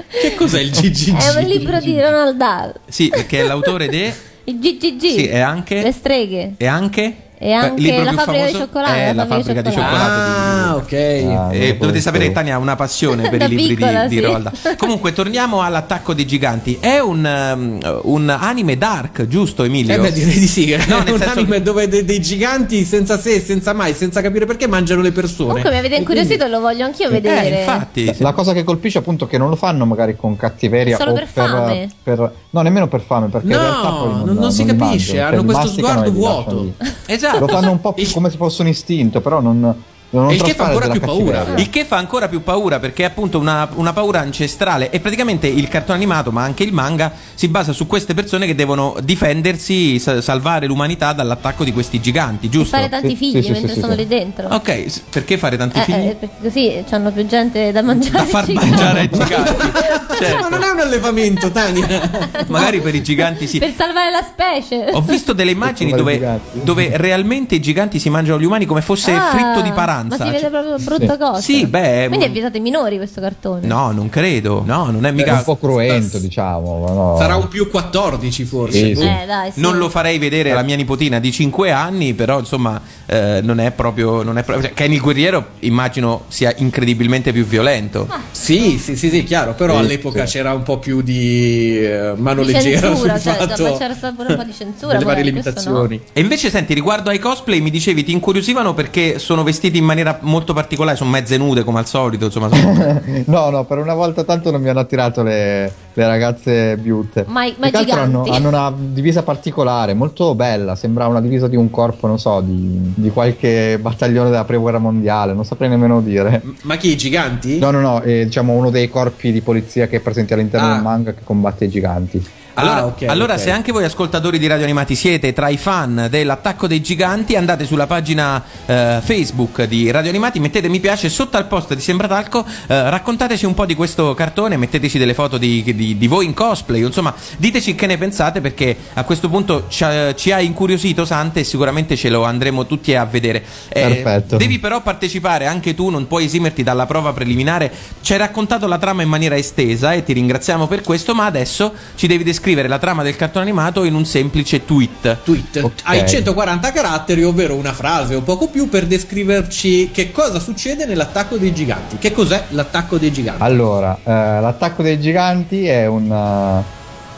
Che, 0.09 0.29
che 0.31 0.35
cos'è 0.35 0.61
il 0.61 0.71
GGG? 0.71 1.17
È 1.17 1.39
un 1.41 1.45
libro 1.47 1.79
di 1.81 2.01
Ronald 2.01 2.37
Dahl. 2.37 2.73
Sì, 2.89 3.09
perché 3.09 3.41
è 3.41 3.47
l'autore 3.47 3.89
de... 3.89 4.15
Il 4.45 4.59
GGG. 4.61 5.01
Sì, 5.01 5.27
è 5.27 5.41
anche... 5.41 5.83
Le 5.83 5.91
streghe. 5.93 6.55
E 6.57 6.67
anche? 6.67 7.17
E 7.39 7.53
anche 7.53 7.81
il 7.81 7.83
libro 7.87 8.03
la 8.05 8.11
più 8.11 8.19
fabbrica 8.19 8.47
di 8.47 8.53
famoso 8.53 8.65
cioccolato, 8.65 8.93
È 8.95 9.13
la 9.13 9.27
fabbrica 9.27 9.61
di 9.63 9.71
fabbrica 9.71 9.71
di 9.71 9.71
cioccolato. 9.71 10.21
Ah, 10.21 10.73
di- 10.73 10.95
ok. 10.95 11.37
Ah, 11.39 11.55
E 11.55 11.69
lo 11.73 11.77
dovete 11.81 12.01
sapere 12.01 12.25
che 12.27 12.33
Tania 12.33 12.55
ha 12.55 12.59
una 12.59 12.77
passione 12.77 13.29
per 13.29 13.43
i 13.45 13.49
libri 13.49 13.75
piccola, 13.75 14.03
di, 14.07 14.09
di 14.09 14.15
sì. 14.17 14.21
Roald 14.23 14.51
Dahl. 14.63 14.77
Comunque, 14.77 15.13
torniamo 15.13 15.61
all'attacco 15.61 16.15
dei 16.15 16.27
giganti. 16.27 16.79
È 16.81 16.99
un, 16.99 17.79
um, 17.83 18.01
un 18.05 18.29
anime 18.31 18.79
dark, 18.79 19.27
giusto, 19.27 19.65
Emilio? 19.65 19.95
Eh 19.95 19.99
beh, 19.99 20.13
direi 20.13 20.39
di 20.39 20.47
sì. 20.47 20.75
No, 20.89 20.99
è 20.99 21.03
nel 21.05 21.13
un 21.13 21.19
senso 21.19 21.39
anime 21.39 21.57
che- 21.57 21.63
dove 21.63 21.89
de- 21.89 22.05
dei 22.05 22.21
giganti 22.23 22.85
senza 22.85 23.19
sé, 23.19 23.39
senza 23.41 23.73
mai, 23.75 23.93
senza 23.95 24.21
capire 24.23 24.47
perché 24.47 24.67
mangiano 24.67 25.03
le 25.03 25.13
persone. 25.13 25.49
Comunque 25.49 25.71
mi 25.71 25.79
avete 25.79 25.97
incuriosito 25.97 26.45
e 26.45 26.49
lo 26.49 26.61
voglio 26.61 26.85
anch'io 26.87 27.11
vedere. 27.11 27.57
Eh, 27.57 27.61
infatti. 27.61 28.15
La 28.19 28.33
cosa 28.33 28.53
che 28.55 28.65
colpisce 28.65 28.99
appunto 28.99 29.27
è 29.27 29.29
che 29.29 29.37
non 29.39 29.51
lo 29.51 29.57
fanno 29.57 29.85
magari 29.85 30.17
con 30.17 30.37
cattiveria 30.37 30.97
Solo 30.97 31.11
o 31.11 31.15
per 31.15 31.27
fame. 31.27 31.89
per- 32.03 32.33
no, 32.51 32.61
nemmeno 32.63 32.89
per 32.89 33.03
fame, 33.03 33.27
perché 33.29 33.47
No, 33.49 33.55
in 33.57 33.61
realtà 33.61 33.89
poi 33.91 34.09
non, 34.11 34.23
non- 34.25 34.37
non 34.37 34.53
si 34.53 34.65
capisce, 34.65 35.17
mangiano, 35.19 35.27
hanno 35.41 35.45
questo 35.45 35.69
sguardo 35.69 36.13
vuoto. 36.13 36.63
lì. 36.63 36.75
Esatto. 37.29 37.41
Lo 37.41 37.49
fanno 37.49 37.71
un 37.71 37.81
po' 37.81 37.93
come 38.13 38.31
se 38.31 38.37
fosse 38.37 38.63
un 38.63 38.69
istinto, 38.69 39.21
però 39.21 39.41
non, 39.41 39.83
non 40.11 40.31
Il 40.31 40.41
che 40.43 40.55
fa 40.55 40.67
ancora 40.67 40.89
più 40.89 41.01
paura. 41.01 41.39
cattiveria. 41.39 41.63
Il 41.65 41.71
che 41.71 41.85
fa 41.85 41.97
ancora 41.97 42.29
più 42.29 42.43
paura 42.43 42.79
perché 42.79 43.03
è 43.03 43.07
appunto 43.07 43.39
una, 43.39 43.69
una 43.75 43.93
paura 43.93 44.21
ancestrale 44.21 44.91
e 44.91 45.01
praticamente 45.01 45.47
il 45.47 45.69
cartone 45.69 45.99
animato 45.99 46.31
ma 46.33 46.43
anche 46.43 46.63
il 46.63 46.73
manga 46.73 47.13
si 47.35 47.49
basa 47.49 47.73
su 47.73 47.87
queste 47.87 48.15
persone 48.15 48.47
che 48.47 48.55
devono 48.55 48.97
difendersi, 49.03 49.99
sa- 49.99 50.21
salvare 50.21 50.67
l'umanità 50.67 51.13
dall'attacco 51.13 51.65
di 51.65 51.73
questi 51.73 52.01
giganti, 52.01 52.47
E 52.47 52.49
giusto? 52.49 52.77
fare 52.77 52.89
tanti 52.89 53.09
Sì, 53.11 53.17
figli 53.17 53.37
sì, 53.37 53.43
sì, 53.43 53.51
mentre 53.53 53.75
sì, 53.75 53.81
sono 53.81 53.93
sì. 53.93 53.99
lì 53.99 54.07
dentro. 54.07 54.49
Ok, 54.49 54.85
s- 54.89 55.03
perché 55.11 55.37
fare 55.39 55.57
tanti 55.57 55.79
Eh, 55.81 55.83
figli? 55.83 55.95
eh, 56.09 56.17
perché 56.19 56.35
così 56.43 56.85
hanno 56.91 57.11
più 57.11 57.27
gente 57.27 57.73
da 57.73 57.83
mangiare. 57.83 58.17
da 58.17 58.25
far 58.25 58.49
mangiare 58.53 59.01
ai 59.01 59.11
giganti. 59.11 59.57
Ma 59.57 60.05
Certo, 60.17 60.49
non 60.49 60.63
è 60.63 60.71
un 60.71 60.81
allevamento, 60.81 61.51
Tania. 61.51 62.11
magari 62.47 62.81
per 62.81 62.95
i 62.95 63.03
giganti 63.03 63.47
sì. 63.47 63.59
Per 63.59 63.75
salvare 63.77 64.11
la 64.11 64.23
specie. 64.23 64.91
Ho 64.93 65.03
visto 65.03 65.33
delle 65.35 65.51
immagini 65.51 65.93
dove, 65.93 66.41
dove 66.53 66.97
realmente 66.97 67.55
i 67.57 67.61
giganti 67.61 67.99
si 67.99 68.09
mangiano 68.09 68.41
gli 68.41 68.45
umani 68.45 68.65
come 68.65 68.81
fosse 68.81 69.13
Ah, 69.13 69.31
fritto 69.31 69.61
di 69.61 69.73
paranza. 69.97 70.17
Ma 70.17 70.25
si 70.25 70.31
vede 70.31 70.39
Cioè- 70.41 70.51
proprio 70.51 70.77
brutta 70.79 71.13
Sì. 71.13 71.19
cosa. 71.19 71.41
Sì, 71.41 71.67
beh, 71.67 72.05
Quindi 72.09 72.25
è 72.27 72.31
vietato 72.31 72.57
ai 72.57 72.63
minori 72.63 72.97
questo 72.97 73.21
cartone. 73.21 73.67
No, 73.67 73.91
non 73.93 74.09
credo. 74.09 74.63
No, 74.65 74.91
non 74.91 75.05
è 75.07 75.09
È 75.09 75.13
mica. 75.13 75.33
un 75.35 75.43
po' 75.45 75.57
cruento, 75.57 76.19
diciamo. 76.19 76.81
ma 76.87 76.93
no. 76.93 77.17
Sarà 77.19 77.37
un 77.37 77.49
più 77.49 77.69
14 77.71 78.45
forse. 78.45 78.79
Sì, 78.79 78.95
sì. 78.95 79.03
Eh, 79.03 79.25
dai, 79.27 79.51
sì. 79.53 79.61
Non 79.61 79.79
lo 79.79 79.89
farei 79.89 80.19
vedere 80.19 80.51
alla 80.53 80.63
mia 80.63 80.77
nipotina 80.77 81.19
di 81.19 81.33
5 81.33 81.71
anni, 81.71 82.15
però 82.15 82.39
insomma 82.39 82.81
eh, 83.07 83.41
non 83.43 83.61
è 83.61 83.71
proprio. 83.73 84.23
Non 84.23 84.39
è 84.39 84.43
proprio 84.43 84.67
cioè, 84.67 84.75
Kenny 84.75 84.95
il 84.97 85.01
guerriero 85.01 85.47
immagino 85.61 86.25
sia 86.29 86.53
incredibilmente 86.57 87.33
più 87.33 87.45
violento. 87.45 88.09
Sì, 88.31 88.79
sì, 88.79 88.97
sì, 88.97 89.09
sì, 89.11 89.25
chiaro, 89.25 89.55
però 89.55 89.75
Sì, 89.75 89.79
all'epoca 89.81 90.27
sì. 90.27 90.37
c'era 90.37 90.53
un 90.53 90.63
po' 90.63 90.79
più 90.79 91.03
di 91.03 91.79
eh, 91.81 92.13
mano 92.17 92.45
Di 92.45 92.53
leggera 92.53 92.89
censura, 92.89 93.19
sul 93.19 93.33
cioè, 93.33 93.47
fatto 93.47 93.63
ma 93.63 93.77
c'era 93.77 93.95
stato 93.95 94.15
pure 94.15 94.29
un 94.31 94.37
po' 94.37 94.45
di 94.45 94.53
censura. 94.53 94.93
delle 94.93 95.05
varie 95.05 95.33
questo 95.33 95.51
no. 95.51 95.55
limitazioni. 95.85 96.01
E 96.13 96.21
invece, 96.21 96.51
senti, 96.51 96.75
riguardo 96.75 97.11
ai 97.11 97.19
cosplay, 97.19 97.61
mi 97.61 97.71
dicevi 97.71 98.05
ti 98.05 98.13
incuriosivano 98.13 98.75
perché 98.75 99.19
sono 99.19 99.43
vestiti 99.43 99.79
in 99.79 99.85
maniera 99.87 100.19
molto 100.23 100.53
particolare, 100.53 100.97
sono 100.97 101.11
mezze 101.11 101.37
nude 101.39 101.65
come 101.65 101.79
al 101.79 101.87
solito, 101.87 102.27
insomma. 102.27 102.49
sono- 102.49 103.01
no, 103.27 103.51
no, 103.51 103.65
per 103.65 103.79
una 103.79 103.95
volta 103.95 104.25
tanto 104.25 104.51
non 104.51 104.61
mi 104.61 104.69
hanno 104.69 104.81
attirato 104.81 105.23
le, 105.23 105.73
le 105.95 106.07
ragazze 106.07 106.77
beauty. 106.77 107.25
Ma 107.27 107.45
i- 107.47 107.55
ma 107.59 107.69
hanno, 107.69 107.79
giganti. 107.79 108.31
hanno 108.31 108.49
una 108.49 108.73
divisa 108.77 109.23
particolare, 109.23 109.95
molto 109.95 110.35
bella. 110.35 110.75
Sembra 110.77 111.07
una 111.07 111.21
divisa 111.21 111.49
di 111.49 111.57
un 111.57 111.71
corpo, 111.71 112.07
non 112.07 112.19
so, 112.19 112.41
di, 112.41 112.93
di 112.95 113.11
qualche 113.11 113.79
battaglione 113.81 114.29
della 114.31 114.45
pre-guerra 114.45 114.79
mondiale. 114.79 115.33
Non 115.33 115.45
saprei 115.45 115.69
nemmeno 115.69 116.01
dire. 116.01 116.43
Ma 116.63 116.77
chi, 116.77 116.91
i 116.91 116.97
giganti? 116.97 117.59
No, 117.59 117.71
no, 117.71 117.81
no, 117.81 118.01
è 118.01 118.25
diciamo 118.25 118.53
uno 118.53 118.71
dei 118.71 118.89
corpi 118.91 119.33
di 119.33 119.41
polizia 119.41 119.87
che 119.87 119.97
è 119.97 120.01
presente 120.01 120.35
all'interno 120.35 120.67
Ah. 120.69 120.73
del 120.75 120.83
manga 120.83 121.13
che 121.13 121.21
combatte 121.25 121.65
i 121.67 121.69
giganti. 121.69 122.25
Allora, 122.59 122.77
Ah, 122.77 122.87
ok, 122.87 123.03
allora 123.09 123.35
ok. 123.35 123.41
se 123.41 123.51
anche 123.51 123.71
voi 123.71 123.85
ascoltatori 123.85 124.39
di 124.39 124.47
Radio 124.47 124.65
Animati 124.65 124.95
siete 124.95 125.35
tra 125.35 125.49
i 125.51 125.59
fan 125.59 126.07
dell'attacco 126.09 126.67
dei 126.67 126.81
giganti, 126.81 127.37
andate 127.37 127.67
sulla 127.67 127.87
pagina 127.87 128.43
eh, 128.65 128.99
Facebook 129.03 129.65
di 129.65 129.91
Radio 129.91 130.09
Animati, 130.09 130.41
mettete 130.41 130.67
mi 130.69 130.81
piace 130.81 131.11
sotto 131.11 131.37
al 131.37 131.49
post 131.49 131.75
di 131.75 131.83
Sembratalco, 131.83 132.47
eh, 132.67 132.89
raccontateci 132.89 133.45
un 133.45 133.53
po' 133.53 133.67
di 133.67 133.75
questo 133.75 134.15
cartone, 134.15 134.57
metteteci 134.57 134.97
delle 134.97 135.13
foto 135.13 135.37
di, 135.37 135.63
di- 135.75 135.99
di 135.99 136.07
voi 136.07 136.25
in 136.25 136.33
cosplay, 136.33 136.83
insomma, 136.83 137.15
diteci 137.37 137.75
che 137.75 137.85
ne 137.87 137.99
pensate 137.99 138.41
perché 138.41 138.75
a 138.95 139.05
questo 139.05 139.29
punto 139.29 139.67
ci 139.69 139.85
ha, 139.85 140.15
ci 140.15 140.33
ha 140.33 140.41
incuriosito 140.41 141.05
Sante 141.05 141.41
e 141.41 141.45
sicuramente 141.45 141.95
ce 141.95 142.09
lo 142.09 142.25
andremo 142.25 142.65
tutti 142.65 142.95
a 142.95 143.05
vedere. 143.05 143.45
Eh, 143.69 143.81
Perfetto. 144.03 144.37
Devi 144.39 144.59
però 144.59 144.81
partecipare 144.81 145.45
anche 145.47 145.75
tu, 145.75 145.91
non 145.91 146.07
puoi 146.07 146.25
esimerti 146.25 146.63
dalla 146.63 146.87
prova 146.87 147.13
preliminare. 147.13 147.71
Ci 148.01 148.13
hai 148.15 148.19
raccontato 148.19 148.67
la 148.67 148.79
trama 148.79 149.03
in 149.03 149.11
maniera 149.11 149.37
estesa 149.37 149.93
e 149.93 150.03
ti 150.05 150.15
ringraziamo 150.15 150.67
per 150.67 150.81
questo, 150.81 151.15
ma 151.15 151.27
adesso 151.27 151.75
ci 151.97 152.07
devi 152.07 152.25
descrivere 152.25 152.45
la 152.55 152.79
trama 152.79 153.03
del 153.03 153.17
cartone 153.17 153.45
animato 153.45 153.85
in 153.85 153.95
un 153.95 154.05
semplice 154.05 154.65
tweet. 154.65 155.19
Tweet. 155.23 155.61
Ok. 155.63 155.73
Hai 155.85 156.09
140 156.09 156.73
caratteri, 156.73 157.25
ovvero 157.25 157.55
una 157.55 157.73
frase 157.73 158.15
o 158.15 158.23
poco 158.23 158.49
più 158.49 158.69
per 158.69 158.87
descriverci 158.87 159.91
che 159.91 160.13
cosa 160.13 160.39
succede 160.39 160.87
nell'attacco 160.87 161.37
dei 161.37 161.53
giganti. 161.53 161.97
Che 161.99 162.13
cos'è 162.13 162.45
l'attacco 162.51 162.99
dei 162.99 163.13
giganti? 163.13 163.43
Allora, 163.43 163.99
eh, 164.03 164.11
l'attacco 164.11 164.83
dei 164.83 165.01
giganti 165.01 165.67
è 165.67 165.87
un, 165.87 166.11
eh, 166.11 166.65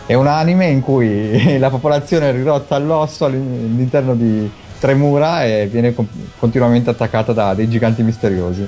è 0.07 0.15
un 0.15 0.27
anime 0.27 0.69
in 0.69 0.81
cui 0.81 1.59
la 1.59 1.71
popolazione 1.71 2.31
è 2.31 2.33
ridotta 2.33 2.75
all'osso 2.75 3.25
all'in- 3.25 3.71
all'interno 3.73 4.15
di 4.15 4.51
tre 4.79 4.95
mura 4.95 5.45
e 5.45 5.69
viene 5.71 5.95
continuamente 6.39 6.91
attaccata 6.91 7.33
da 7.33 7.55
dei 7.55 7.69
giganti 7.69 8.03
misteriosi. 8.03 8.67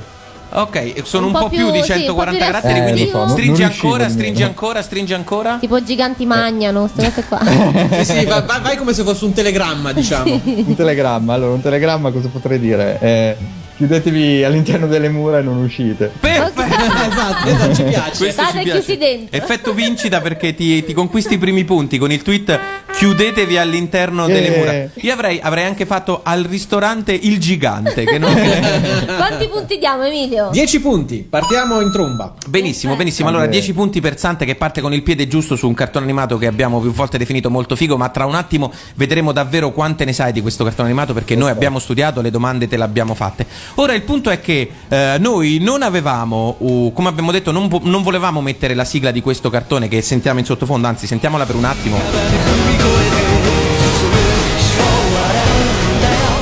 Ok, 0.52 1.02
sono 1.04 1.26
un, 1.26 1.32
Un 1.34 1.38
po' 1.38 1.44
po' 1.44 1.50
più 1.50 1.66
di 1.70 1.78
più- 1.78 1.82
sì, 1.82 1.92
140 1.92 2.10
un 2.10 2.16
po' 2.16 2.30
più 2.30 2.38
caratteri, 2.38 2.78
Eh, 2.78 2.92
quindi 2.92 3.10
so, 3.10 3.28
stringi 3.28 3.62
ancora, 3.62 4.08
stringi 4.08 4.42
ancora, 4.42 4.82
stringi 4.82 5.14
ancora. 5.14 5.56
Tipo 5.60 5.82
giganti 5.82 6.26
magnano, 6.26 6.88
queste 6.92 7.04
cose 7.04 7.26
qua. 7.28 7.38
Sì, 8.02 8.04
sì, 8.04 8.24
va- 8.26 8.40
va- 8.42 8.58
vai 8.60 8.76
come 8.76 8.92
se 8.92 9.04
fosse 9.04 9.24
un 9.26 9.32
telegramma, 9.32 9.92
diciamo. 9.92 10.40
Un 10.44 10.74
telegramma, 10.74 11.34
allora 11.34 11.52
un 11.52 11.60
telegramma 11.60 12.10
cosa 12.10 12.28
potrei 12.28 12.58
dire? 12.58 12.98
Eh, 13.00 13.36
chiudetevi 13.80 14.44
all'interno 14.44 14.86
delle 14.86 15.08
mura 15.08 15.38
e 15.38 15.42
non 15.42 15.56
uscite. 15.56 16.12
Perfetto! 16.20 16.60
esatto, 17.10 17.48
esatto, 17.48 17.74
ci 17.74 17.82
piace. 17.84 18.16
Questo 18.18 18.42
State 18.42 18.58
ci 18.58 18.64
piace. 18.64 18.78
chiusi 18.82 18.98
dentro. 18.98 19.38
Effetto 19.38 19.72
vincita 19.72 20.20
perché 20.20 20.54
ti, 20.54 20.84
ti 20.84 20.92
conquisti 20.92 21.34
i 21.34 21.38
primi 21.38 21.64
punti 21.64 21.96
con 21.96 22.12
il 22.12 22.20
tweet 22.22 22.60
chiudetevi 22.92 23.56
all'interno 23.56 24.26
Eh. 24.26 24.32
delle 24.32 24.56
mura. 24.56 24.72
Io 25.00 25.12
avrei, 25.14 25.40
avrei 25.42 25.64
anche 25.64 25.86
fatto 25.86 26.20
al 26.22 26.42
ristorante 26.42 27.12
Il 27.12 27.38
Gigante. 27.38 28.04
Che 28.04 28.18
non... 28.18 28.30
Quanti 29.16 29.48
punti 29.48 29.78
diamo, 29.78 30.02
Emilio? 30.04 30.50
10 30.52 30.80
punti, 30.80 31.26
partiamo 31.28 31.80
in 31.80 31.90
tromba. 31.90 32.34
benissimo, 32.48 32.96
benissimo. 32.96 33.28
Allora, 33.28 33.44
Vabbè. 33.44 33.54
10 33.56 33.72
punti 33.72 34.00
per 34.02 34.18
Sante 34.18 34.44
che 34.44 34.56
parte 34.56 34.82
con 34.82 34.92
il 34.92 35.02
piede 35.02 35.26
giusto 35.26 35.56
su 35.56 35.66
un 35.66 35.72
cartone 35.72 36.04
animato 36.04 36.36
che 36.36 36.46
abbiamo 36.46 36.80
più 36.80 36.92
volte 36.92 37.16
definito 37.16 37.48
molto 37.48 37.76
figo. 37.76 37.96
Ma 37.96 38.10
tra 38.10 38.26
un 38.26 38.34
attimo 38.34 38.70
vedremo 38.96 39.32
davvero 39.32 39.70
quante 39.70 40.04
ne 40.04 40.12
sai 40.12 40.32
di 40.32 40.42
questo 40.42 40.64
cartone 40.64 40.88
animato 40.88 41.14
perché 41.14 41.34
noi 41.34 41.48
abbiamo 41.48 41.78
studiato, 41.78 42.20
le 42.20 42.30
domande 42.30 42.68
te 42.68 42.76
le 42.76 42.84
abbiamo 42.84 43.14
fatte. 43.14 43.46
Ora, 43.76 43.94
il 43.94 44.02
punto 44.02 44.30
è 44.30 44.40
che 44.40 44.70
eh, 44.88 45.16
noi 45.18 45.58
non 45.60 45.82
avevamo, 45.82 46.56
uh, 46.58 46.92
come 46.92 47.08
abbiamo 47.08 47.30
detto, 47.30 47.50
non, 47.50 47.68
non 47.82 48.02
volevamo 48.02 48.40
mettere 48.40 48.74
la 48.74 48.84
sigla 48.84 49.10
di 49.10 49.20
questo 49.20 49.48
cartone 49.50 49.88
che 49.88 50.02
sentiamo 50.02 50.38
in 50.38 50.44
sottofondo, 50.44 50.86
anzi, 50.86 51.06
sentiamola 51.06 51.46
per 51.46 51.54
un 51.54 51.64
attimo. 51.64 51.98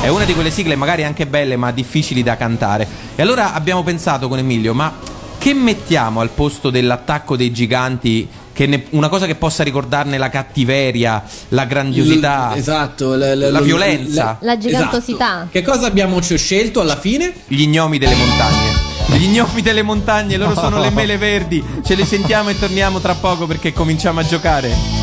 È 0.01 0.07
una 0.07 0.25
di 0.25 0.33
quelle 0.33 0.49
sigle 0.49 0.75
magari 0.75 1.03
anche 1.03 1.27
belle 1.27 1.55
ma 1.55 1.71
difficili 1.71 2.23
da 2.23 2.35
cantare. 2.35 2.87
E 3.15 3.21
allora 3.21 3.53
abbiamo 3.53 3.83
pensato 3.83 4.27
con 4.27 4.39
Emilio, 4.39 4.73
ma 4.73 4.91
che 5.37 5.53
mettiamo 5.53 6.19
al 6.19 6.29
posto 6.29 6.69
dell'attacco 6.69 7.37
dei 7.37 7.51
giganti? 7.51 8.27
Che 8.59 8.67
ne- 8.67 8.83
una 8.89 9.07
cosa 9.07 9.25
che 9.25 9.35
possa 9.35 9.63
ricordarne 9.63 10.17
la 10.17 10.27
cattiveria, 10.27 11.23
la 11.49 11.63
grandiosità, 11.63 12.51
L- 12.53 12.57
esatto, 12.57 13.13
l- 13.15 13.17
l- 13.19 13.51
la 13.51 13.59
l- 13.61 13.63
violenza. 13.63 14.37
La 14.41 14.57
gigantosità. 14.57 15.35
Esatto. 15.35 15.47
Che 15.49 15.61
cosa 15.61 15.87
abbiamo 15.87 16.19
scelto 16.21 16.81
alla 16.81 16.97
fine? 16.97 17.33
gli 17.47 17.65
gnomi 17.67 17.97
delle 17.97 18.15
montagne. 18.15 19.17
Gli 19.17 19.27
gnomi 19.29 19.61
delle 19.61 19.81
montagne, 19.81 20.35
loro 20.35 20.55
sono 20.55 20.81
le 20.81 20.89
mele 20.91 21.15
verdi. 21.15 21.63
Ce 21.85 21.95
le 21.95 22.03
sentiamo 22.03 22.49
e 22.49 22.59
torniamo 22.59 22.99
tra 22.99 23.15
poco 23.15 23.47
perché 23.47 23.71
cominciamo 23.71 24.19
a 24.19 24.23
giocare. 24.25 24.98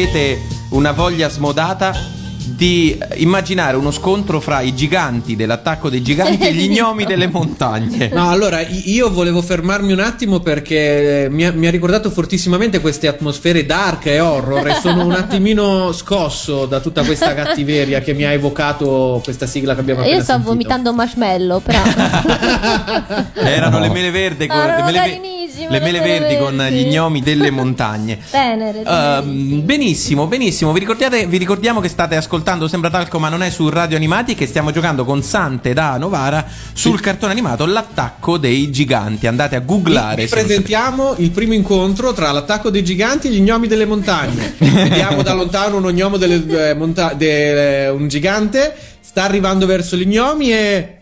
Avete 0.00 0.40
una 0.70 0.92
voglia 0.92 1.28
smodata 1.28 1.94
di 2.42 2.98
immaginare 3.16 3.76
uno 3.76 3.90
scontro 3.90 4.40
fra 4.40 4.60
i 4.60 4.74
giganti 4.74 5.36
dell'attacco 5.36 5.88
dei 5.88 6.02
giganti 6.02 6.48
e 6.48 6.52
gli 6.54 6.68
gnomi 6.72 7.04
delle 7.04 7.28
montagne. 7.28 8.08
No, 8.12 8.30
allora 8.30 8.60
io 8.60 9.10
volevo 9.10 9.42
fermarmi 9.42 9.92
un 9.92 10.00
attimo 10.00 10.40
perché 10.40 11.28
mi 11.30 11.44
ha, 11.44 11.52
mi 11.52 11.66
ha 11.66 11.70
ricordato 11.70 12.10
fortissimamente 12.10 12.80
queste 12.80 13.08
atmosfere 13.08 13.66
dark 13.66 14.06
e 14.06 14.20
horror 14.20 14.68
e 14.68 14.74
sono 14.80 15.04
un 15.04 15.12
attimino 15.12 15.92
scosso 15.92 16.66
da 16.66 16.80
tutta 16.80 17.04
questa 17.04 17.34
cattiveria 17.34 18.00
che 18.00 18.14
mi 18.14 18.24
ha 18.24 18.32
evocato 18.32 19.20
questa 19.22 19.46
sigla 19.46 19.74
che 19.74 19.80
abbiamo 19.80 20.00
appena 20.00 20.16
Io 20.16 20.22
sto 20.22 20.32
sentito. 20.32 20.50
vomitando 20.50 20.92
marshmallow, 20.94 21.60
però. 21.62 21.80
Erano 23.34 23.78
le 23.78 23.90
mele 23.90 24.10
verde 24.10 24.46
con, 24.46 24.58
le 24.58 24.82
mele, 24.82 25.20
le 25.68 25.80
mele 25.80 26.00
verdi 26.00 26.36
con 26.36 26.56
verdi. 26.56 26.76
gli 26.84 26.86
gnomi 26.88 27.20
delle 27.22 27.50
montagne. 27.50 28.18
Tenere. 28.30 28.82
Ehm, 28.84 29.64
benissimo, 29.64 30.26
benissimo. 30.26 30.72
Vi, 30.72 30.80
ricordate- 30.80 31.26
vi 31.26 31.36
ricordiamo 31.36 31.80
che 31.80 31.88
state 31.88 32.16
ascoltando 32.16 32.68
Sembra 32.68 32.90
Talco, 32.90 33.18
ma 33.18 33.28
non 33.28 33.42
è 33.42 33.50
su 33.50 33.68
Radio 33.68 33.96
Animati. 33.96 34.34
Che 34.34 34.46
stiamo 34.46 34.70
giocando 34.70 35.04
con 35.04 35.22
Sante 35.22 35.72
da 35.72 35.96
Novara 35.96 36.46
sul 36.72 37.00
cartone 37.00 37.32
animato 37.32 37.66
L'attacco 37.66 38.36
dei 38.38 38.70
giganti. 38.70 39.26
Andate 39.26 39.56
a 39.56 39.60
googlare. 39.60 40.24
Vi 40.24 40.28
presentiamo 40.28 41.14
il 41.18 41.30
primo 41.30 41.54
incontro 41.54 42.12
tra 42.12 42.30
l'attacco 42.32 42.70
dei 42.70 42.84
giganti 42.84 43.28
e 43.28 43.30
gli 43.30 43.40
gnomi 43.40 43.66
delle 43.66 43.86
montagne. 43.86 44.54
Vediamo 44.58 45.22
da 45.22 45.34
lontano 45.34 45.76
uno 45.76 45.90
gnomo 45.90 46.16
delle 46.16 46.70
eh, 46.70 46.74
monta- 46.74 47.12
de- 47.14 47.88
un 47.94 48.08
gigante, 48.08 48.74
sta 49.00 49.24
arrivando 49.24 49.66
verso 49.66 49.96
gli 49.96 50.06
gnomi 50.06 50.52
e. 50.52 50.94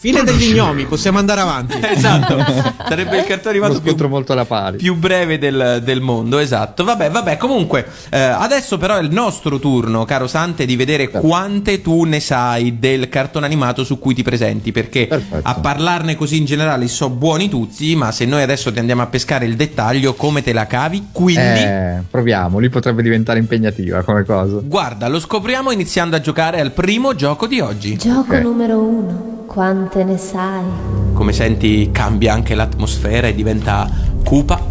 Fine 0.00 0.22
degli 0.22 0.54
gnomi, 0.54 0.86
possiamo 0.86 1.18
andare 1.18 1.40
avanti. 1.40 1.76
Esatto, 1.98 2.38
sarebbe 2.88 3.18
il 3.18 3.24
cartone 3.24 3.58
animato 3.58 3.80
più, 3.80 4.08
molto 4.08 4.32
alla 4.32 4.44
pari. 4.44 4.76
più 4.76 4.94
breve 4.94 5.38
del, 5.38 5.80
del 5.82 6.00
mondo, 6.00 6.38
esatto. 6.38 6.84
Vabbè, 6.84 7.10
vabbè, 7.10 7.36
comunque, 7.36 7.84
eh, 8.10 8.18
adesso 8.20 8.78
però 8.78 8.96
è 8.96 9.02
il 9.02 9.10
nostro 9.10 9.58
turno, 9.58 10.04
caro 10.04 10.28
Sante, 10.28 10.64
di 10.66 10.76
vedere 10.76 11.08
quante 11.10 11.82
tu 11.82 12.04
ne 12.04 12.20
sai 12.20 12.78
del 12.78 13.08
cartone 13.08 13.46
animato 13.46 13.82
su 13.82 13.98
cui 13.98 14.14
ti 14.14 14.22
presenti, 14.22 14.70
perché 14.70 15.08
Perfetto. 15.08 15.40
a 15.48 15.54
parlarne 15.54 16.14
così 16.14 16.36
in 16.36 16.44
generale 16.44 16.86
so 16.86 17.10
buoni 17.10 17.48
tutti, 17.48 17.96
ma 17.96 18.12
se 18.12 18.24
noi 18.24 18.42
adesso 18.42 18.72
ti 18.72 18.78
andiamo 18.78 19.02
a 19.02 19.06
pescare 19.06 19.46
il 19.46 19.56
dettaglio, 19.56 20.14
come 20.14 20.42
te 20.42 20.52
la 20.52 20.68
cavi? 20.68 21.08
Quindi... 21.10 21.40
Eh, 21.40 22.02
proviamo, 22.08 22.60
lì 22.60 22.68
potrebbe 22.68 23.02
diventare 23.02 23.40
impegnativa 23.40 24.02
come 24.02 24.22
cosa. 24.24 24.60
Guarda, 24.62 25.08
lo 25.08 25.18
scopriamo 25.18 25.72
iniziando 25.72 26.14
a 26.14 26.20
giocare 26.20 26.60
al 26.60 26.70
primo 26.70 27.16
gioco 27.16 27.48
di 27.48 27.58
oggi. 27.58 27.96
Gioco 27.96 28.34
Ok. 28.34 28.40
numero 28.42 28.78
uno. 28.78 29.27
Quante 29.48 30.04
ne 30.04 30.18
sai? 30.18 30.62
Come 31.14 31.32
senti, 31.32 31.88
cambia 31.90 32.34
anche 32.34 32.54
l'atmosfera 32.54 33.28
e 33.28 33.34
diventa 33.34 33.88
cupa. 34.22 34.62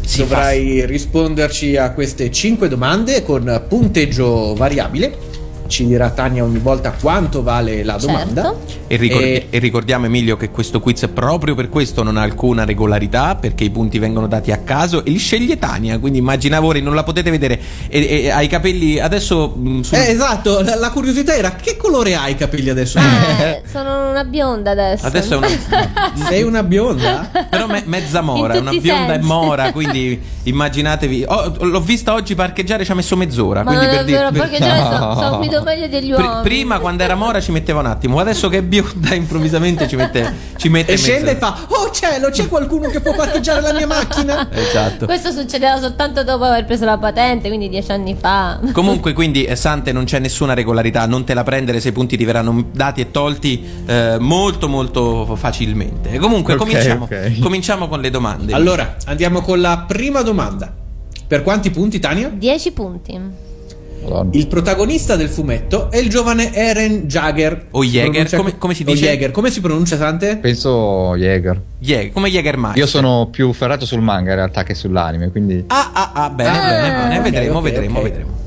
Si 0.00 0.18
dovrai 0.20 0.86
risponderci 0.86 1.76
a 1.76 1.92
queste 1.92 2.30
5 2.30 2.68
domande 2.68 3.22
con 3.22 3.64
punteggio 3.68 4.54
variabile. 4.54 5.32
Ci 5.66 5.86
dirà 5.86 6.10
Tania 6.10 6.44
ogni 6.44 6.58
volta 6.58 6.92
quanto 6.92 7.42
vale 7.42 7.82
la 7.84 7.96
domanda. 7.96 8.42
Certo. 8.42 8.82
E, 8.86 8.96
ricordi- 8.96 9.24
E- 9.24 9.46
e 9.50 9.58
ricordiamo 9.58 10.06
Emilio 10.06 10.36
che 10.36 10.50
questo 10.50 10.78
quiz 10.80 11.08
proprio 11.12 11.54
per 11.54 11.68
questo 11.68 12.02
non 12.02 12.16
ha 12.18 12.22
alcuna 12.22 12.64
regolarità 12.64 13.34
perché 13.34 13.64
i 13.64 13.70
punti 13.70 13.98
vengono 13.98 14.26
dati 14.26 14.52
a 14.52 14.58
caso 14.58 15.04
e 15.04 15.10
li 15.10 15.18
sceglie 15.18 15.58
Tania, 15.58 15.98
quindi 15.98 16.18
immaginavo 16.18 16.66
ora 16.68 16.78
non 16.80 16.94
la 16.94 17.02
potete 17.02 17.30
vedere 17.30 17.58
e, 17.88 18.04
e 18.24 18.30
ha 18.30 18.42
i 18.42 18.46
capelli 18.48 18.98
adesso 19.00 19.54
mh, 19.56 19.80
sul- 19.80 19.98
Eh, 19.98 20.10
esatto, 20.10 20.60
la, 20.62 20.76
la 20.76 20.90
curiosità 20.90 21.34
era 21.34 21.52
che 21.54 21.76
colore 21.76 22.14
hai 22.14 22.32
i 22.32 22.36
capelli 22.36 22.68
adesso? 22.68 22.98
Eh, 22.98 23.62
sono 23.70 24.10
una 24.10 24.24
bionda 24.24 24.72
adesso. 24.72 25.06
adesso 25.06 25.34
è 25.34 25.36
una 25.38 25.48
Sei 26.28 26.42
una 26.42 26.62
bionda? 26.62 27.30
però 27.48 27.66
me- 27.66 27.82
mezza 27.86 28.20
mora, 28.20 28.58
una 28.58 28.70
bionda 28.72 29.12
e 29.12 29.16
sensi. 29.16 29.26
mora, 29.28 29.72
quindi 29.72 30.20
immaginatevi 30.42 31.24
oh, 31.26 31.54
l'ho 31.64 31.80
vista 31.80 32.12
oggi 32.12 32.34
parcheggiare 32.34 32.84
ci 32.84 32.92
ha 32.92 32.94
messo 32.94 33.16
mezz'ora, 33.16 33.62
Ma 33.64 33.70
quindi 33.72 33.86
non 33.86 33.94
per 33.94 34.02
è 34.02 34.06
dire 34.06 34.18
vero, 34.18 34.30
per- 34.30 34.40
perché 34.42 34.58
già 34.58 34.90
sono, 34.98 35.14
sono 35.14 35.36
guido 35.38 35.53
meglio 35.62 35.88
degli 35.88 36.12
Pri- 36.12 36.22
uomini. 36.24 36.42
prima 36.42 36.78
quando 36.78 37.02
era 37.02 37.14
mora 37.14 37.40
ci 37.40 37.52
metteva 37.52 37.80
un 37.80 37.86
attimo, 37.86 38.18
adesso 38.18 38.48
che 38.48 38.58
è 38.58 38.62
bionda 38.62 39.12
improvvisamente 39.14 39.86
ci 39.88 39.96
mette 39.96 40.32
ci 40.56 40.68
mette 40.68 40.92
E 40.92 40.96
scende 40.96 41.32
e 41.32 41.36
fa: 41.36 41.56
Oh 41.68 41.90
cielo, 41.90 42.30
c'è 42.30 42.48
qualcuno 42.48 42.88
che 42.88 43.00
può 43.00 43.14
parcheggiare 43.14 43.60
la 43.60 43.72
mia 43.72 43.86
macchina? 43.86 44.48
Esatto. 44.54 45.06
Questo 45.06 45.30
succedeva 45.30 45.78
soltanto 45.78 46.24
dopo 46.24 46.44
aver 46.44 46.64
preso 46.64 46.84
la 46.84 46.96
patente, 46.98 47.48
quindi 47.48 47.68
dieci 47.68 47.90
anni 47.92 48.16
fa. 48.18 48.58
Comunque, 48.72 49.12
quindi, 49.12 49.44
eh, 49.44 49.56
Sante, 49.56 49.92
non 49.92 50.04
c'è 50.04 50.18
nessuna 50.18 50.54
regolarità, 50.54 51.06
non 51.06 51.24
te 51.24 51.34
la 51.34 51.42
prendere 51.42 51.80
se 51.80 51.88
i 51.88 51.92
punti 51.92 52.16
ti 52.16 52.24
verranno 52.24 52.66
dati 52.72 53.00
e 53.00 53.10
tolti 53.10 53.64
eh, 53.86 54.16
molto, 54.18 54.68
molto 54.68 55.36
facilmente. 55.36 56.10
E 56.10 56.18
comunque, 56.18 56.54
Ok, 56.54 56.58
cominciamo, 56.58 57.04
ok. 57.04 57.38
cominciamo 57.40 57.88
con 57.88 58.00
le 58.00 58.10
domande. 58.10 58.52
Allora, 58.52 58.96
andiamo 59.06 59.40
con 59.42 59.60
la 59.60 59.84
prima 59.86 60.22
domanda. 60.22 60.72
Per 61.26 61.42
quanti 61.42 61.70
punti, 61.70 61.98
Tania? 62.00 62.28
10 62.32 62.72
punti. 62.72 63.20
Madonna. 64.04 64.30
Il 64.32 64.46
protagonista 64.46 65.16
del 65.16 65.28
fumetto 65.28 65.90
è 65.90 65.98
il 65.98 66.08
giovane 66.08 66.52
Eren 66.54 67.02
Jaeger. 67.06 67.66
O 67.72 67.80
pronuncia- 67.82 68.36
come- 68.36 68.58
come 68.58 68.74
si 68.74 68.82
o 68.82 68.92
dice? 68.92 69.04
Jaeger, 69.06 69.30
come 69.30 69.50
si 69.50 69.60
pronuncia, 69.60 69.96
Sante? 69.96 70.36
Penso 70.36 71.14
Jäger. 71.16 71.60
Jäger, 71.78 72.12
come 72.12 72.28
Jägermeister. 72.30 72.78
Io 72.80 72.86
sono 72.86 73.28
più 73.30 73.52
ferrato 73.52 73.86
sul 73.86 74.00
manga 74.00 74.30
in 74.30 74.36
realtà 74.36 74.62
che 74.62 74.74
sull'anime, 74.74 75.30
quindi 75.30 75.64
Ah, 75.68 75.90
ah, 75.92 76.10
ah, 76.14 76.30
bene, 76.30 76.48
Ah, 76.50 76.68
bene, 76.68 76.90
bene. 76.90 77.16
ok, 77.18 77.22
vedremo, 77.22 77.58
ok, 77.58 77.62
vedremo, 77.64 77.98
ok. 77.98 78.02
vedremo. 78.04 78.42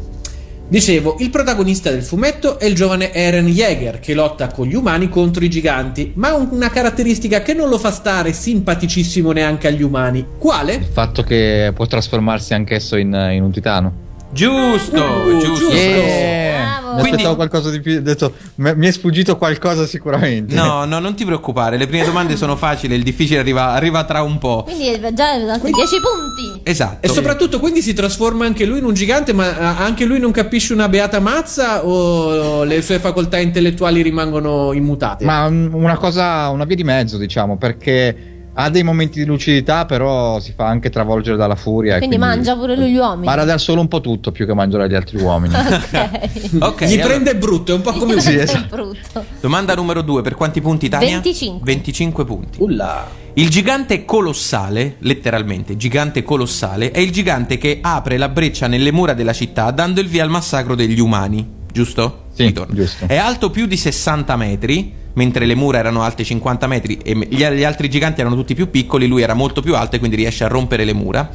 Dicevo, 0.69 1.15
il 1.19 1.29
protagonista 1.29 1.89
del 1.91 2.03
fumetto 2.03 2.59
è 2.59 2.65
il 2.65 2.75
giovane 2.75 3.13
Eren 3.13 3.47
Jaeger 3.47 3.99
che 4.01 4.13
lotta 4.13 4.47
con 4.49 4.67
gli 4.67 4.75
umani 4.75 5.07
contro 5.07 5.45
i 5.45 5.49
giganti, 5.49 6.11
ma 6.15 6.27
ha 6.29 6.35
una 6.35 6.69
caratteristica 6.69 7.41
che 7.41 7.53
non 7.53 7.69
lo 7.69 7.77
fa 7.77 7.89
stare 7.89 8.33
simpaticissimo 8.33 9.31
neanche 9.31 9.67
agli 9.67 9.81
umani. 9.81 10.19
il 10.19 10.25
Quale? 10.37 10.85
fatto 10.91 11.23
che 11.23 11.71
può 11.73 11.85
trasformarsi 11.85 12.53
anch'esso 12.53 12.97
in, 12.97 13.13
in 13.31 13.43
un 13.43 13.51
titano. 13.51 13.93
Giusto, 14.31 15.03
Uh, 15.03 15.37
giusto. 15.39 15.71
Yeah! 15.73 16.55
Bravo. 16.57 16.87
Mi 16.87 16.99
Quindi- 16.99 17.09
aspettavo 17.11 17.35
qualcosa 17.35 17.69
di 17.69 17.79
più. 17.79 17.97
Ho 17.97 18.01
detto, 18.01 18.33
"M- 18.55 18.73
mi 18.75 18.87
è 18.87 18.91
sfuggito 18.91 19.37
qualcosa 19.37 19.85
sicuramente. 19.85 20.53
No, 20.55 20.85
no, 20.85 20.99
non 20.99 21.15
ti 21.15 21.25
preoccupare, 21.25 21.77
le 21.77 21.87
prime 21.87 22.05
domande 22.05 22.35
sono 22.35 22.55
facili, 22.55 22.95
il 22.95 23.03
difficile 23.03 23.39
arriva, 23.39 23.69
arriva 23.71 24.03
tra 24.03 24.21
un 24.21 24.37
po'. 24.37 24.63
Quindi 24.63 24.99
già 25.13 25.31
altri 25.31 25.71
10 25.71 25.95
punti. 25.99 26.61
Esatto. 26.63 27.05
E 27.05 27.09
soprattutto 27.09 27.59
quindi 27.59 27.81
si 27.81 27.93
trasforma 27.93 28.45
anche 28.45 28.65
lui 28.65 28.79
in 28.79 28.85
un 28.85 28.93
gigante, 28.93 29.33
ma 29.33 29.55
ah, 29.57 29.77
anche 29.77 30.05
lui 30.05 30.19
non 30.19 30.31
capisce 30.31 30.73
una 30.73 30.89
beata 30.89 31.19
mazza 31.19 31.85
o 31.85 32.63
le 32.63 32.81
sue 32.81 32.99
facoltà 32.99 33.37
intellettuali 33.39 34.01
rimangono 34.01 34.73
immutate? 34.73 35.23
Ma 35.25 35.49
mm, 35.49 35.73
una 35.73 35.97
cosa, 35.97 36.49
una 36.49 36.65
via 36.65 36.75
di 36.75 36.83
mezzo, 36.83 37.17
diciamo, 37.17 37.57
perché 37.57 38.36
ha 38.59 38.69
dei 38.69 38.81
momenti 38.81 39.19
di 39.19 39.25
lucidità, 39.25 39.85
però 39.85 40.39
si 40.39 40.51
fa 40.55 40.65
anche 40.65 40.89
travolgere 40.89 41.37
dalla 41.37 41.55
furia. 41.55 41.95
e 41.95 41.97
Quindi 41.99 42.17
mangia 42.17 42.55
pure 42.55 42.75
lui 42.75 42.91
gli 42.91 42.97
uomini. 42.97 43.25
Para 43.25 43.43
dal 43.43 43.59
solo 43.59 43.81
un 43.81 43.87
po' 43.87 44.01
tutto 44.01 44.31
più 44.31 44.47
che 44.47 44.53
mangiare 44.55 44.89
gli 44.89 44.95
altri 44.95 45.21
uomini. 45.21 45.53
Ok. 45.87 46.57
Ok, 46.59 46.85
Gli 46.85 46.93
allora, 46.93 47.07
prende 47.07 47.35
brutto, 47.35 47.71
è 47.71 47.75
un 47.75 47.81
po' 47.81 47.91
come 47.93 48.19
Sì, 48.19 48.35
È 48.35 48.41
esatto. 48.41 48.95
domanda 49.39 49.75
numero 49.75 50.01
due, 50.01 50.21
per 50.23 50.33
quanti 50.35 50.59
punti 50.61 50.89
Tania? 50.89 51.19
25. 51.21 51.59
25 51.63 52.25
punti. 52.25 52.57
Ulla. 52.61 53.07
Il 53.33 53.49
gigante 53.49 54.05
colossale, 54.05 54.95
letteralmente 54.99 55.77
gigante 55.77 56.23
colossale, 56.23 56.89
è 56.89 56.99
il 56.99 57.11
gigante 57.11 57.59
che 57.59 57.77
apre 57.81 58.17
la 58.17 58.29
breccia 58.29 58.65
nelle 58.65 58.91
mura 58.91 59.13
della 59.13 59.33
città 59.33 59.69
dando 59.69 60.01
il 60.01 60.07
via 60.07 60.23
al 60.23 60.29
massacro 60.29 60.73
degli 60.73 60.99
umani, 60.99 61.47
giusto? 61.71 62.23
Sì, 62.33 62.45
Ritorno. 62.45 62.73
giusto. 62.73 63.05
È 63.07 63.15
alto 63.17 63.51
più 63.51 63.67
di 63.67 63.77
60 63.77 64.35
metri, 64.35 64.91
mentre 65.17 65.45
le 65.45 65.55
mura 65.55 65.79
erano 65.79 66.03
alte 66.03 66.23
50 66.23 66.67
metri 66.67 66.97
e 67.03 67.13
gli, 67.29 67.43
gli 67.43 67.63
altri 67.63 67.89
giganti 67.89 68.21
erano 68.21 68.35
tutti 68.35 68.53
più 68.53 68.69
piccoli, 68.69 69.07
lui 69.07 69.23
era 69.23 69.33
molto 69.33 69.61
più 69.61 69.75
alto 69.75 69.95
e 69.95 69.99
quindi 69.99 70.15
riesce 70.15 70.43
a 70.43 70.47
rompere 70.47 70.85
le 70.85 70.93
mura. 70.93 71.29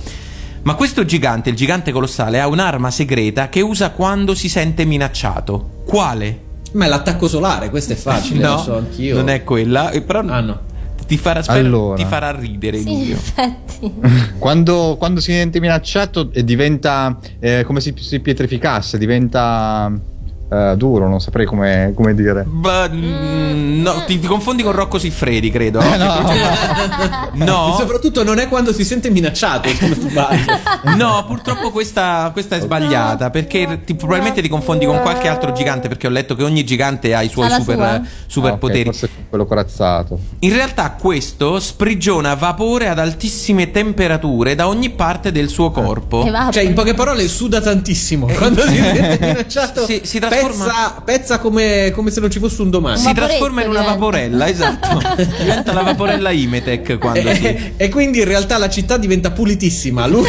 Ma 0.63 0.75
questo 0.75 1.05
gigante, 1.05 1.51
il 1.51 1.57
gigante 1.57 1.91
colossale, 1.91 2.41
ha 2.41 2.47
un'arma 2.47 2.91
segreta 2.93 3.49
che 3.49 3.61
usa 3.61 3.91
quando 3.91 4.35
si 4.37 4.49
sente 4.49 4.85
minacciato. 4.85 5.83
Quale? 5.85 6.41
Ma 6.73 6.85
è 6.85 6.89
l'attacco 6.89 7.27
solare, 7.27 7.69
questo 7.69 7.93
è 7.93 7.97
facile, 7.97 8.43
lo 8.47 8.59
so 8.59 8.77
anch'io. 8.77 9.17
non 9.17 9.29
è 9.29 9.43
quella, 9.43 9.91
eh, 9.91 10.01
però 10.03 10.21
Ah 10.21 10.41
no. 10.41 10.61
ti, 11.09 11.19
farà, 11.19 11.43
spero- 11.43 11.59
Allora. 11.59 11.97
ti 11.97 12.05
farà 12.05 12.31
ridere. 12.31 12.79
Sì, 12.79 12.83
in 12.89 12.97
Emilio. 12.97 13.15
effetti. 13.17 13.93
quando, 14.39 14.95
quando 14.97 15.21
si 15.21 15.33
sente 15.33 15.59
minacciato 15.59 16.31
eh, 16.33 16.45
diventa 16.45 17.19
eh, 17.41 17.65
come 17.67 17.81
se 17.81 17.93
si 17.99 18.21
pietrificasse, 18.21 18.97
diventa 18.99 19.91
eh, 20.53 20.77
duro, 20.77 21.09
non 21.09 21.21
saprei 21.21 21.47
come, 21.47 21.93
come 21.95 22.15
dire. 22.15 22.45
Beh, 22.47 22.89
mm, 22.91 23.81
no, 23.83 24.05
ti, 24.05 24.19
ti 24.19 24.27
confondi 24.27 24.63
con 24.63 24.73
Rocco 24.73 24.99
Siffredi, 24.99 25.51
credo. 25.51 25.81
Eh, 25.81 25.97
no. 25.97 26.11
E 27.35 27.45
No, 27.45 27.75
soprattutto 27.79 28.23
non 28.25 28.39
è 28.39 28.49
quando 28.49 28.73
si 28.73 28.85
sente 28.85 29.09
minacciato, 29.11 29.69
no, 30.97 31.25
purtroppo 31.27 31.71
questa, 31.71 32.29
questa 32.33 32.57
è 32.57 32.61
sbagliata. 32.61 33.31
Perché 33.31 33.81
ti- 33.85 33.95
probabilmente 33.95 34.43
ti 34.43 34.49
confondi 34.49 34.85
con 34.85 35.01
qualche 35.01 35.29
altro 35.29 35.53
gigante. 35.53 35.89
Perché 35.89 36.07
ho 36.07 36.11
letto 36.11 36.35
che 36.35 36.43
ogni 36.43 36.65
gigante 36.65 37.15
ha 37.15 37.23
i 37.23 37.29
suoi 37.29 37.49
super, 37.51 38.03
superpoteri. 38.27 38.89
Ah, 38.89 38.91
ok, 38.91 38.97
forse 38.97 39.11
quello 39.29 39.47
corazzato. 39.47 40.19
In 40.41 40.53
realtà 40.53 40.91
questo 40.93 41.59
sprigiona 41.61 42.35
vapore 42.35 42.89
ad 42.89 42.99
altissime 42.99 43.71
temperature 43.71 44.55
da 44.55 44.69
ogni 44.69 44.91
parte 44.91 45.33
del 45.33 45.49
suo 45.49 45.71
corpo. 45.71 46.25
Cioè, 46.51 46.63
in 46.63 46.75
poche 46.75 46.95
parole, 46.95 47.27
suda 47.29 47.61
tantissimo. 47.61 48.27
Quando 48.27 48.63
si 48.63 48.75
sente 48.77 49.19
minacciato, 49.27 49.87
Si, 49.87 50.01
si 50.05 50.19
trasforma 50.19 50.42
trasforma, 50.43 50.65
Pezza, 50.65 51.03
pezza 51.05 51.39
come, 51.39 51.91
come 51.95 52.11
se 52.11 52.21
non 52.21 52.31
ci 52.31 52.39
fosse 52.39 52.63
un 52.63 52.71
domani. 52.71 52.99
si 52.99 53.13
trasforma 53.13 53.63
in 53.63 53.71
una 53.71 53.83
vaporella, 53.83 54.49
esatto. 54.49 55.01
diventa 55.39 55.73
la 55.73 55.83
vaporella 55.83 56.31
Imetec 56.31 56.99
quando 56.99 57.33
si... 57.35 57.45
E, 57.45 57.73
e 57.77 57.89
quindi 57.89 58.19
in 58.19 58.25
realtà 58.25 58.59
la 58.59 58.69
città 58.69 58.97
diventa 58.97 59.31
pulitissima. 59.31 60.07
Lui. 60.07 60.29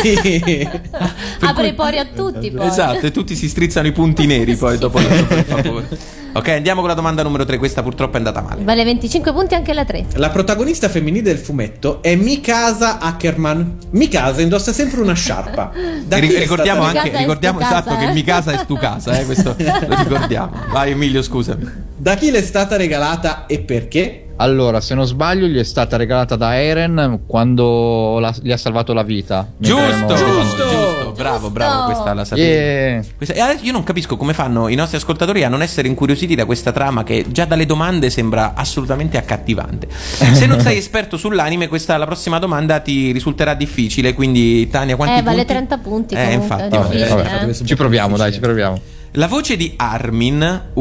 Apre 1.39 1.67
i 1.67 1.73
pori 1.73 1.97
a 1.97 2.05
tutti 2.05 2.51
poi. 2.51 2.67
Esatto, 2.67 3.05
e 3.05 3.11
tutti 3.11 3.35
si 3.35 3.49
strizzano 3.49 3.87
i 3.87 3.91
punti 3.91 4.25
neri 4.25 4.55
poi 4.55 4.77
dopo 4.77 4.99
per 4.99 5.43
favore. 5.45 6.21
Ok, 6.35 6.47
andiamo 6.47 6.79
con 6.79 6.89
la 6.89 6.95
domanda 6.95 7.21
numero 7.21 7.45
3. 7.45 7.57
Questa 7.59 7.83
purtroppo 7.83 8.15
è 8.15 8.17
andata 8.17 8.41
male. 8.41 8.63
Vale 8.63 8.83
25 8.83 9.31
punti 9.33 9.53
anche 9.53 9.71
la 9.71 9.85
3. 9.85 10.05
La 10.15 10.29
protagonista 10.31 10.89
femminile 10.89 11.21
del 11.21 11.37
fumetto 11.37 12.01
è 12.01 12.15
Mikasa 12.15 12.97
Ackerman. 12.99 13.77
Mikasa 13.91 14.41
indossa 14.41 14.73
sempre 14.73 15.01
una 15.01 15.13
sciarpa. 15.13 15.71
Da 16.03 16.17
Ri- 16.17 16.35
ricordiamo 16.37 16.83
stata- 16.83 17.01
anche 17.01 17.17
ricordiamo 17.17 17.59
esatto 17.59 17.89
casa, 17.89 17.97
che 17.97 18.09
eh. 18.09 18.13
mi 18.13 18.23
casa 18.23 18.51
è 18.51 18.57
stu 18.57 18.77
casa, 18.77 19.17
eh, 19.19 19.25
questo 19.25 19.55
lo 19.57 19.95
ricordiamo. 19.95 20.51
Vai 20.71 20.91
Emilio, 20.91 21.21
scusami. 21.21 21.69
Da 21.95 22.15
chi 22.15 22.31
le 22.31 22.39
è 22.39 22.41
stata 22.41 22.75
regalata 22.75 23.45
e 23.45 23.59
perché? 23.59 24.22
Allora, 24.37 24.81
se 24.81 24.95
non 24.95 25.05
sbaglio, 25.05 25.45
gli 25.45 25.57
è 25.57 25.63
stata 25.63 25.95
regalata 25.95 26.35
da 26.35 26.55
Eren 26.55 27.21
quando 27.27 28.17
la- 28.19 28.33
gli 28.41 28.51
ha 28.51 28.57
salvato 28.57 28.91
la 28.93 29.03
vita. 29.03 29.47
Giusto, 29.57 30.15
giusto, 30.15 30.69
erano- 30.69 31.11
bravo, 31.11 31.49
bravo, 31.49 31.85
questa 31.85 32.13
la 32.13 32.25
sapevo. 32.25 32.47
Yeah. 32.47 33.03
Questa- 33.15 33.35
e 33.35 33.39
adesso 33.39 33.63
io 33.63 33.71
non 33.71 33.83
capisco 33.83 34.17
come 34.17 34.33
fanno 34.33 34.67
i 34.69 34.75
nostri 34.75 34.97
ascoltatori 34.97 35.43
a 35.43 35.49
non 35.49 35.61
essere 35.61 35.87
incuriositi 35.87 36.33
da 36.35 36.45
questa 36.45 36.71
trama 36.71 37.03
che 37.03 37.25
già 37.29 37.45
dalle 37.45 37.65
domande 37.65 38.09
sembra 38.09 38.53
assolutamente 38.55 39.17
accattivante. 39.17 39.87
Se 39.93 40.45
non 40.47 40.59
sei 40.59 40.77
esperto 40.77 41.15
sull'anime, 41.15 41.67
questa 41.67 41.95
la 41.97 42.05
prossima 42.05 42.39
domanda 42.39 42.79
ti 42.79 43.11
risulterà 43.11 43.53
difficile, 43.53 44.13
quindi 44.13 44.67
Tania 44.69 44.95
quanti 44.95 45.19
Eh, 45.19 45.21
vale 45.21 45.37
punti? 45.45 45.51
30 45.53 45.77
punti 45.77 46.15
Eh, 46.15 46.23
comunque, 46.23 46.43
infatti. 46.43 46.77
vabbè. 46.77 47.07
vabbè, 47.07 47.47
eh. 47.49 47.53
Ci 47.65 47.75
proviamo, 47.75 48.17
dai, 48.17 48.33
ci 48.33 48.39
proviamo. 48.39 48.79
La 49.15 49.27
voce 49.27 49.55
di 49.55 49.73
Armin, 49.75 50.71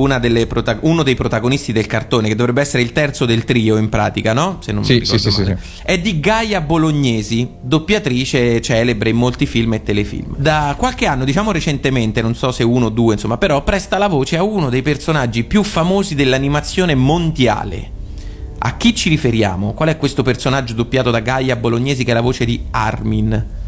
prota- 0.48 0.78
uno 0.80 1.02
dei 1.02 1.14
protagonisti 1.14 1.70
del 1.70 1.86
cartone, 1.86 2.28
che 2.28 2.34
dovrebbe 2.34 2.62
essere 2.62 2.82
il 2.82 2.92
terzo 2.92 3.26
del 3.26 3.44
trio 3.44 3.76
in 3.76 3.90
pratica, 3.90 4.32
no? 4.32 4.56
Se 4.62 4.72
non 4.72 4.86
Sì, 4.86 5.00
mi 5.00 5.04
sì, 5.04 5.18
sì, 5.18 5.30
sì, 5.30 5.54
È 5.82 5.98
di 5.98 6.18
Gaia 6.18 6.62
Bolognesi, 6.62 7.46
doppiatrice 7.60 8.62
celebre 8.62 9.10
in 9.10 9.16
molti 9.16 9.44
film 9.44 9.74
e 9.74 9.82
telefilm. 9.82 10.36
Da 10.38 10.74
qualche 10.78 11.04
anno, 11.04 11.26
diciamo 11.26 11.52
recentemente, 11.52 12.22
non 12.22 12.34
so 12.34 12.52
se 12.52 12.62
uno 12.62 12.86
o 12.86 12.88
due, 12.88 13.12
insomma, 13.12 13.36
però 13.36 13.62
presta 13.64 13.98
la 13.98 14.08
voce 14.08 14.38
a 14.38 14.42
uno 14.42 14.70
dei 14.70 14.80
personaggi 14.80 15.44
più 15.44 15.62
famosi 15.62 16.14
dell'animazione 16.14 16.94
mondiale. 16.94 17.90
A 18.60 18.78
chi 18.78 18.94
ci 18.94 19.10
riferiamo? 19.10 19.74
Qual 19.74 19.90
è 19.90 19.98
questo 19.98 20.22
personaggio 20.22 20.72
doppiato 20.72 21.10
da 21.10 21.20
Gaia 21.20 21.56
Bolognesi 21.56 22.02
che 22.02 22.12
è 22.12 22.14
la 22.14 22.22
voce 22.22 22.46
di 22.46 22.62
Armin? 22.70 23.60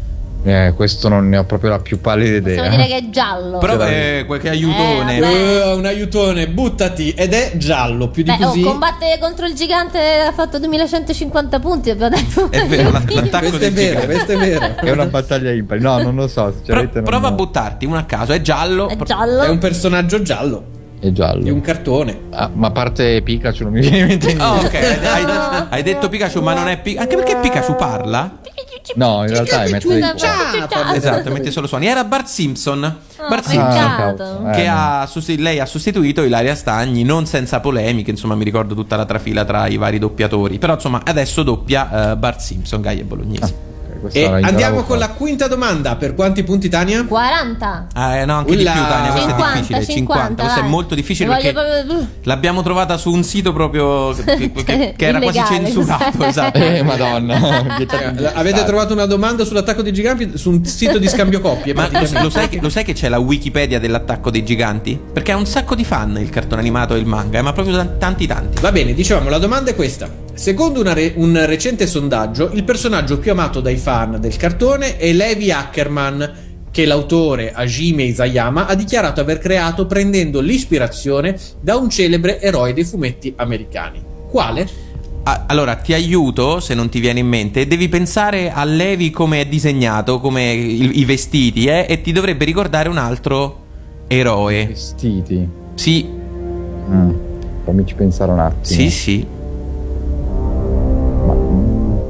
Eh, 0.47 0.73
questo 0.75 1.07
non 1.09 1.27
ne 1.27 1.37
ho 1.37 1.43
proprio 1.43 1.71
la 1.71 1.79
più 1.79 1.99
pallida 1.99 2.39
Possiamo 2.39 2.67
idea. 2.67 2.77
dire 2.85 2.87
che 2.87 3.07
è 3.07 3.09
giallo. 3.09 3.57
Però 3.57 3.83
eh, 3.83 4.23
qualche 4.27 4.49
aiutone. 4.49 5.17
Eh. 5.17 5.23
Eh, 5.23 5.73
un 5.73 5.85
aiutone, 5.85 6.47
buttati. 6.47 7.09
Ed 7.17 7.33
è 7.33 7.53
giallo, 7.55 8.09
più 8.09 8.21
di 8.21 8.29
Beh, 8.29 8.43
oh, 8.43 8.47
così. 8.49 8.61
combattere 8.61 9.17
contro 9.19 9.47
il 9.47 9.55
gigante 9.55 9.99
ha 9.99 10.31
fatto 10.33 10.59
2150 10.59 11.59
punti. 11.59 11.89
Abbiamo 11.89 12.15
detto. 12.15 12.51
È 12.51 12.63
vero, 12.67 12.91
la- 12.93 13.01
l'attacco 13.07 13.47
questo 13.47 13.65
è 13.65 13.71
vero, 13.71 13.99
gigante. 14.01 14.05
questo 14.05 14.31
è 14.33 14.37
vero. 14.37 14.75
È 14.81 14.91
una 14.91 15.05
battaglia 15.07 15.51
impari. 15.51 15.81
No, 15.81 15.97
non 16.03 16.13
lo 16.15 16.27
so. 16.27 16.53
Pro- 16.63 16.89
prova 16.89 17.29
a 17.29 17.31
buttarti 17.31 17.85
uno 17.87 17.97
a 17.97 18.03
caso, 18.03 18.33
è 18.33 18.41
giallo. 18.41 18.87
È 18.87 18.95
Pro- 18.95 19.05
giallo. 19.05 19.41
È 19.41 19.49
un 19.49 19.57
personaggio 19.57 20.21
giallo. 20.21 20.63
È 20.99 21.09
giallo. 21.11 21.43
È 21.45 21.49
un 21.49 21.61
cartone. 21.61 22.19
Ah, 22.31 22.49
ma 22.53 22.67
a 22.67 22.71
parte 22.71 23.21
Pikachu 23.23 23.63
non 23.63 23.73
mi 23.73 23.79
viene 23.81 23.97
in 23.97 24.05
mente 24.07 24.27
Oh, 24.39 24.53
niente. 24.57 24.77
ok, 24.77 25.05
hai, 25.07 25.25
hai 25.69 25.83
detto 25.83 26.07
Pikachu, 26.07 26.41
ma 26.41 26.53
non 26.53 26.67
è 26.67 26.79
Pikachu. 26.79 27.01
Anche 27.01 27.15
perché 27.15 27.37
Pikachu 27.41 27.75
parla? 27.75 28.37
No, 28.95 29.23
in 29.23 29.29
realtà 29.29 29.63
è 29.63 29.69
mezzo. 29.71 29.91
Esatto, 29.91 31.31
mette 31.31 31.51
solo 31.51 31.67
suoni. 31.67 31.87
Era 31.87 32.03
Bart 32.03 32.27
Simpson. 32.27 32.83
Oh, 33.17 33.27
Bart 33.27 33.43
Simpson. 33.45 33.73
peccato. 33.73 34.15
cavolo. 34.23 34.49
Eh, 34.51 34.55
Che 34.55 34.65
no. 34.65 34.73
ha 34.73 35.09
lei 35.37 35.59
ha 35.59 35.65
sostituito 35.65 36.21
Ilaria 36.21 36.55
Stagni, 36.55 37.03
non 37.03 37.25
senza 37.25 37.59
polemiche, 37.59 38.11
insomma 38.11 38.35
mi 38.35 38.43
ricordo 38.43 38.75
tutta 38.75 38.95
la 38.95 39.05
trafila 39.05 39.43
tra 39.45 39.67
i 39.67 39.77
vari 39.77 39.99
doppiatori. 39.99 40.57
Però 40.59 40.73
insomma 40.73 41.01
adesso 41.03 41.43
doppia 41.43 42.11
eh, 42.11 42.15
Bart 42.15 42.39
Simpson, 42.39 42.81
Gaia 42.81 43.03
Bolognesi. 43.03 43.43
Ok, 43.43 43.74
questa 44.09 44.37
E 44.39 44.43
andiamo 44.43 44.83
con 44.83 44.97
la 44.97 45.09
quinta 45.09 45.47
domanda. 45.47 45.95
Per 45.95 46.13
quanti 46.15 46.43
punti, 46.43 46.69
Tania? 46.69 47.03
40. 47.05 47.87
Ah, 47.93 48.15
eh, 48.17 48.25
no, 48.25 48.37
anche 48.37 48.55
di 48.55 48.61
Ulla. 48.61 48.71
più, 48.71 48.81
Tania. 48.81 49.11
Questa 49.11 49.29
50, 49.29 49.53
è 49.53 49.59
difficile. 49.79 49.85
50. 49.95 50.43
Questa 50.43 50.59
è 50.61 50.67
molto 50.67 50.95
difficile 50.95 51.29
perché 51.29 51.51
proprio- 51.51 52.07
l'abbiamo 52.23 52.61
trovata 52.63 52.97
su 52.97 53.11
un 53.11 53.23
sito 53.23 53.53
proprio 53.53 54.13
che, 54.23 54.51
che- 54.51 54.93
che 54.95 55.05
era 55.05 55.19
quasi 55.19 55.41
censurato. 55.45 56.23
esatto. 56.25 56.57
Eh, 56.57 56.83
madonna. 56.83 57.33
Eh, 57.95 58.31
Avete 58.33 58.63
trovato 58.65 58.93
una 58.93 59.05
domanda 59.05 59.43
sull'attacco 59.45 59.81
dei 59.81 59.93
giganti 59.93 60.37
su 60.37 60.49
un 60.49 60.65
sito 60.65 60.97
di 60.97 61.07
scambio 61.07 61.39
coppie? 61.41 61.73
Ma 61.73 61.87
lo, 61.91 62.29
sai 62.29 62.49
che, 62.49 62.59
lo 62.61 62.69
sai 62.69 62.83
che 62.83 62.93
c'è 62.93 63.09
la 63.09 63.19
Wikipedia 63.19 63.79
dell'attacco 63.79 64.29
dei 64.29 64.43
giganti? 64.43 64.99
Perché 65.13 65.31
ha 65.31 65.37
un 65.37 65.45
sacco 65.45 65.75
di 65.75 65.83
fan 65.83 66.17
il 66.19 66.29
cartone 66.29 66.61
animato 66.61 66.95
e 66.95 66.99
il 66.99 67.05
manga, 67.05 67.39
eh, 67.39 67.41
ma 67.41 67.53
proprio 67.53 67.75
tan- 67.75 67.97
tanti 67.97 68.27
tanti. 68.27 68.61
Va 68.61 68.71
bene, 68.71 68.93
dicevamo, 68.93 69.29
la 69.29 69.37
domanda 69.37 69.71
è 69.71 69.75
questa. 69.75 70.09
Secondo 70.35 70.81
una 70.81 70.93
re- 70.93 71.13
un 71.15 71.45
recente 71.45 71.87
sondaggio, 71.87 72.51
il 72.53 72.63
personaggio 72.65 73.17
più 73.19 73.31
amato 73.31 73.61
dai 73.61 73.77
fan 73.77 74.17
del 74.19 74.35
cartone 74.35 74.97
è 74.97 75.11
Levi 75.13 75.49
Ackerman, 75.51 76.33
che 76.71 76.85
l'autore 76.85 77.53
Hajime 77.53 78.03
Isayama 78.03 78.67
ha 78.67 78.75
dichiarato 78.75 79.21
aver 79.21 79.37
creato 79.39 79.85
prendendo 79.85 80.41
l'ispirazione 80.41 81.37
da 81.61 81.77
un 81.77 81.89
celebre 81.89 82.41
eroe 82.41 82.73
dei 82.73 82.83
fumetti 82.83 83.33
americani. 83.37 84.01
Quale? 84.29 84.67
Allora, 85.47 85.75
ti 85.75 85.93
aiuto 85.93 86.59
se 86.59 86.73
non 86.75 86.89
ti 86.89 86.99
viene 86.99 87.19
in 87.21 87.27
mente. 87.27 87.65
Devi 87.65 87.87
pensare 87.87 88.51
a 88.51 88.63
Levi 88.65 89.09
come 89.11 89.39
è 89.41 89.45
disegnato, 89.47 90.19
come 90.19 90.51
il- 90.53 90.99
i 90.99 91.05
vestiti, 91.05 91.65
eh, 91.65 91.85
e 91.89 92.01
ti 92.01 92.11
dovrebbe 92.11 92.43
ricordare 92.45 92.89
un 92.89 92.97
altro 92.97 93.63
eroe. 94.07 94.67
Vestiti. 94.67 95.47
Sì, 95.75 96.07
Mm. 96.87 97.11
Fammici 97.63 97.95
pensare 97.95 98.31
un 98.31 98.37
attimo. 98.39 98.63
sì, 98.63 98.91
sì. 98.91 99.25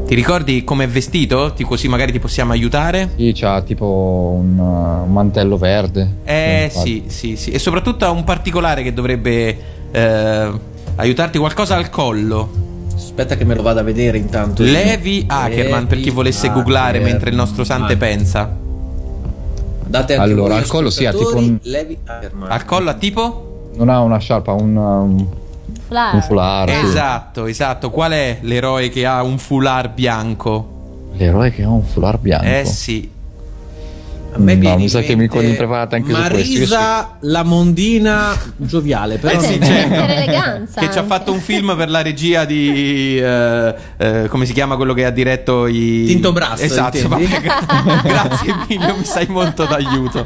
Ti 0.05 0.13
ricordi 0.13 0.63
come 0.63 0.83
è 0.83 0.87
vestito? 0.87 1.51
Ti- 1.53 1.63
così 1.63 1.87
magari 1.87 2.11
ti 2.11 2.19
possiamo 2.19 2.51
aiutare? 2.51 3.09
sì, 3.15 3.31
c'ha 3.33 3.61
tipo 3.63 4.35
un, 4.39 4.57
uh, 4.57 5.03
un 5.05 5.11
mantello 5.11 5.57
verde. 5.57 6.17
Eh 6.23 6.69
sì, 6.71 7.05
sì, 7.07 7.35
sì. 7.35 7.49
E 7.51 7.57
soprattutto 7.59 8.05
ha 8.05 8.11
un 8.11 8.23
particolare 8.23 8.83
che 8.83 8.93
dovrebbe 8.93 9.57
eh, 9.91 10.51
aiutarti 10.95 11.39
qualcosa 11.39 11.75
al 11.75 11.89
collo. 11.89 12.63
Aspetta 12.93 13.35
che 13.35 13.45
me 13.45 13.55
lo 13.55 13.63
vada 13.63 13.79
a 13.79 13.83
vedere 13.83 14.17
intanto. 14.19 14.61
Levi 14.61 15.23
Ackerman, 15.27 15.87
per 15.87 15.97
chi 15.97 16.03
Levi 16.05 16.15
volesse 16.15 16.49
googlare 16.51 16.89
Ackerman. 16.97 17.11
mentre 17.11 17.29
il 17.31 17.35
nostro 17.35 17.63
Sante 17.63 17.97
pensa. 17.97 18.55
Date 19.87 20.15
anche 20.15 20.31
Allora, 20.31 20.55
al 20.57 20.67
collo 20.67 20.89
sì, 20.91 21.05
ha 21.05 21.11
tipo 21.13 21.35
un- 21.35 21.57
Levi 21.63 21.97
Ackerman. 22.05 22.51
Al 22.51 22.63
collo 22.65 22.89
a 22.91 22.93
tipo? 22.93 23.69
Non 23.75 23.89
ha 23.89 23.99
una 24.01 24.17
sciarpa, 24.19 24.51
un, 24.53 24.75
um, 24.75 25.27
Flare. 25.95 26.15
un 26.17 26.21
foulard. 26.21 26.69
Esatto, 26.69 27.45
esatto. 27.45 27.89
Qual 27.89 28.11
è 28.11 28.39
l'eroe 28.41 28.89
che 28.89 29.05
ha 29.05 29.23
un 29.23 29.37
foulard 29.37 29.93
bianco? 29.93 31.09
L'eroe 31.13 31.51
che 31.51 31.63
ha 31.63 31.69
un 31.69 31.83
foulard 31.83 32.19
bianco. 32.19 32.45
Eh 32.45 32.65
sì. 32.65 33.09
A 34.35 34.39
me 34.39 34.53
No, 34.55 34.59
viene 34.59 34.75
mi 34.75 34.89
sa 34.89 34.99
che 34.99 35.15
mi 35.15 35.29
impreparata 35.31 35.95
anche 35.95 36.11
su 36.13 36.19
Marisa 36.19 37.15
la 37.21 37.43
mondina 37.43 38.37
gioviale, 38.57 39.17
però 39.17 39.39
Eh 39.39 39.43
sì, 39.43 39.59
certo. 39.63 40.79
Che 40.81 40.91
ci 40.91 40.97
ha 40.97 41.03
fatto 41.05 41.31
un 41.31 41.39
film 41.39 41.73
per 41.77 41.89
la 41.89 42.01
regia 42.01 42.43
di. 42.43 43.17
eh, 43.17 43.75
eh, 43.97 44.27
come 44.27 44.45
si 44.45 44.51
chiama 44.51 44.75
quello 44.75 44.93
che 44.93 45.05
ha 45.05 45.09
diretto 45.09 45.67
i. 45.67 46.03
Tinto 46.05 46.33
Brass, 46.33 46.61
Esatto. 46.61 46.97
grazie 48.03 48.55
Emilio, 48.67 48.95
mi 48.97 49.05
sei 49.05 49.27
molto 49.29 49.63
d'aiuto. 49.65 50.25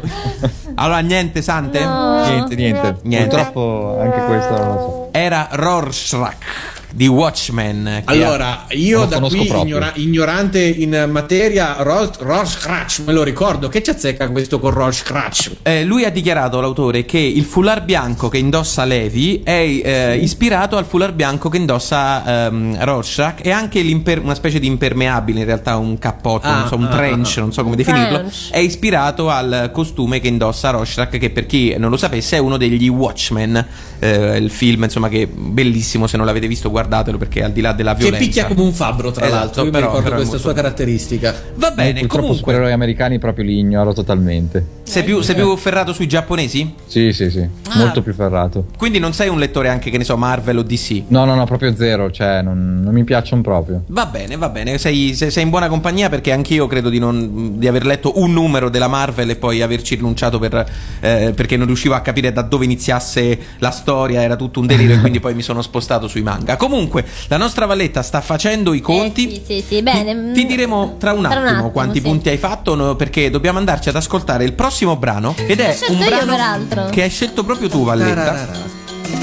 Allora, 0.75 0.99
niente, 0.99 1.41
Sante? 1.43 1.83
No. 1.83 2.25
Niente, 2.25 2.55
niente, 2.55 2.95
Niente. 3.03 3.27
Purtroppo 3.35 3.99
anche 4.01 4.25
questo 4.25 4.57
non 4.57 4.67
lo 4.67 4.79
so. 4.79 5.09
Era 5.11 5.47
Rorschach 5.51 6.78
di 6.91 7.07
Watchmen. 7.07 8.01
Allora, 8.05 8.65
io 8.69 9.05
da 9.05 9.19
qui 9.19 9.47
ignora- 9.47 9.91
ignorante 9.95 10.63
in 10.63 11.07
materia, 11.11 11.77
Rorschach, 11.79 13.01
me 13.05 13.13
lo 13.13 13.23
ricordo. 13.23 13.67
Che 13.69 13.83
ci 13.83 13.89
azzecca 13.89 14.29
questo 14.29 14.59
con 14.59 14.71
Rorschach? 14.71 15.51
Eh, 15.63 15.83
lui 15.83 16.05
ha 16.05 16.09
dichiarato, 16.09 16.59
l'autore, 16.59 17.05
che 17.05 17.19
il 17.19 17.43
foulard 17.43 17.83
bianco 17.83 18.29
che 18.29 18.37
indossa 18.37 18.85
Levi 18.85 19.41
è 19.43 19.51
eh, 19.51 20.17
ispirato 20.17 20.77
al 20.77 20.85
foulard 20.85 21.13
bianco 21.13 21.49
che 21.49 21.57
indossa 21.57 22.47
ehm, 22.47 22.83
Rorschach 22.83 23.45
e 23.45 23.51
anche 23.51 23.79
una 24.21 24.35
specie 24.35 24.59
di 24.59 24.67
impermeabile, 24.67 25.39
in 25.39 25.45
realtà 25.45 25.77
un 25.77 25.97
cappotto, 25.99 26.47
Ah, 26.47 26.59
non 26.59 26.67
so, 26.67 26.75
un 26.75 26.85
ah, 26.85 26.89
trench, 26.89 27.35
ah. 27.37 27.41
non 27.41 27.53
so 27.53 27.63
come 27.63 27.75
definirlo, 27.75 28.17
trench. 28.17 28.49
è 28.51 28.59
ispirato 28.59 29.29
al 29.29 29.69
costume 29.73 30.19
che 30.19 30.27
indossa 30.27 30.69
Rorschach, 30.71 31.17
che 31.17 31.29
per 31.29 31.45
chi 31.45 31.75
non 31.77 31.89
lo 31.89 31.97
sapesse 31.97 32.37
è 32.37 32.39
uno 32.39 32.57
degli 32.57 32.87
Watchmen, 32.87 33.65
eh, 33.99 34.37
il 34.37 34.49
film, 34.49 34.83
insomma, 34.83 35.09
che 35.09 35.23
è 35.23 35.27
bellissimo, 35.27 36.07
se 36.07 36.17
non 36.17 36.25
l'avete 36.25 36.47
visto 36.47 36.69
guardatelo 36.79 37.17
perché 37.17 37.43
al 37.43 37.51
di 37.51 37.61
là 37.61 37.73
della 37.73 37.93
Che 37.93 38.03
violenza... 38.03 38.25
picchia 38.25 38.45
come 38.45 38.61
un 38.61 38.73
fabbro, 38.73 39.11
tra 39.11 39.25
Esatto, 39.25 39.39
l'altro. 39.39 39.63
Io 39.65 39.71
però- 39.71 39.79
mi 39.79 39.87
ricordo 39.87 40.03
però 40.09 40.15
questa 40.15 40.35
molto 40.35 40.49
sua 40.51 40.61
caratteristica. 40.61 41.35
Va 41.55 41.71
bene, 41.71 41.99
purtroppo 41.99 42.21
comunque... 42.21 42.37
supereroi 42.37 42.71
americani 42.71 43.19
proprio 43.19 43.45
li 43.45 43.59
ignoro 43.59 43.93
totalmente. 43.93 44.77
Sei 44.89 45.03
più, 45.03 45.21
sei 45.21 45.35
più 45.35 45.55
ferrato 45.55 45.93
sui 45.93 46.07
giapponesi? 46.07 46.73
Sì, 46.87 47.11
sì, 47.13 47.29
sì, 47.29 47.47
Ah. 47.69 47.77
molto 47.77 48.01
più 48.01 48.13
ferrato. 48.13 48.65
Quindi 48.75 48.97
non 48.97 49.13
sei 49.13 49.29
un 49.29 49.37
lettore 49.37 49.69
anche, 49.69 49.91
che 49.91 49.97
ne 49.99 50.03
so, 50.03 50.17
Marvel 50.17 50.57
o 50.57 50.63
DC? 50.63 51.03
No, 51.09 51.25
no, 51.25 51.35
no, 51.35 51.45
proprio 51.45 51.75
zero, 51.75 52.09
cioè 52.09 52.41
non, 52.41 52.81
non 52.83 52.91
mi 52.93 53.03
piacciono 53.03 53.41
proprio. 53.43 53.83
Va 53.87 54.07
bene, 54.07 54.35
va 54.37 54.49
bene, 54.49 54.77
sei, 54.79 55.13
sei- 55.13 55.29
sei 55.29 55.43
in 55.43 55.49
buona 55.51 55.67
compagnia 55.67 56.09
perché 56.09 56.31
anch'io 56.31 56.65
credo 56.65 56.89
di, 56.89 56.97
non, 56.97 57.59
di 57.59 57.67
aver 57.67 57.85
letto 57.85 58.19
un 58.19 58.33
numero 58.33 58.69
della 58.69 58.87
Marvel 58.87 59.29
e 59.29 59.35
poi 59.35 59.61
averci 59.61 59.93
rinunciato 59.95 60.39
per, 60.39 60.65
eh, 61.01 61.33
perché 61.35 61.55
non 61.55 61.67
riuscivo 61.67 61.93
a 61.93 61.99
capire 61.99 62.31
da 62.33 62.41
dove 62.41 62.65
iniziasse 62.65 63.37
la 63.59 63.69
storia, 63.69 64.23
era 64.23 64.35
tutto 64.35 64.59
un 64.59 64.65
delirio 64.65 64.95
e 64.95 64.99
quindi 64.99 65.19
poi 65.19 65.35
mi 65.35 65.43
sono 65.43 65.61
spostato 65.61 66.07
sui 66.07 66.23
manga. 66.23 66.57
Comunque, 66.57 67.05
la 67.27 67.37
nostra 67.37 67.67
Valletta 67.67 68.01
sta 68.01 68.21
facendo 68.21 68.73
i 68.73 68.81
conti. 68.81 69.27
Eh, 69.27 69.41
sì, 69.45 69.61
sì, 69.61 69.63
sì, 69.67 69.81
bene. 69.83 70.15
mm, 70.15 70.33
Ti 70.33 70.45
diremo 70.47 70.95
tra 70.97 71.11
un 71.13 71.19
Tra 71.21 71.29
un 71.29 71.35
attimo, 71.35 71.49
attimo, 71.51 71.69
quanti 71.71 71.97
sì. 71.99 72.03
punti 72.03 72.29
hai 72.29 72.37
fatto 72.37 72.73
no, 72.73 72.95
perché 72.95 73.29
dobbiamo 73.29 73.59
andarci 73.59 73.89
ad 73.89 73.95
ascoltare 73.95 74.43
il 74.45 74.53
prossimo 74.53 74.77
brano 74.95 75.35
ed 75.45 75.59
è 75.59 75.77
un 75.89 75.97
brano 76.05 76.89
che 76.89 77.03
hai 77.03 77.09
scelto 77.09 77.43
proprio 77.43 77.69
tu 77.69 77.83
Valletta. 77.83 78.67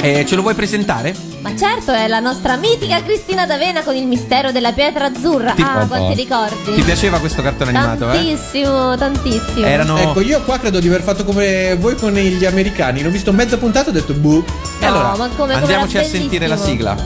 Eh, 0.01 0.25
ce 0.27 0.35
lo 0.35 0.43
vuoi 0.43 0.55
presentare? 0.55 1.15
Ma 1.41 1.57
certo, 1.57 1.93
è 1.93 2.09
la 2.09 2.19
nostra 2.19 2.57
mitica 2.57 3.03
Cristina 3.03 3.47
D'Avena 3.47 3.83
con 3.85 3.95
il 3.95 4.05
mistero 4.05 4.51
della 4.51 4.73
pietra 4.73 5.07
azzurra. 5.07 5.53
Ti- 5.53 5.63
ah, 5.63 5.83
Oh, 5.83 5.87
quanti 5.87 6.13
oh. 6.13 6.15
ricordi? 6.15 6.75
Ti 6.75 6.83
piaceva 6.83 7.19
questo 7.21 7.41
cartone 7.41 7.71
animato, 7.71 8.11
eh? 8.11 8.15
Tantissimo, 8.15 8.97
tantissimo. 8.97 9.65
Erano 9.65 9.97
Ecco, 9.97 10.21
io 10.21 10.43
qua 10.43 10.59
credo 10.59 10.81
di 10.81 10.89
aver 10.89 11.03
fatto 11.03 11.25
come 11.25 11.77
voi 11.77 11.95
con 11.95 12.13
gli 12.13 12.45
americani. 12.45 13.03
L'ho 13.03 13.11
visto 13.11 13.33
mezza 13.33 13.57
puntata 13.59 13.87
e 13.87 13.91
ho 13.91 13.93
detto 13.93 14.13
boh. 14.15 14.45
E 14.81 14.87
allora, 14.87 15.09
ma 15.11 15.15
come- 15.17 15.35
come 15.37 15.55
andiamoci 15.55 15.97
a 15.99 16.01
era 16.01 16.09
sentire 16.09 16.47
la 16.49 16.57
sigla. 16.57 16.97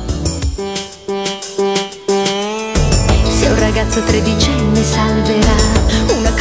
Se 3.29 3.47
un 3.47 3.59
ragazzo 3.59 4.03
tredicenne 4.03 4.83
salverà 4.83 5.80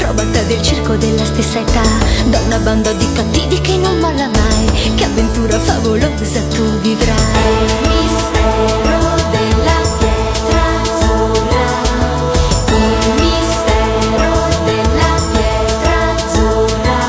acrobata 0.09 0.41
del 0.43 0.61
circo 0.63 0.95
della 0.95 1.23
stessa 1.23 1.59
età 1.59 1.83
da 2.29 2.39
una 2.39 2.57
banda 2.57 2.91
di 2.93 3.07
cattivi 3.13 3.61
che 3.61 3.77
non 3.77 3.99
molla 3.99 4.27
mai, 4.27 4.95
che 4.95 5.03
avventura 5.03 5.59
favolosa 5.59 6.41
tu 6.49 6.63
vivrai. 6.79 7.15
Il 7.53 7.77
mistero 7.87 9.13
della 9.29 9.79
pietra 9.99 10.61
azzurra, 10.81 11.67
il 12.69 13.13
mistero 13.21 14.33
della 14.65 15.13
pietra 15.31 15.97
azzurra. 16.15 16.99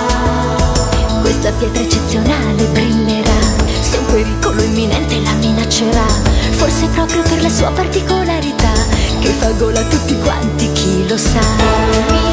Questa 1.22 1.52
pietra 1.52 1.82
eccezionale 1.82 2.64
brillerà, 2.64 3.40
se 3.80 3.96
un 3.96 4.06
pericolo 4.06 4.62
imminente 4.62 5.22
la 5.22 5.32
minaccerà, 5.40 6.06
forse 6.50 6.86
proprio 6.88 7.22
per 7.22 7.40
la 7.40 7.48
sua 7.48 7.70
particolarità, 7.70 8.72
che 9.20 9.28
fa 9.30 9.52
gola 9.52 9.80
a 9.80 9.84
tutti 9.84 10.18
quanti, 10.18 10.70
chi 10.72 11.08
lo 11.08 11.16
sa. 11.16 12.29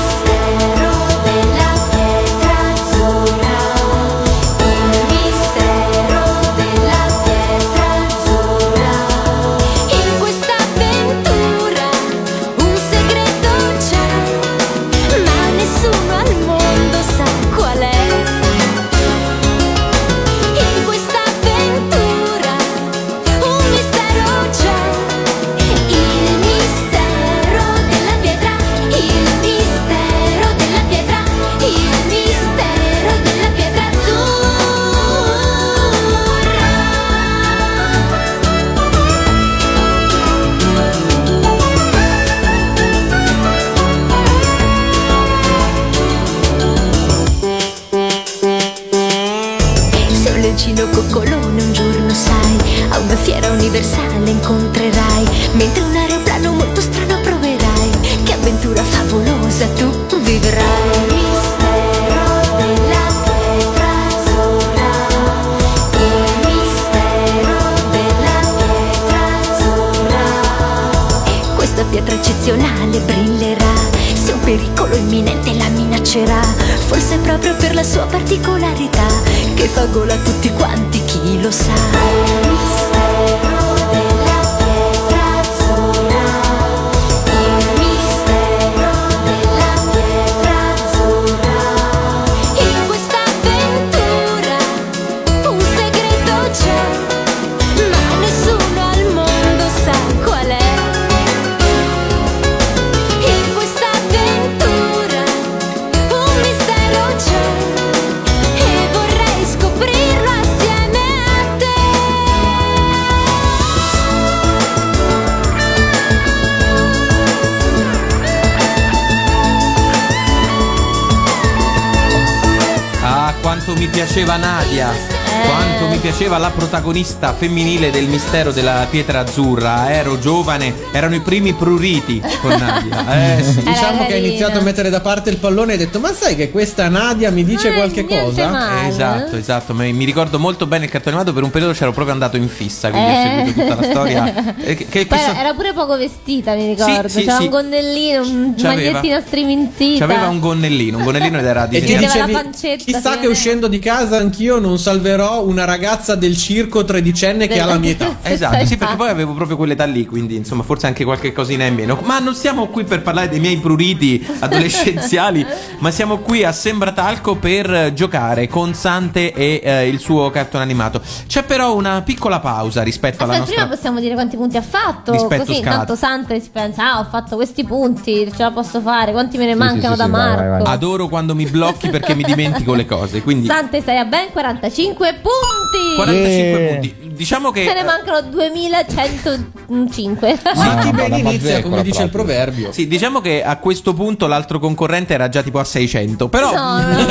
Protagonista 126.98 127.34
femminile 127.34 127.92
del 127.92 128.08
mistero 128.08 128.52
della 128.52 128.88
pietra 128.90 129.20
azzurra. 129.20 129.92
Ero 129.92 130.18
giovane, 130.18 130.74
erano 130.92 131.14
i 131.16 131.20
primi 131.22 131.54
pruriti 131.54 132.22
con 132.42 132.52
Nadia. 132.58 133.06
Eh 133.38 133.44
sì. 133.44 133.62
Diciamo 133.64 134.02
che 134.06 134.10
carina. 134.14 134.28
iniziato 134.28 134.58
a 134.60 134.62
mettere 134.62 134.90
da 134.90 135.00
parte 135.02 135.30
il 135.30 135.38
pallone 135.38 135.72
e 135.72 135.74
hai 135.74 135.78
detto: 135.86 136.00
Ma 136.00 136.12
sai 136.14 136.36
che 136.36 136.50
questa 136.52 136.88
Nadia 136.90 137.30
mi 137.32 137.44
dice 137.44 137.70
Eh, 137.70 137.74
qualche 137.74 138.06
cosa? 138.06 138.48
male. 138.50 138.88
Esatto, 138.88 139.36
esatto. 139.36 139.74
Mi, 139.74 140.06
ricordo 140.06 140.40
molto 140.40 140.66
bene 140.66 140.86
il 140.86 140.92
cartone 140.92 141.16
animato. 141.16 141.34
Per 141.34 141.44
un 141.44 141.50
periodo 141.52 141.74
c'ero 141.74 141.92
proprio 141.92 142.14
andato 142.14 142.38
in 142.38 142.48
fissa. 142.48 142.90
Quindi 142.90 143.10
ho 143.10 143.14
Eh. 143.14 143.24
seguito 143.38 143.62
tutta 143.62 143.76
la 143.76 143.84
storia. 143.84 144.56
Eh, 144.68 144.76
che- 144.76 145.08
so- 145.10 145.16
era, 145.16 145.54
pure 145.54 145.74
poco 145.74 145.98
vestita, 145.98 146.54
mi 146.56 146.68
ricordo. 146.68 147.08
Sì, 147.08 147.20
sì, 147.20 147.26
C'era 147.26 147.38
sì. 147.38 147.44
un 147.44 147.50
gonnellino, 147.50 148.22
un 148.22 148.54
C'aveva. 148.58 148.92
magliettino 148.92 149.22
striminzita. 149.26 150.06
C'aveva 150.06 150.28
un 150.28 150.40
gonnellino, 150.40 150.98
un 150.98 151.04
gonnellino 151.04 151.38
ed 151.40 151.46
era 151.46 151.68
E 151.70 151.82
ti 151.84 151.96
dicevi: 151.98 152.32
pancetta, 152.32 152.84
Chissà 152.84 153.18
che 153.20 153.26
eh. 153.26 153.30
uscendo 153.30 153.68
di 153.68 153.80
casa 153.80 154.18
anch'io 154.18 154.60
non 154.60 154.78
salverò 154.78 155.44
una 155.44 155.66
ragazza 155.66 156.16
del 156.16 156.36
circo 156.38 156.84
tredicenne 156.88 157.48
che 157.48 157.60
ha 157.60 157.66
la 157.66 157.78
mia 157.78 157.92
età. 157.92 158.16
Esatto, 158.38 158.66
sì, 158.66 158.78
perché 158.78 158.96
poi 158.96 159.10
avevo 159.10 159.34
proprio 159.34 159.56
quell'età 159.56 159.86
lì, 159.86 160.06
quindi 160.06 160.36
insomma, 160.36 160.64
forse 160.64 160.86
anche 160.88 161.04
qualche 161.04 161.32
cosina 161.32 161.66
in 161.66 161.76
meno. 161.76 162.00
Ma 162.04 162.20
non 162.20 162.34
siamo 162.36 162.68
qui 162.68 162.84
per 162.84 163.02
parlare 163.02 163.30
dei 163.30 163.40
miei 163.40 163.58
pruriti 163.58 164.26
adolescenziali, 164.40 165.46
ma 165.80 165.92
siamo 165.92 166.18
qui 166.18 166.44
a 166.44 166.52
Sembratalco 166.52 167.36
per 167.36 167.94
giocare 167.94 168.48
con 168.48 168.74
Sante 168.74 169.34
e 169.34 169.62
eh, 169.64 169.88
il 169.88 170.00
suo 170.00 170.30
cartone 170.30 170.64
animato. 170.64 171.02
C'è 171.28 171.44
però 171.44 171.76
una 171.76 172.02
piccola 172.02 172.40
pausa 172.40 172.84
rispetto 172.84 173.24
alla 173.24 173.34
Aspetta, 173.34 173.46
nostra. 173.46 173.64
prima 173.64 173.76
possiamo 173.76 174.00
dire 174.00 174.14
quanti 174.14 174.36
punti 174.36 174.58
ha 174.58 174.62
fatto. 174.62 175.12
Dispetto 175.12 175.46
Così 175.46 175.58
intanto 175.60 175.96
Sante 175.96 176.40
si 176.42 176.50
pensa, 176.52 176.94
ah, 176.96 177.00
ho 177.00 177.06
fatto 177.10 177.36
questi 177.36 177.64
punti, 177.64 178.30
ce 178.36 178.44
la 178.44 178.52
posso 178.52 178.82
fare. 178.82 179.12
Quanti 179.12 179.38
me 179.38 179.46
ne 179.46 179.54
Sì, 179.54 179.58
mancano 179.58 179.94
sì, 179.94 180.00
da 180.00 180.06
sì, 180.06 180.12
vai, 180.12 180.22
Marco? 180.22 180.50
vai, 180.50 180.62
vai. 180.62 180.74
Adoro 180.74 181.08
quando 181.08 181.34
mi 181.36 181.46
blocchi 181.46 181.90
perché 181.90 182.14
mi 182.16 182.24
dimentico 182.24 182.74
le 182.74 182.86
cose. 182.86 183.22
Quindi 183.22 183.48
Sante 183.48 183.82
sei 183.82 183.98
a 183.98 184.06
ben 184.06 184.30
45 184.32 185.14
punti. 185.22 185.96
45 185.96 186.46
Yeah. 186.58 186.77
Punti. 186.80 186.96
diciamo 187.16 187.52
che 187.52 187.66
Se 187.66 187.74
ne 187.74 187.84
mancano 187.84 188.22
2105. 188.22 190.40
No, 190.44 190.62
Sì, 190.62 190.78
chi 190.80 190.86
no, 190.86 190.92
bene 190.94 191.18
inizia, 191.20 191.62
come 191.62 191.82
dice 191.84 192.04
il 192.04 192.10
proverbio. 192.10 192.72
Sì, 192.72 192.88
diciamo 192.88 193.22
che 193.22 193.44
a 193.44 193.58
questo 193.58 193.94
punto 193.94 194.28
l'altro 194.28 194.60
concorrente 194.60 195.14
era 195.14 195.30
già 195.30 195.42
tipo 195.42 195.60
a 195.60 195.64
600. 195.64 196.28
Però 196.30 196.54
No, 196.54 196.82
no, 196.82 196.88
no, 196.88 196.96
no, 196.96 197.06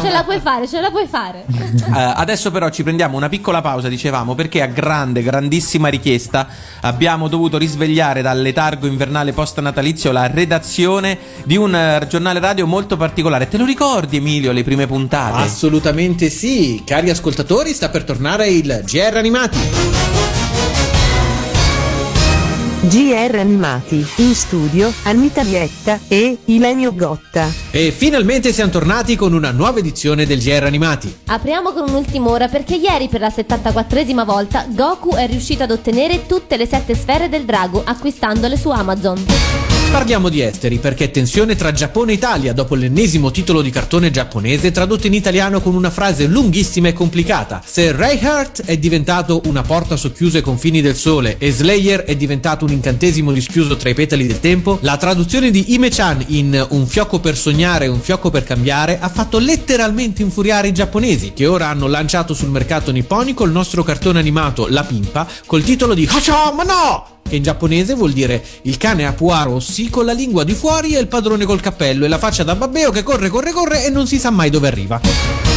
ce 0.00 0.10
la 0.10 0.22
puoi 0.24 0.40
fare, 0.40 0.66
ce 0.66 0.80
la 0.80 0.90
puoi 0.90 1.06
fare. 1.06 1.44
Eh, 1.92 2.12
adesso 2.16 2.50
però 2.50 2.68
ci 2.70 2.82
prendiamo 2.82 3.16
una 3.16 3.28
piccola 3.28 3.60
pausa, 3.60 3.88
dicevamo, 3.88 4.34
perché 4.34 4.62
a 4.62 4.66
grande, 4.66 5.22
grandissima 5.22 5.88
richiesta 5.88 6.46
abbiamo 6.80 7.28
dovuto 7.28 7.58
risvegliare 7.58 8.22
dal 8.22 8.40
letargo 8.40 8.86
invernale 8.86 9.32
post 9.32 9.58
natalizio 9.60 10.12
la 10.12 10.26
redazione 10.26 11.18
di 11.44 11.56
un 11.56 11.74
eh, 11.74 12.06
giornale 12.08 12.40
radio 12.40 12.66
molto 12.66 12.96
particolare. 12.96 13.48
Te 13.48 13.58
lo 13.58 13.64
ricordi 13.64 14.18
Emilio, 14.18 14.52
le 14.52 14.62
prime 14.62 14.86
puntate? 14.86 15.42
Assolutamente 15.42 16.30
sì, 16.30 16.82
cari 16.84 17.10
ascoltatori, 17.10 17.72
sta 17.72 17.88
per 17.88 18.04
tornare 18.04 18.48
il 18.48 18.82
GR 18.92 19.16
Animati. 19.16 19.58
GR 22.82 23.38
Animati, 23.38 24.06
in 24.16 24.34
studio, 24.34 24.92
Anita 25.04 25.42
Vietta 25.44 25.98
e 26.08 26.36
Ilenio 26.44 26.94
Gotta. 26.94 27.50
E 27.70 27.90
finalmente 27.90 28.52
siamo 28.52 28.70
tornati 28.70 29.16
con 29.16 29.32
una 29.32 29.50
nuova 29.50 29.78
edizione 29.78 30.26
del 30.26 30.42
GR 30.42 30.64
Animati. 30.64 31.20
Apriamo 31.24 31.72
con 31.72 31.88
un'ultima 31.88 32.28
ora 32.28 32.48
perché 32.48 32.74
ieri 32.74 33.08
per 33.08 33.20
la 33.20 33.32
74esima 33.34 34.26
volta 34.26 34.66
Goku 34.68 35.14
è 35.14 35.26
riuscito 35.26 35.62
ad 35.62 35.70
ottenere 35.70 36.26
tutte 36.26 36.58
le 36.58 36.66
sette 36.66 36.94
sfere 36.94 37.30
del 37.30 37.46
drago 37.46 37.80
acquistandole 37.82 38.58
su 38.58 38.68
Amazon. 38.68 39.71
Parliamo 39.92 40.30
di 40.30 40.40
esteri 40.40 40.78
perché 40.78 41.10
tensione 41.10 41.54
tra 41.54 41.70
Giappone 41.70 42.12
e 42.12 42.14
Italia 42.14 42.54
dopo 42.54 42.74
l'ennesimo 42.74 43.30
titolo 43.30 43.60
di 43.60 43.68
cartone 43.68 44.10
giapponese 44.10 44.72
tradotto 44.72 45.06
in 45.06 45.12
italiano 45.12 45.60
con 45.60 45.74
una 45.74 45.90
frase 45.90 46.26
lunghissima 46.26 46.88
e 46.88 46.94
complicata. 46.94 47.62
Se 47.62 47.92
Reinhardt 47.92 48.64
è 48.64 48.78
diventato 48.78 49.42
una 49.44 49.60
porta 49.60 49.96
socchiusa 49.96 50.38
ai 50.38 50.42
confini 50.42 50.80
del 50.80 50.96
sole 50.96 51.36
e 51.36 51.52
Slayer 51.52 52.04
è 52.04 52.16
diventato 52.16 52.64
un 52.64 52.72
incantesimo 52.72 53.32
dischiuso 53.32 53.76
tra 53.76 53.90
i 53.90 53.94
petali 53.94 54.26
del 54.26 54.40
tempo, 54.40 54.78
la 54.80 54.96
traduzione 54.96 55.50
di 55.50 55.74
Ime-chan 55.74 56.24
in 56.28 56.66
un 56.70 56.86
fiocco 56.86 57.20
per 57.20 57.36
sognare 57.36 57.84
e 57.84 57.88
un 57.88 58.00
fiocco 58.00 58.30
per 58.30 58.44
cambiare 58.44 58.98
ha 58.98 59.10
fatto 59.10 59.38
letteralmente 59.38 60.22
infuriare 60.22 60.68
i 60.68 60.72
giapponesi 60.72 61.34
che 61.34 61.46
ora 61.46 61.68
hanno 61.68 61.86
lanciato 61.86 62.32
sul 62.32 62.48
mercato 62.48 62.90
nipponico 62.92 63.44
il 63.44 63.52
nostro 63.52 63.82
cartone 63.82 64.18
animato 64.18 64.66
La 64.68 64.84
Pimpa 64.84 65.28
col 65.44 65.62
titolo 65.62 65.92
di 65.92 66.08
Hachama 66.10 66.62
no! 66.62 67.21
Che 67.28 67.36
in 67.36 67.42
giapponese 67.42 67.94
vuol 67.94 68.12
dire 68.12 68.44
il 68.62 68.76
cane 68.76 69.06
a 69.06 69.12
puaro 69.12 69.60
sì 69.60 69.88
con 69.88 70.04
la 70.04 70.12
lingua 70.12 70.44
di 70.44 70.54
fuori 70.54 70.94
e 70.94 71.00
il 71.00 71.08
padrone 71.08 71.44
col 71.44 71.60
cappello 71.60 72.04
e 72.04 72.08
la 72.08 72.18
faccia 72.18 72.42
da 72.42 72.54
babbeo 72.54 72.90
che 72.90 73.02
corre 73.02 73.28
corre 73.28 73.52
corre 73.52 73.84
e 73.84 73.90
non 73.90 74.06
si 74.06 74.18
sa 74.18 74.30
mai 74.30 74.50
dove 74.50 74.66
arriva. 74.66 75.51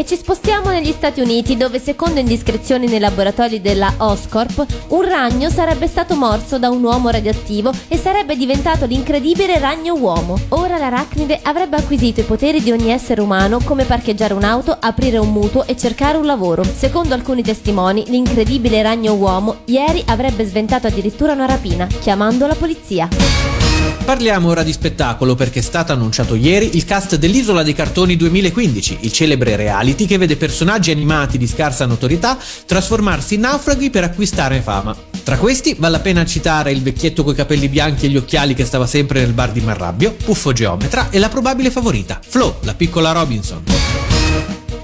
E 0.00 0.06
ci 0.06 0.16
spostiamo 0.16 0.70
negli 0.70 0.92
Stati 0.92 1.20
Uniti 1.20 1.58
dove 1.58 1.78
secondo 1.78 2.20
indiscrezioni 2.20 2.86
nei 2.86 3.00
laboratori 3.00 3.60
della 3.60 3.92
Oscorp 3.98 4.64
un 4.88 5.06
ragno 5.06 5.50
sarebbe 5.50 5.86
stato 5.86 6.16
morso 6.16 6.58
da 6.58 6.70
un 6.70 6.82
uomo 6.82 7.10
radioattivo 7.10 7.70
e 7.86 7.98
sarebbe 7.98 8.34
diventato 8.34 8.86
l'incredibile 8.86 9.58
ragno 9.58 9.94
uomo. 9.94 10.40
Ora 10.48 10.78
l'arachnide 10.78 11.40
avrebbe 11.42 11.76
acquisito 11.76 12.20
i 12.20 12.24
poteri 12.24 12.62
di 12.62 12.72
ogni 12.72 12.90
essere 12.90 13.20
umano 13.20 13.60
come 13.62 13.84
parcheggiare 13.84 14.32
un'auto, 14.32 14.74
aprire 14.80 15.18
un 15.18 15.32
mutuo 15.32 15.66
e 15.66 15.76
cercare 15.76 16.16
un 16.16 16.24
lavoro. 16.24 16.64
Secondo 16.64 17.12
alcuni 17.12 17.42
testimoni 17.42 18.04
l'incredibile 18.06 18.80
ragno 18.80 19.12
uomo 19.12 19.56
ieri 19.66 20.02
avrebbe 20.06 20.46
sventato 20.46 20.86
addirittura 20.86 21.34
una 21.34 21.44
rapina 21.44 21.86
chiamando 21.86 22.46
la 22.46 22.54
polizia. 22.54 23.59
Parliamo 24.04 24.48
ora 24.48 24.64
di 24.64 24.72
spettacolo 24.72 25.36
perché 25.36 25.60
è 25.60 25.62
stato 25.62 25.92
annunciato 25.92 26.34
ieri 26.34 26.76
il 26.76 26.84
cast 26.84 27.14
dell'Isola 27.14 27.62
dei 27.62 27.74
Cartoni 27.74 28.16
2015, 28.16 28.98
il 29.02 29.12
celebre 29.12 29.54
reality 29.54 30.04
che 30.04 30.18
vede 30.18 30.36
personaggi 30.36 30.90
animati 30.90 31.38
di 31.38 31.46
scarsa 31.46 31.86
notorietà 31.86 32.36
trasformarsi 32.66 33.34
in 33.34 33.42
naufraghi 33.42 33.88
per 33.88 34.02
acquistare 34.02 34.62
fama. 34.62 34.96
Tra 35.22 35.38
questi 35.38 35.76
vale 35.78 35.92
la 35.92 36.00
pena 36.00 36.24
citare 36.24 36.72
il 36.72 36.82
vecchietto 36.82 37.22
coi 37.22 37.36
capelli 37.36 37.68
bianchi 37.68 38.06
e 38.06 38.08
gli 38.08 38.16
occhiali 38.16 38.54
che 38.54 38.64
stava 38.64 38.86
sempre 38.86 39.20
nel 39.20 39.32
bar 39.32 39.52
di 39.52 39.60
Marrabbio, 39.60 40.16
Puffo 40.24 40.52
Geometra 40.52 41.10
e 41.10 41.20
la 41.20 41.28
probabile 41.28 41.70
favorita, 41.70 42.18
Flo, 42.26 42.58
la 42.62 42.74
piccola 42.74 43.12
Robinson. 43.12 43.99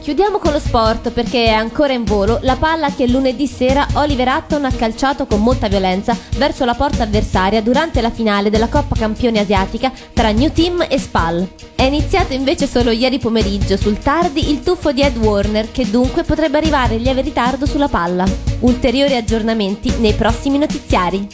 Chiudiamo 0.07 0.39
con 0.39 0.53
lo 0.53 0.61
sport 0.61 1.11
perché 1.11 1.47
è 1.47 1.51
ancora 1.51 1.93
in 1.93 2.05
volo 2.05 2.39
la 2.43 2.55
palla 2.55 2.95
che 2.95 3.09
lunedì 3.09 3.49
sera 3.49 3.89
Oliver 3.95 4.29
Hutton 4.29 4.65
ha 4.65 4.71
calciato 4.71 5.27
con 5.27 5.43
molta 5.43 5.67
violenza 5.67 6.17
verso 6.37 6.65
la 6.65 6.75
porta 6.75 7.03
avversaria 7.03 7.61
durante 7.61 8.01
la 8.01 8.13
finale 8.13 8.49
della 8.49 8.69
Coppa 8.69 8.95
Campioni 8.95 9.41
Asiatica 9.41 9.91
tra 10.13 10.31
New 10.31 10.53
Team 10.53 10.87
e 10.89 10.97
Spal. 11.01 11.49
È 11.75 11.83
iniziato 11.83 12.35
invece 12.35 12.69
solo 12.69 12.93
ieri 12.93 13.19
pomeriggio 13.19 13.77
sul 13.77 13.99
tardi 13.99 14.49
il 14.53 14.63
tuffo 14.63 14.93
di 14.93 15.03
Ed 15.03 15.17
Warner 15.17 15.73
che 15.73 15.91
dunque 15.91 16.23
potrebbe 16.23 16.59
arrivare 16.59 16.95
in 16.95 17.03
lieve 17.03 17.23
ritardo 17.23 17.67
sulla 17.67 17.89
palla. 17.89 18.25
Ulteriori 18.61 19.17
aggiornamenti 19.17 19.93
nei 19.99 20.13
prossimi 20.13 20.57
notiziari. 20.57 21.27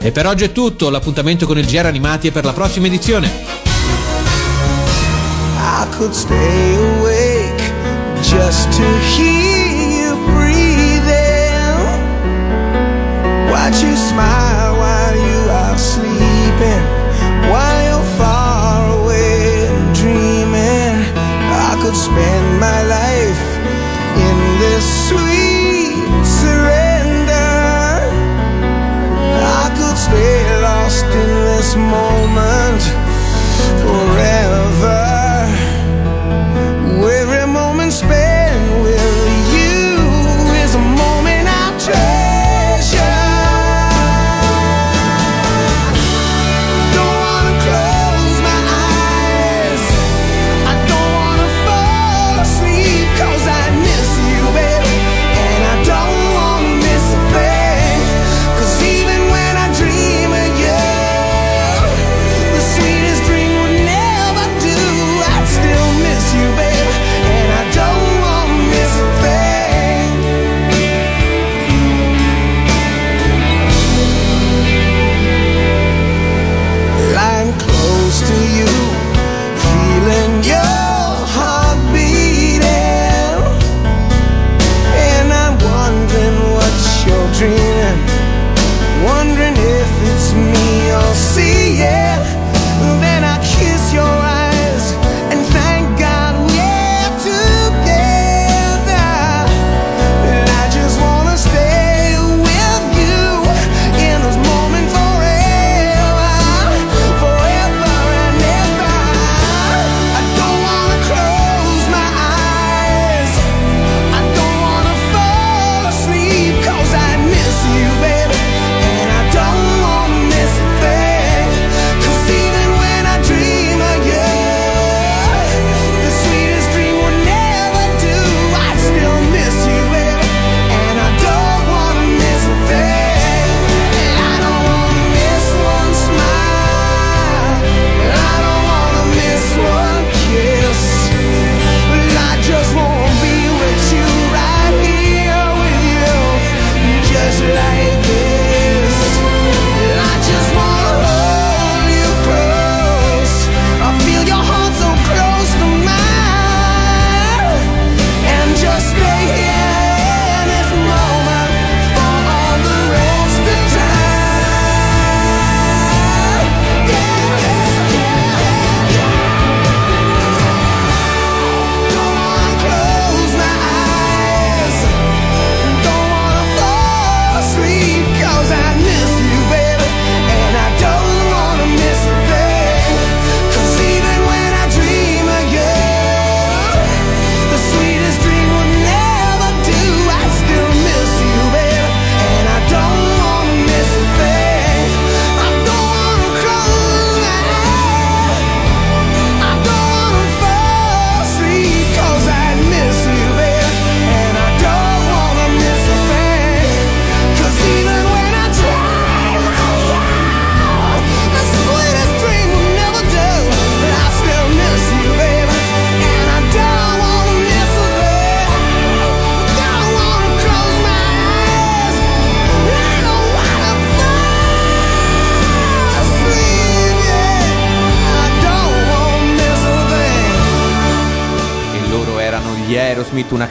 E 0.00 0.10
per 0.10 0.26
oggi 0.26 0.42
è 0.42 0.50
tutto, 0.50 0.90
l'appuntamento 0.90 1.46
con 1.46 1.58
il 1.58 1.66
GR 1.66 1.86
Animati 1.86 2.26
è 2.26 2.32
per 2.32 2.44
la 2.44 2.52
prossima 2.52 2.88
edizione. 2.88 3.30
I 5.64 5.86
could 5.96 6.12
stay 6.12 6.74
awake 6.74 7.11
just 8.32 8.72
to 8.72 8.88
hear 9.12 9.60
you 9.98 10.10
breathing. 10.32 11.76
Watch 13.52 13.78
you 13.84 13.94
smile 14.10 14.72
while 14.82 15.16
you 15.28 15.40
are 15.60 15.78
sleeping, 15.78 16.84
while 17.52 17.80
you're 17.88 18.08
far 18.16 18.78
away 19.00 19.68
dreaming. 20.00 20.94
I 21.68 21.72
could 21.82 21.98
spend 22.08 22.46
my 22.68 22.80
life 22.98 23.44
in 24.26 24.36
this 24.62 24.86
sweet 25.08 26.24
surrender. 26.40 27.52
I 29.60 29.66
could 29.76 29.98
stay 30.08 30.38
lost 30.68 31.04
in 31.22 31.30
this 31.50 31.70
moment 31.76 32.82
forever. 33.84 35.01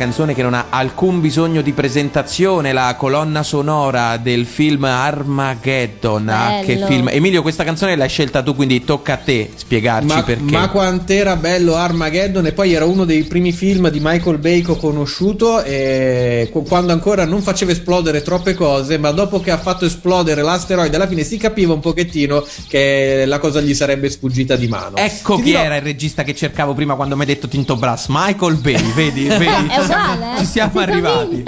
Canzone 0.02 0.34
che 0.34 0.42
non 0.42 0.56
ha 0.56 0.66
alcun 0.72 1.22
bisogno 1.22 1.62
di 1.62 1.74
presentazione, 1.74 2.74
la 2.74 2.96
colonna 2.98 3.44
sonora 3.44 4.18
del 4.18 4.48
film 4.48 4.84
Armageddon. 4.84 6.28
Ah, 6.28 6.60
che 6.66 6.84
film. 6.88 7.08
Emilio, 7.10 7.44
questa 7.44 7.64
canzone 7.64 7.96
l'hai 7.96 8.10
scelta 8.10 8.42
tu, 8.42 8.56
quindi 8.56 8.84
tocca 8.84 9.14
a 9.14 9.18
te 9.18 9.52
spiegarci 9.54 10.08
Ma, 10.08 10.24
perché. 10.24 10.52
ma 10.52 10.70
quant'era 10.70 11.36
bello 11.36 11.76
Armageddon 11.76 12.48
e 12.48 12.52
poi 12.52 12.74
era 12.74 12.86
uno 12.86 13.06
dei 13.06 13.26
primi 13.26 13.52
film 13.52 13.90
di 13.90 14.00
Michael 14.02 14.40
Bay 14.40 14.64
che 14.64 14.72
ho 14.72 14.76
conosciuto 14.76 15.62
e 15.64 16.50
qu- 16.52 16.68
quando 16.68 16.94
ancora 16.94 17.26
non 17.26 17.44
faceva 17.44 17.72
esplodere 17.72 18.24
troppe 18.24 18.56
cose 18.56 18.98
ma 18.98 19.12
dopo 19.12 19.40
che 19.40 19.52
ha 19.52 19.60
fatto 19.60 19.86
esplodere 19.86 20.42
l'asteroide 20.42 20.96
alla 20.96 21.08
fine 21.08 21.24
si 21.24 21.38
capiva 21.38 21.74
un 21.74 21.80
pochettino 21.80 22.44
che 22.68 23.26
la 23.28 23.38
cosa 23.38 23.62
gli 23.62 23.76
sarebbe 23.76 24.10
sfuggita 24.10 24.56
di 24.56 24.68
mano. 24.68 24.98
Ecco 24.98 25.36
Ti 25.36 25.42
chi 25.44 25.48
dirò- 25.50 25.62
era 25.64 25.76
il 25.76 25.84
regista 25.84 26.24
che 26.24 26.34
cercavo 26.34 26.74
prima 26.74 26.96
quando 26.96 27.14
mi 27.16 27.22
hai 27.22 27.28
detto 27.28 27.48
Tinto 27.48 27.76
Brass, 27.76 28.06
Michael 28.10 28.56
Bay, 28.56 28.82
vedi, 28.96 29.26
vedi, 29.30 29.46
È 29.68 29.74
siamo, 29.74 29.91
uguale, 29.92 30.34
eh? 30.36 30.38
ci 30.40 30.46
siamo 30.46 30.72
Si 30.72 30.78
arrivati. 30.78 31.44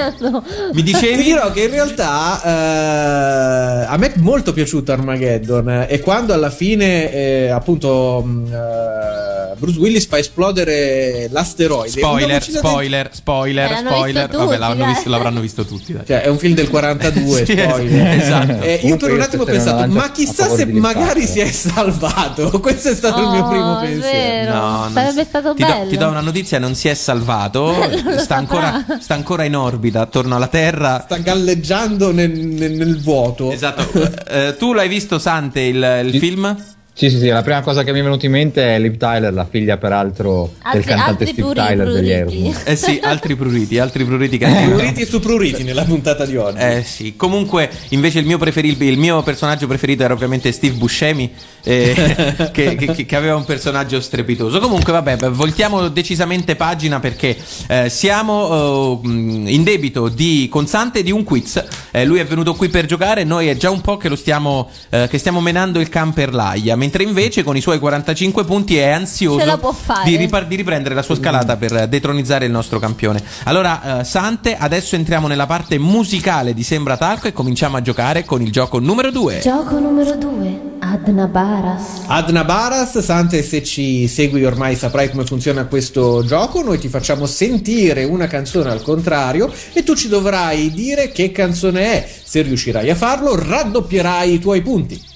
Mi 0.74 0.74
Ti 0.74 0.84
dicevi? 0.84 1.24
dirò 1.24 1.52
che 1.52 1.64
in 1.64 1.72
realtà 1.72 2.42
eh, 2.44 3.86
a 3.88 3.98
me 3.98 4.08
è 4.14 4.18
molto 4.18 4.54
piaciuto 4.54 4.92
Armageddon 4.92 5.70
eh, 5.70 5.88
e 5.90 6.00
quando 6.02 6.34
alla 6.34 6.50
fine 6.50 7.12
eh, 7.12 7.50
appunto 7.50 8.22
mh, 8.26 8.46
eh, 8.54 9.33
Bruce 9.58 9.80
Willis 9.80 10.06
fa 10.08 10.18
esplodere 10.18 11.28
l'asteroide 11.32 11.90
Spoiler, 12.00 12.44
spoiler, 12.44 13.10
spoiler, 13.12 13.66
Eh, 13.66 13.74
l'hanno 13.74 13.90
spoiler. 13.90 14.28
visto 14.28 14.46
Vabbè, 14.46 14.58
dai. 14.76 14.88
visto, 14.94 15.10
l'avranno 15.10 15.40
visto 15.40 15.66
tutti. 15.66 15.94
Dai. 15.94 16.04
Cioè, 16.06 16.22
è 16.22 16.28
un 16.28 16.38
film 16.38 16.54
del 16.56 16.70
42, 16.70 17.46
Sì, 17.46 17.58
spoiler. 17.58 18.08
esatto. 18.20 18.62
Eh, 18.62 18.74
io 18.74 18.80
Comunque 18.82 19.08
per 19.08 19.16
un 19.18 19.22
attimo 19.24 19.44
ho 19.44 19.46
pensato, 19.46 19.88
ma 19.92 20.12
chissà 20.12 20.50
se 20.50 20.66
magari 20.66 21.26
si 21.26 21.40
è 21.40 21.52
salvato. 21.52 22.60
Questo 22.62 22.90
è 22.90 22.96
stato 22.96 23.22
il 23.22 23.28
mio 23.30 23.44
Oh, 23.44 23.50
primo 23.50 23.80
pensiero. 23.80 24.54
non 24.54 24.92
Sarebbe 24.94 25.22
si- 25.22 25.28
stato 25.28 25.54
ti 25.54 25.62
do- 25.64 25.68
bello. 25.68 25.90
ti 25.90 25.98
do 25.98 26.08
una 26.08 26.22
notizia: 26.22 26.60
non 26.60 26.76
si 26.76 26.88
è 26.88 26.94
salvato. 26.94 27.74
Sta, 28.18 28.36
ancora, 28.36 28.86
sta 29.00 29.14
ancora 29.14 29.44
in 29.44 29.56
orbita 29.56 30.02
attorno 30.02 30.36
alla 30.36 30.48
Terra. 30.48 31.02
Sta 31.06 31.18
galleggiando 31.18 32.12
nel, 32.12 32.32
nel- 32.32 32.72
nel 32.74 33.00
vuoto. 33.02 33.52
Esatto. 33.52 33.82
Eh, 34.28 34.56
tu 34.58 34.74
l'hai 34.74 34.88
visto, 34.88 35.20
Sante, 35.20 35.62
il, 35.62 36.02
il 36.06 36.12
Sì. 36.14 36.20
film? 36.20 36.56
Sì, 36.96 37.10
sì, 37.10 37.18
sì, 37.18 37.28
la 37.30 37.42
prima 37.42 37.62
cosa 37.62 37.84
che 37.84 37.92
mi 37.92 38.02
è 38.02 38.04
venuta 38.04 38.28
in 38.28 38.32
mente 38.34 38.76
è 38.76 38.78
Liv 38.80 38.98
Tyler, 38.98 39.34
la 39.34 39.48
figlia 39.50 39.78
peraltro 39.78 40.54
Altri- 40.62 40.82
del 40.84 40.90
cantante 40.96 41.26
Steve 41.26 41.42
puri- 41.42 41.60
Tyler 41.60 41.86
degli 41.92 41.94
pruriti. 41.96 42.12
Aerosmith. 42.12 42.62
Eh 42.66 42.76
sì, 42.76 43.00
altri 43.02 43.36
pruriti, 43.36 43.80
altri 43.80 44.04
pruriti 44.06 44.38
che 44.38 44.46
Pruriti 44.70 45.06
su 45.06 45.20
pruriti 45.20 45.64
nella 45.64 45.86
puntata 45.86 46.24
di 46.24 46.38
oggi. 46.38 46.60
Eh 46.60 46.84
sì, 46.84 47.16
comunque 47.16 47.68
invece 47.90 48.20
il 48.20 48.28
mio, 48.28 48.38
preferibile, 48.38 48.92
il 48.92 49.00
mio 49.00 49.24
personaggio 49.24 49.66
preferito 49.66 50.04
era 50.04 50.14
ovviamente 50.14 50.52
Steve 50.52 50.76
Buscemi, 50.76 51.34
eh, 51.64 52.50
che, 52.54 52.76
che- 52.76 53.06
che 53.08 53.16
aveva 53.16 53.36
un 53.38 53.46
personaggio 53.46 54.00
strepitoso. 54.00 54.60
Comunque 54.60 54.92
vabbè, 54.94 55.18
voltiamo 55.32 55.88
decisamente 55.88 56.56
pagina 56.56 57.00
perché 57.00 57.36
eh, 57.70 57.90
siamo 57.90 59.02
eh, 59.04 59.08
in 59.52 59.64
debito 59.64 60.10
di 60.10 60.48
Consante 60.48 61.02
di 61.02 61.12
un 61.12 61.24
quiz. 61.24 61.64
Eh, 61.90 62.06
lui 62.06 62.20
è 62.20 62.26
venuto 62.26 62.54
qui 62.54 62.70
per 62.70 62.86
giocare, 62.86 63.24
noi 63.24 63.48
è 63.48 63.58
già 63.58 63.72
un 63.72 63.82
po' 63.82 63.98
che 63.98 64.10
lo 64.10 64.16
stiamo, 64.16 64.70
eh, 64.92 65.08
che 65.10 65.18
stiamo 65.18 65.42
menando 65.42 65.80
il 65.80 65.90
camperlaia, 65.90 66.76
mentre 66.84 67.04
invece 67.04 67.44
con 67.44 67.56
i 67.56 67.62
suoi 67.62 67.80
45 67.80 68.44
punti 68.44 68.76
è 68.76 68.90
ansioso 68.90 69.60
di, 70.04 70.18
ripar- 70.18 70.48
di 70.48 70.56
riprendere 70.58 70.94
la 70.94 71.02
sua 71.02 71.16
scalata 71.16 71.56
per 71.56 71.88
detronizzare 71.88 72.46
il 72.46 72.52
nostro 72.52 72.78
campione. 72.78 73.24
Allora, 73.46 74.02
eh, 74.02 74.04
Sante, 74.04 74.58
adesso 74.58 74.96
entriamo 74.96 75.28
nella 75.28 75.46
parte 75.46 75.80
musicale 75.80 76.54
di 76.54 76.62
Sembra 76.62 76.98
Talco 76.98 77.30
e 77.30 77.34
cominciamo 77.34 77.78
a 77.78 77.82
giocare 77.82 78.26
con 78.26 78.42
il 78.42 78.52
gioco 78.52 78.80
numero 78.80 79.12
2. 79.12 79.40
Gioco 79.42 79.80
numero 79.80 80.14
2. 80.16 80.72
Adna 80.80 81.28
Baras. 81.28 82.02
Adna 82.08 82.44
Baras, 82.44 83.00
Sante, 83.00 83.42
se 83.44 83.64
ci 83.64 84.06
segui 84.10 84.44
ormai 84.44 84.76
saprai 84.76 85.10
come 85.10 85.24
funziona 85.24 85.66
questo 85.66 86.26
gioco. 86.26 86.62
Noi 86.64 86.80
ti 86.80 86.90
facciamo 86.90 87.26
sentire 87.26 88.04
una 88.04 88.28
canzone 88.28 88.72
al 88.72 88.82
contrario 88.82 89.50
e 89.72 89.84
tu 89.84 89.96
ci 89.96 90.10
dovrai 90.10 90.70
dire 90.74 91.14
che 91.14 91.32
canzone 91.32 91.94
è. 91.94 92.10
Se 92.24 92.42
riuscirai 92.42 92.90
a 92.90 92.96
farlo, 92.96 93.42
raddoppierai 93.42 94.34
i 94.34 94.40
tuoi 94.40 94.62
punti. 94.62 95.12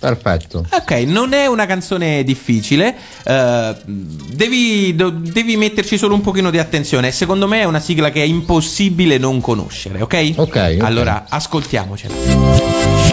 Perfetto. 0.00 0.64
Ok, 0.72 0.90
non 1.06 1.34
è 1.34 1.46
una 1.46 1.66
canzone 1.66 2.24
difficile, 2.24 2.96
eh, 3.22 3.76
devi, 3.84 4.94
do- 4.94 5.10
devi 5.10 5.56
metterci 5.58 5.98
solo 5.98 6.14
un 6.14 6.22
pochino 6.22 6.50
di 6.50 6.58
attenzione. 6.58 7.12
Secondo 7.12 7.46
me 7.46 7.60
è 7.60 7.64
una 7.64 7.80
sigla 7.80 8.10
che 8.10 8.22
è 8.22 8.26
impossibile 8.26 9.18
non 9.18 9.40
conoscere, 9.42 10.00
ok? 10.00 10.32
Ok, 10.36 10.76
ok. 10.76 10.76
Allora, 10.80 11.26
ascoltiamocela. 11.28 13.09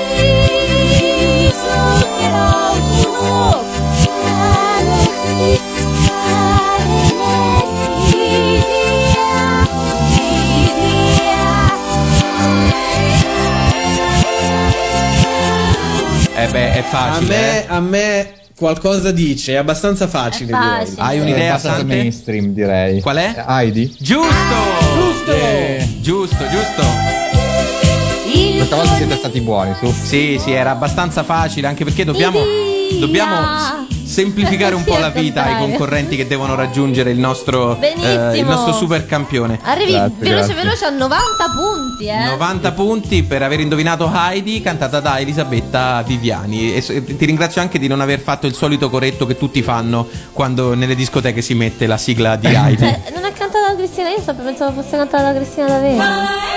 Eh 16.39 16.47
beh, 16.49 16.73
è 16.73 16.79
A 16.79 16.83
facile. 16.83 17.27
me, 17.35 17.63
eh. 17.63 17.65
a 17.67 17.79
me 17.79 18.31
qualcosa 18.55 19.11
dice, 19.11 19.53
è 19.53 19.55
abbastanza 19.55 20.07
facile. 20.07 20.51
È 20.51 20.53
facile. 20.53 20.89
direi. 20.91 21.05
Hai 21.07 21.17
È 21.17 21.21
un'idea, 21.21 21.49
abbastanza 21.49 21.77
Sante? 21.79 21.95
mainstream, 21.95 22.45
direi. 22.53 23.01
Qual 23.01 23.15
è? 23.17 23.43
Heidi? 23.47 23.95
Giusto! 23.99 24.55
Giusto! 24.95 25.33
Giusto, 26.01 26.47
giusto. 26.49 26.83
Questa 28.55 28.75
volta 28.75 28.95
siete 28.95 29.15
stati 29.15 29.41
buoni, 29.41 29.73
su. 29.79 29.91
Sì, 29.91 30.37
sì, 30.39 30.51
era 30.51 30.71
abbastanza 30.71 31.23
facile, 31.23 31.67
anche 31.67 31.83
perché 31.83 32.03
dobbiamo, 32.03 32.39
dobbiamo 32.99 33.35
semplificare 34.07 34.73
un 34.75 34.83
Sì, 34.83 34.89
po' 34.89 34.97
la 34.97 35.09
vita 35.09 35.43
ai 35.43 35.57
concorrenti 35.57 36.15
che 36.15 36.25
devono 36.27 36.55
raggiungere 36.55 37.11
il 37.11 37.19
nostro, 37.19 37.79
eh, 37.81 38.37
il 38.37 38.45
nostro 38.45 38.73
super 38.73 39.05
campione. 39.05 39.59
Arrivi 39.63 39.91
Grazie, 39.91 40.15
veloce 40.19 40.45
grazie. 40.47 40.53
veloce 40.55 40.85
a 40.85 40.89
90 40.89 41.25
punti, 41.55 42.05
eh. 42.07 42.25
90 42.25 42.71
punti 42.71 43.23
per 43.23 43.43
aver 43.43 43.59
indovinato 43.59 44.11
Heidi, 44.13 44.61
cantata 44.61 44.99
da 44.99 45.19
Elisabetta 45.19 46.01
Viviani. 46.05 46.73
E 46.73 46.83
e 46.87 47.03
ti 47.17 47.25
ringrazio 47.25 47.61
anche 47.61 47.79
di 47.79 47.87
non 47.87 47.99
aver 48.01 48.19
fatto 48.19 48.47
il 48.47 48.53
solito 48.53 48.89
corretto 48.89 49.25
che 49.25 49.37
tutti 49.37 49.61
fanno 49.61 50.07
quando 50.31 50.73
nelle 50.73 50.95
discoteche 50.95 51.41
si 51.41 51.53
mette 51.53 51.85
la 51.85 51.97
sigla 51.97 52.35
di 52.37 52.47
Heidi. 52.53 52.77
Cioè, 52.83 53.01
non 53.13 53.25
è 53.25 53.31
cantata 53.33 53.69
da 53.71 53.75
Cristina, 53.75 54.09
io 54.09 54.21
sempre 54.21 54.45
pensavo 54.45 54.81
fosse 54.81 54.95
cantata 54.97 55.31
da 55.31 55.39
Cristina 55.39 55.67
D'Avena. 55.67 56.56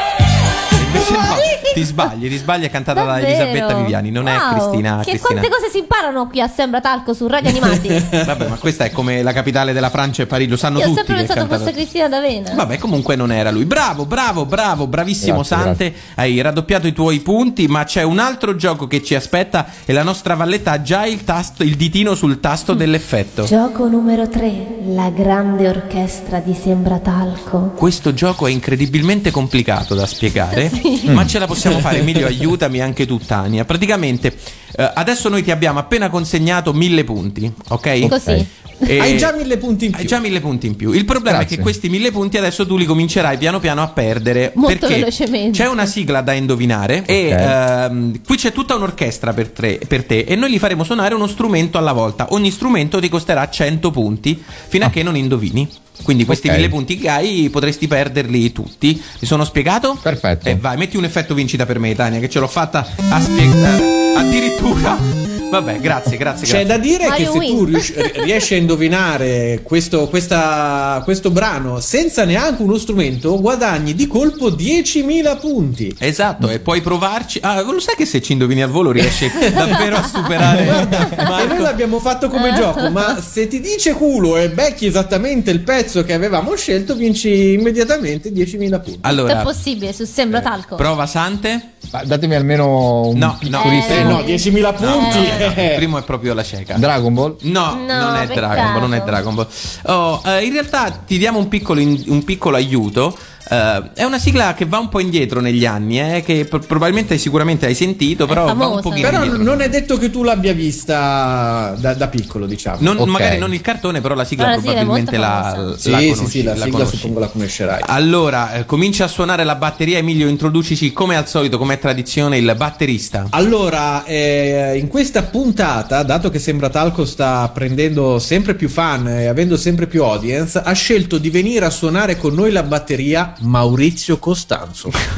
Invece 1.01 1.13
no, 1.13 1.37
ti 1.75 1.83
sbagli, 1.85 2.29
ti 2.29 2.37
sbagli, 2.37 2.65
è 2.65 2.71
cantata 2.71 3.01
da 3.05 3.13
Davvero? 3.13 3.27
Elisabetta 3.29 3.75
Viviani, 3.75 4.11
non 4.11 4.27
è 4.29 4.37
Wow. 4.37 4.51
Cristina. 4.53 4.97
Che 5.05 5.11
Cristina. 5.11 5.41
quante 5.41 5.49
cose 5.49 5.71
si 5.71 5.79
imparano 5.79 6.27
qui 6.27 6.41
a 6.41 6.49
Sembra 6.49 6.81
Talco 6.81 7.15
su 7.15 7.27
Radio 7.29 7.51
Animati. 7.51 7.87
io 7.89 8.03
Vabbè, 8.25 8.49
ma 8.49 8.57
questa 8.57 8.85
è 8.85 8.91
come 8.91 9.23
la 9.23 9.33
capitale 9.33 9.73
della 9.73 9.91
Francia 9.91 10.23
e 10.23 10.27
Parigi, 10.27 10.51
lo 10.51 10.57
sanno 10.57 10.79
ho 10.79 10.83
tutti. 10.83 10.95
sempre 10.95 11.15
che 11.15 11.21
è 11.23 11.25
pensato 11.27 11.41
cantata- 11.47 11.63
fosse 11.65 11.75
Cristina 11.77 12.09
D'Avena. 12.09 12.55
Vabbè, 12.55 12.79
comunque 12.79 13.15
non 13.17 13.31
era 13.33 13.51
lui. 13.51 13.65
Bravo, 13.65 14.05
bravo, 14.07 14.45
bravo, 14.47 14.87
bravissimo 14.87 15.43
Grazie, 15.43 15.57
Sante. 15.57 15.95
Hai 16.17 16.41
raddoppiato 16.41 16.87
i 16.87 16.93
tuoi 16.93 17.21
punti, 17.21 17.67
ma 17.69 17.85
c'è 17.85 18.03
un 18.03 18.19
altro 18.19 18.57
gioco 18.57 18.87
che 18.87 19.03
ci 19.03 19.15
aspetta 19.15 19.67
e 19.85 19.93
la 19.93 20.03
nostra 20.03 20.35
Valletta 20.35 20.73
ha 20.73 20.83
già 20.83 21.07
il, 21.07 21.23
tasto, 21.25 21.63
il 21.63 21.77
ditino 21.77 22.15
sul 22.15 22.41
tasto 22.41 22.75
dell'effetto. 22.75 23.45
Gioco 23.45 23.87
numero 23.87 24.29
3. 24.29 24.79
La 24.87 25.11
grande 25.11 25.69
orchestra 25.69 26.39
di 26.41 26.55
Sembra 26.55 26.99
Talco. 26.99 27.73
Questo 27.77 28.13
gioco 28.15 28.47
è 28.47 28.51
incredibilmente 28.51 29.31
complicato 29.31 29.95
da 29.95 30.07
spiegare, 30.07 30.71
ma 31.13 31.27
ce 31.27 31.39
la 31.39 31.47
possiamo 31.47 31.79
fare. 31.79 31.99
Emilio, 31.99 32.27
aiutami 32.27 32.81
anche 32.81 33.07
tu, 33.07 33.19
Tania. 33.19 33.65
Praticamente, 33.65 34.35
eh, 34.77 34.91
adesso 34.95 35.29
noi 35.29 35.43
ti 35.43 35.51
abbiamo 35.51 35.79
appena 35.79 36.09
consegnato 36.11 36.73
mille 36.73 37.05
punti, 37.05 37.53
ok? 37.69 38.09
Così. 38.09 38.47
E- 38.83 38.99
Hai 38.99 39.19
già 39.19 39.33
mille 39.33 39.59
punti 39.59 39.85
in 39.85 39.91
più. 39.91 40.01
Hai 40.01 40.07
già 40.07 40.19
mille 40.21 40.41
punti 40.41 40.67
in 40.67 40.75
più. 40.75 40.93
Il 40.93 41.05
problema 41.05 41.37
è 41.37 41.41
Grazie. 41.41 41.57
che 41.59 41.63
questi 41.63 41.91
mille 41.91 42.11
punti 42.11 42.39
adesso 42.39 42.67
tu 42.67 42.79
li 42.79 42.87
comincerai 42.87 43.37
piano 43.37 43.61
piano 43.61 43.83
a 43.83 43.89
perdere. 43.89 44.53
Molto 44.55 44.79
perché 44.87 44.95
velocemente. 45.01 45.59
c'è 45.59 45.69
una 45.69 45.85
sigla 45.85 46.23
da 46.23 46.33
indovinare. 46.33 47.05
E 47.05 47.29
ehm, 47.29 48.23
qui 48.25 48.37
c'è 48.37 48.53
tutta 48.53 48.75
un'orchestra 48.77 49.35
per, 49.35 49.49
tre- 49.51 49.79
per 49.87 50.05
te. 50.05 50.21
E 50.21 50.35
noi 50.35 50.51
gli 50.51 50.59
faremo 50.59 50.83
suonare 50.83 51.15
uno 51.15 51.27
strumento 51.27 51.77
alla 51.77 51.93
volta. 51.93 52.29
Ogni 52.31 52.51
strumento 52.51 52.99
ti 53.01 53.11
costerà 53.11 53.49
100 53.51 53.91
punti 53.91 54.43
fino 54.69 54.87
a 54.87 54.91
che 54.91 55.03
non 55.03 55.15
indovini. 55.15 55.69
Quindi 56.03 56.25
questi 56.25 56.49
Ok. 56.49 56.55
mille 56.57 56.69
punti 56.69 56.97
che 56.99 57.09
hai 57.09 57.49
potresti 57.51 57.87
perderli 57.87 58.53
tutti. 58.53 59.01
Mi 59.21 59.27
sono 59.27 59.45
spiegato? 59.45 59.99
Perfetto. 60.01 60.49
E 60.49 60.57
vai, 60.57 60.77
metti 60.77 60.97
un 60.97 61.05
effetto 61.05 61.35
vincita 61.35 61.67
per 61.67 61.79
me, 61.79 61.95
Tania, 61.95 62.19
che 62.21 62.29
ce 62.29 62.39
l'ho 62.39 62.49
fatta 62.49 62.87
a 63.11 63.21
spiegare. 63.21 63.85
Addirittura. 64.17 65.40
Vabbè, 65.51 65.81
grazie, 65.81 66.17
grazie, 66.17 66.47
C'è 66.47 66.65
grazie. 66.65 66.67
da 66.67 66.79
dire 66.79 67.05
che 67.05 67.09
Mario 67.09 67.33
se 67.33 67.39
tu 67.39 67.45
Win. 67.55 67.65
rius- 67.67 67.95
riesci 68.23 68.55
a 68.55 68.57
indovinare 68.57 69.61
questo, 69.63 70.09
questa- 70.09 71.01
questo 71.05 71.31
brano 71.31 71.81
senza 71.81 72.25
neanche 72.25 72.63
uno 72.63 72.79
strumento, 72.79 73.39
guadagni 73.41 73.95
di 73.95 74.07
colpo 74.07 74.51
10.000 74.51 75.37
punti. 75.37 75.95
Esatto, 75.99 76.49
e 76.49 76.61
puoi 76.61 76.81
provarci. 76.81 77.39
Ah, 77.43 77.61
lo 77.63 77.81
sai 77.81 77.97
che 77.97 78.07
se 78.07 78.21
ci 78.23 78.33
indovini 78.33 78.63
al 78.63 78.71
volo 78.71 78.91
riesci 78.93 79.31
davvero 79.53 79.97
a 79.97 80.07
superare 80.07 80.59
E 81.11 81.17
noi 81.25 81.47
Marco? 81.47 81.63
l'abbiamo 81.63 81.99
fatto 82.01 82.29
come 82.29 82.53
gioco, 82.55 82.89
ma 82.91 83.21
se 83.21 83.47
ti 83.49 83.61
dice 83.61 83.93
culo 83.93 84.37
e 84.37 84.51
becchi 84.51 84.87
esattamente 84.87 85.51
il 85.51 85.61
pezzo 85.61 86.05
che 86.05 86.13
avevamo 86.13 86.55
scelto, 86.57 86.95
vinci 86.95 87.53
immediatamente 87.53 88.31
10.000 88.33 88.71
punti. 88.71 88.93
Tutto 88.93 89.07
è 89.07 89.09
Allora, 89.09 89.37
possibile 89.43 89.93
su 89.93 90.05
Sembra 90.05 90.41
Talco. 90.41 90.77
prova 90.77 91.07
Sante. 91.07 91.73
Ma 91.93 92.05
datemi 92.05 92.35
almeno 92.37 93.07
un 93.09 93.19
No, 93.19 93.39
no. 93.49 93.63
Eh 93.65 94.03
no, 94.05 94.21
10.000 94.21 94.75
punti. 94.75 95.19
Eh, 95.39 95.40
il 95.47 95.75
primo 95.77 95.99
è 95.99 96.03
proprio 96.03 96.35
la 96.35 96.43
cieca. 96.43 96.77
Dragon 96.77 97.13
Ball? 97.15 97.37
No, 97.43 97.75
No, 97.75 97.85
non 98.07 98.17
è. 98.17 98.27
Dragon 98.27 98.73
Ball, 98.73 98.81
non 98.81 98.95
è 98.95 99.03
Dragon 99.03 99.35
Ball. 99.35 99.47
Oh, 99.85 100.23
eh, 100.25 100.45
in 100.45 100.53
realtà 100.53 100.91
ti 100.91 101.19
diamo 101.19 101.39
un 101.39 101.49
piccolo, 101.49 101.81
in- 101.81 102.03
un 102.09 102.25
piccolo 102.25 102.57
aiuto. 102.57 103.17
Eh, 103.51 103.91
è 103.95 104.05
una 104.05 104.19
sigla 104.21 104.55
che 104.55 104.65
va 104.65 104.79
un 104.79 104.89
po' 104.89 105.01
indietro 105.01 105.41
negli 105.41 105.67
anni, 105.67 106.01
eh, 106.01 106.23
che 106.25 106.45
pro- 106.45 106.61
probabilmente 106.61 107.19
sicuramente 107.19 107.67
hai 107.67 107.75
sentito, 107.75 108.27
però 108.27 108.45
va 108.45 108.53
un 108.53 108.59
famosa. 108.59 108.81
pochino 108.83 109.09
Però 109.11 109.25
indietro. 109.25 109.43
non 109.45 109.61
è 109.61 109.69
detto 109.69 109.99
che 109.99 110.09
tu 110.11 110.23
l'abbia 110.23 110.53
vista 110.53 111.75
da, 111.79 111.95
da 111.95 112.09
piccolo, 112.09 112.47
diciamo. 112.47 112.79
Non- 112.81 112.99
Ok. 113.01 113.09
Magari 113.09 113.39
non 113.39 113.53
il 113.53 113.61
cartone, 113.61 114.01
però 114.01 114.15
la 114.15 114.25
sigla 114.25 114.45
Però 114.45 114.57
la 114.57 114.63
è 114.63 114.65
probabilmente 114.65 115.17
la, 115.17 115.53
famosa. 115.55 115.79
Sì, 115.79 115.91
la 115.91 115.99
sì, 115.99 116.09
conosci. 116.11 116.29
sì, 116.31 116.43
la, 116.43 116.55
sigla 116.55 116.71
conosci. 116.71 116.97
suppongo 116.97 117.19
la 117.21 117.27
conoscerai. 117.29 117.83
Allora, 117.87 118.53
eh, 118.55 118.65
comincia 118.67 119.05
a 119.05 119.09
suonare 119.09 119.45
la 119.45 119.55
batteria. 119.57 119.99
Emilio, 119.99 120.29
introducici 120.29 120.93
come 120.93 121.17
al 121.17 121.27
solito, 121.27 121.59
come 121.59 121.75
è 121.75 121.79
tradizione, 121.79 122.39
il 122.39 122.55
batterista. 122.57 123.27
Allora, 123.31 124.05
eh, 124.05 124.77
in 124.79 124.87
questa 124.89 125.23
puntata, 125.25 126.03
dato 126.03 126.31
che 126.31 126.39
Sembra 126.39 126.69
Talco 126.69 127.05
sta 127.05 127.51
prendendo 127.53 128.19
sempre 128.19 128.55
più 128.55 128.69
fan 128.69 129.09
e 129.09 129.27
avendo 129.27 129.57
sempre 129.57 129.87
più 129.87 130.05
audience, 130.05 130.61
ha 130.63 130.73
scelto 130.73 131.19
di 131.19 131.31
venire 131.31 131.65
a 131.65 131.71
suonare 131.71 132.17
con 132.17 132.35
noi 132.35 132.51
la 132.53 132.63
batteria 132.63 133.35
Maurizio 133.41 134.19
Costanzo. 134.19 134.91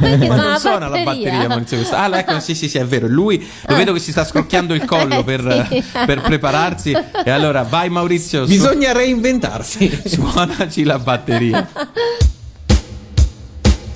Perché 0.00 0.26
Ma 0.28 0.36
non 0.36 0.58
suona 0.58 0.88
la 0.88 0.98
batteria, 1.02 1.46
Maurizio 1.48 1.78
Costa- 1.78 1.98
Ah, 2.02 2.18
ecco, 2.18 2.40
sì, 2.40 2.54
sì, 2.54 2.68
sì, 2.68 2.78
è 2.78 2.84
vero. 2.84 3.06
Lui 3.06 3.46
lo 3.66 3.76
vedo 3.76 3.92
che 3.92 4.00
si 4.00 4.10
sta 4.10 4.24
scrocchiando 4.24 4.74
il 4.74 4.84
collo 4.84 5.18
Eh, 5.20 5.24
per, 5.24 5.66
sì. 5.70 5.82
per 6.06 6.20
prepararsi. 6.22 6.92
E 7.24 7.30
allora, 7.30 7.62
vai, 7.62 7.88
Maurizio, 7.88 8.44
su- 8.44 8.50
Bisogna 8.50 8.92
reinventarsi. 8.92 10.02
suonaci 10.06 10.82
la 10.84 10.98
batteria. 10.98 11.68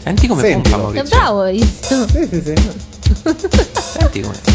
Senti 0.03 0.27
come 0.29 0.43
Sentilo. 0.43 0.77
pompa, 0.77 0.93
Maurizio. 0.93 1.17
bravo, 1.19 1.37
Maurizio. 1.39 2.07
Sì, 2.09 2.29
sì, 2.31 2.43
sì. 2.45 2.55
Senti 3.99 4.21
come. 4.21 4.55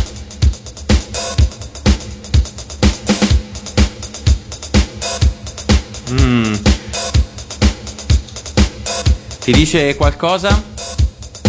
Mm. 6.12 6.54
Ti 9.52 9.58
dice 9.58 9.96
qualcosa? 9.98 10.64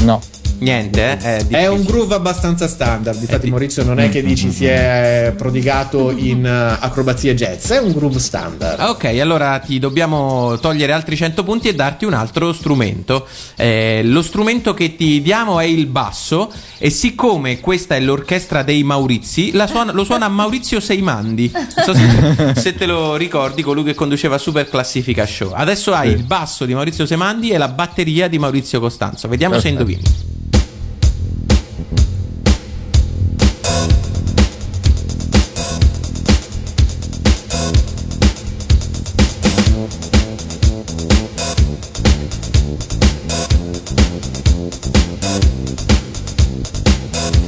No. 0.00 0.20
Niente, 0.62 1.18
eh? 1.18 1.18
È, 1.18 1.46
È 1.48 1.66
un 1.66 1.82
groove 1.82 2.14
abbastanza 2.14 2.68
standard. 2.68 3.20
Infatti, 3.20 3.44
di- 3.44 3.50
Maurizio 3.50 3.82
non 3.82 3.98
è 3.98 4.08
che 4.08 4.22
dici 4.22 4.52
si 4.52 4.64
è 4.66 5.34
prodigato 5.36 6.10
in 6.10 6.44
eh, 6.46 6.76
acrobazie 6.80 7.34
jazz, 7.34 7.70
è 7.70 7.78
un 7.80 7.92
groove 7.92 8.18
standard. 8.18 8.80
Ok, 8.80 9.04
allora 9.20 9.58
ti 9.58 9.78
dobbiamo 9.78 10.58
togliere 10.60 10.92
altri 10.92 11.16
100 11.16 11.42
punti 11.42 11.68
e 11.68 11.74
darti 11.74 12.04
un 12.04 12.14
altro 12.14 12.52
strumento. 12.52 13.26
Eh, 13.56 14.02
lo 14.04 14.22
strumento 14.22 14.72
che 14.74 14.94
ti 14.94 15.20
diamo 15.20 15.58
è 15.58 15.64
il 15.64 15.86
basso 15.86 16.52
e 16.78 16.90
siccome 16.90 17.58
questa 17.60 17.96
è 17.96 18.00
l'orchestra 18.00 18.62
dei 18.62 18.84
Maurizi, 18.84 19.52
suona- 19.66 19.92
lo 19.92 20.04
suona 20.04 20.28
Maurizio 20.28 20.78
Seimandi. 20.80 21.50
Non 21.52 21.66
so 21.84 21.94
se, 21.94 22.54
se 22.60 22.74
te 22.74 22.86
lo 22.86 23.16
ricordi, 23.16 23.62
colui 23.62 23.82
che 23.82 23.94
conduceva 23.94 24.38
Super 24.38 24.68
Classifica 24.68 25.26
Show. 25.26 25.50
Adesso 25.52 25.92
hai 25.92 26.10
il 26.10 26.22
basso 26.22 26.64
di 26.64 26.74
Maurizio 26.74 27.04
Seimandi 27.06 27.50
e 27.50 27.58
la 27.58 27.68
batteria 27.68 28.28
di 28.28 28.38
Maurizio 28.38 28.78
Costanzo. 28.80 29.26
Vediamo 29.28 29.58
se 29.58 29.70
Perfetto. 29.72 29.90
indovini. 29.90 30.50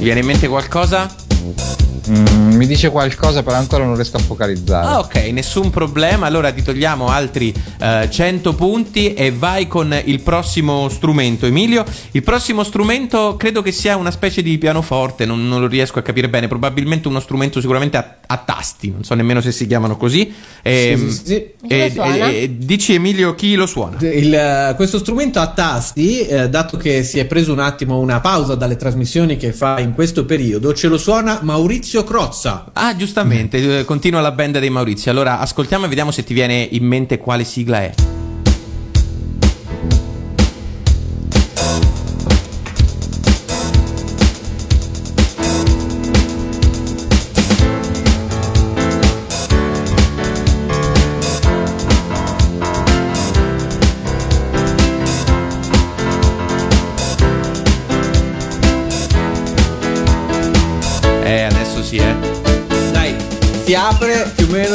Viene 0.05 0.19
in 0.19 0.27
mente 0.27 0.47
qualcosa? 0.47 1.09
Mm, 2.09 2.55
mi 2.55 2.67
dice 2.67 2.89
qualcosa, 2.89 3.41
però 3.43 3.57
ancora 3.57 3.83
non 3.83 3.95
riesco 3.95 4.17
a 4.17 4.19
focalizzare. 4.19 4.87
Ah, 4.87 4.99
ok, 4.99 5.15
nessun 5.31 5.69
problema. 5.69 6.25
Allora 6.27 6.51
ti 6.51 6.61
togliamo 6.61 7.07
altri 7.07 7.53
eh, 7.79 8.07
100 8.09 8.53
punti 8.53 9.13
e 9.13 9.31
vai 9.31 9.67
con 9.67 9.95
il 10.05 10.19
prossimo 10.19 10.87
strumento, 10.89 11.45
Emilio. 11.45 11.83
Il 12.11 12.23
prossimo 12.23 12.63
strumento 12.63 13.35
credo 13.37 13.61
che 13.61 13.71
sia 13.71 13.95
una 13.95 14.11
specie 14.11 14.41
di 14.41 14.57
pianoforte, 14.57 15.25
non, 15.25 15.47
non 15.47 15.59
lo 15.61 15.67
riesco 15.67 15.99
a 15.99 16.01
capire 16.01 16.29
bene. 16.29 16.47
Probabilmente 16.47 17.07
uno 17.07 17.19
strumento 17.19 17.59
sicuramente 17.59 17.97
a, 17.97 18.17
a 18.27 18.37
tasti, 18.37 18.91
non 18.91 19.03
so 19.03 19.13
nemmeno 19.15 19.41
se 19.41 19.51
si 19.51 19.65
chiamano 19.65 19.97
così. 19.97 20.31
Ehm, 20.61 21.09
Sì, 21.09 21.11
sì, 21.11 21.25
sì. 21.25 21.53
E- 21.67 21.91
suona? 21.93 22.29
e- 22.29 22.41
e 22.43 22.57
dici 22.57 22.93
Emilio 22.93 23.33
chi 23.35 23.55
lo 23.55 23.65
suona? 23.65 23.97
Il, 24.01 24.33
eh, 24.33 24.73
questo 24.75 24.99
strumento 24.99 25.39
a 25.39 25.47
tasti, 25.47 26.19
eh, 26.19 26.49
dato 26.49 26.77
che 26.77 27.03
si 27.03 27.19
è 27.19 27.25
preso 27.25 27.51
un 27.51 27.59
attimo 27.59 27.99
una 27.99 28.19
pausa 28.19 28.55
dalle 28.55 28.75
trasmissioni 28.75 29.37
che 29.37 29.51
fa 29.53 29.79
in 29.79 29.93
questo 29.93 30.25
periodo, 30.25 30.73
ce 30.73 30.87
lo 30.87 30.97
suona 30.97 31.39
Maurizio 31.41 31.94
Crozza. 32.03 32.65
Ah, 32.73 32.95
giustamente, 32.95 33.85
continua 33.85 34.21
la 34.21 34.31
band 34.31 34.59
dei 34.59 34.69
Maurizio. 34.69 35.11
Allora 35.11 35.39
ascoltiamo 35.39 35.85
e 35.85 35.87
vediamo 35.87 36.11
se 36.11 36.23
ti 36.23 36.33
viene 36.33 36.67
in 36.71 36.85
mente 36.85 37.17
quale 37.17 37.43
sigla 37.43 37.81
è. 37.81 38.14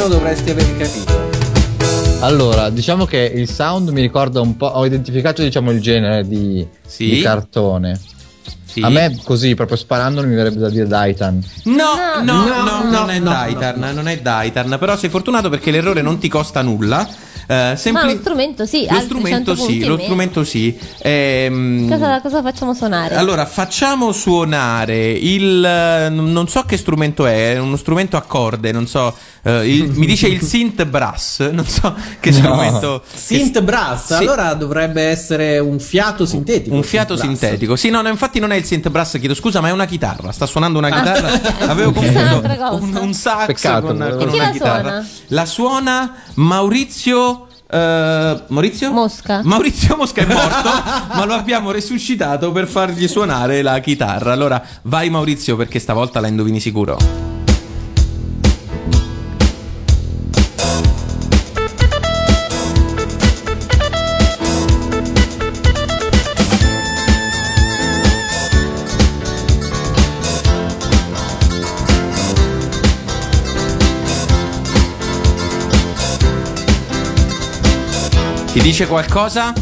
Apre, 0.01 0.05
più 0.05 0.05
o 0.05 0.07
meno 0.07 0.07
dovresti 0.07 0.49
aver 0.49 0.77
capito. 0.77 1.29
Allora, 2.23 2.69
diciamo 2.69 3.05
che 3.05 3.31
il 3.33 3.49
sound 3.49 3.89
mi 3.89 4.01
ricorda 4.01 4.41
un 4.41 4.55
po'. 4.55 4.67
Ho 4.67 4.85
identificato, 4.85 5.41
diciamo, 5.41 5.71
il 5.71 5.81
genere 5.81 6.27
di, 6.27 6.65
Sì. 6.85 7.09
di 7.09 7.21
cartone. 7.21 7.99
Sì. 8.63 8.79
A 8.81 8.89
me, 8.89 9.17
così, 9.23 9.53
proprio 9.55 9.75
sparandolo, 9.75 10.27
mi 10.27 10.35
verrebbe 10.35 10.59
da 10.59 10.69
dire 10.69 10.87
Daitan. 10.87 11.43
No, 11.65 12.21
no, 12.23 12.45
no, 12.45 12.45
No, 12.45 12.83
no, 12.83 12.89
non 12.89 13.09
è 13.09 13.19
no, 13.19 13.29
Daitarn, 13.31 13.91
non 13.93 14.07
è 14.07 14.19
Daitarn, 14.19 14.77
però 14.79 14.95
sei 14.95 15.09
fortunato 15.09 15.49
perché 15.49 15.71
l'errore 15.71 16.01
non 16.01 16.19
ti 16.19 16.29
costa 16.29 16.61
nulla. 16.61 17.05
Eh, 17.47 17.53
Ma 17.71 17.75
sempli- 17.75 18.13
lo 18.13 18.19
strumento 18.19 18.65
sì, 18.65 18.87
lo 18.89 18.99
strumento 18.99 19.53
100 19.53 19.55
punti 19.55 19.73
sì, 19.81 19.83
lo 19.85 19.97
strumento 19.97 20.43
sì. 20.43 20.77
Ehm, 20.99 21.89
Cosa, 21.89 22.21
cosa 22.21 22.41
facciamo 22.41 22.73
suonare? 22.73 23.15
Allora, 23.15 23.45
facciamo 23.45 24.11
suonare 24.11 25.11
il. 25.11 25.63
eh, 25.63 26.09
Non 26.09 26.47
so 26.47 26.63
che 26.63 26.77
strumento 26.77 27.25
è, 27.25 27.53
è 27.53 27.59
uno 27.59 27.75
strumento 27.77 28.17
a 28.17 28.21
corde, 28.21 28.71
non 28.71 28.87
so. 28.87 29.13
eh, 29.43 29.67
il- 29.67 29.89
mi 29.91 30.05
dice 30.05 30.27
il 30.27 30.41
synth 30.41 30.85
brass, 30.85 31.49
non 31.49 31.65
so 31.65 31.93
che 32.19 32.31
strumento. 32.31 33.01
Synth 33.13 33.61
brass, 33.61 34.07
Sì. 34.07 34.13
allora 34.13 34.53
dovrebbe 34.53 35.01
essere 35.03 35.57
un 35.59 35.79
fiato 35.79 36.25
sintetico. 36.25 36.75
Un 36.75 36.83
fiato 36.83 37.17
sintetico. 37.17 37.75
Sì, 37.75 37.89
no, 37.89 38.01
no, 38.01 38.09
infatti 38.09 38.39
non 38.39 38.51
è 38.51 38.55
il 38.55 38.63
synth 38.65 38.89
brass, 38.89 39.17
chiedo 39.19 39.33
scusa, 39.33 39.59
ma 39.61 39.67
è 39.69 39.71
una 39.71 39.85
chitarra. 39.85 40.31
Sta 40.31 40.45
suonando 40.45 40.77
una 40.77 40.89
chitarra. 40.89 41.41
Avevo 41.67 41.91
confuso 41.91 42.41
un, 42.75 42.95
un 43.01 43.13
sax 43.13 43.45
Peccato, 43.47 43.87
con, 43.87 43.97
con 44.17 44.27
una 44.29 44.37
la 44.43 44.49
chitarra. 44.51 44.81
suona? 44.81 45.07
La 45.27 45.45
suona 45.45 46.13
Maurizio. 46.35 47.40
Eh, 47.71 48.41
Maurizio? 48.47 48.91
Mosca. 48.91 49.41
Maurizio 49.43 49.95
Mosca 49.95 50.21
è 50.21 50.25
morto, 50.31 50.69
ma 51.15 51.25
lo 51.25 51.33
abbiamo 51.33 51.71
resuscitato 51.71 52.51
per 52.51 52.67
fargli 52.67 53.07
suonare 53.07 53.61
la 53.61 53.79
chitarra. 53.79 54.33
Allora, 54.33 54.61
vai 54.83 55.09
Maurizio 55.09 55.55
perché 55.55 55.79
stavolta 55.79 56.19
la 56.19 56.27
indovini 56.27 56.59
sicuro. 56.59 57.30
Dice 78.71 78.87
qualcosa? 78.87 79.53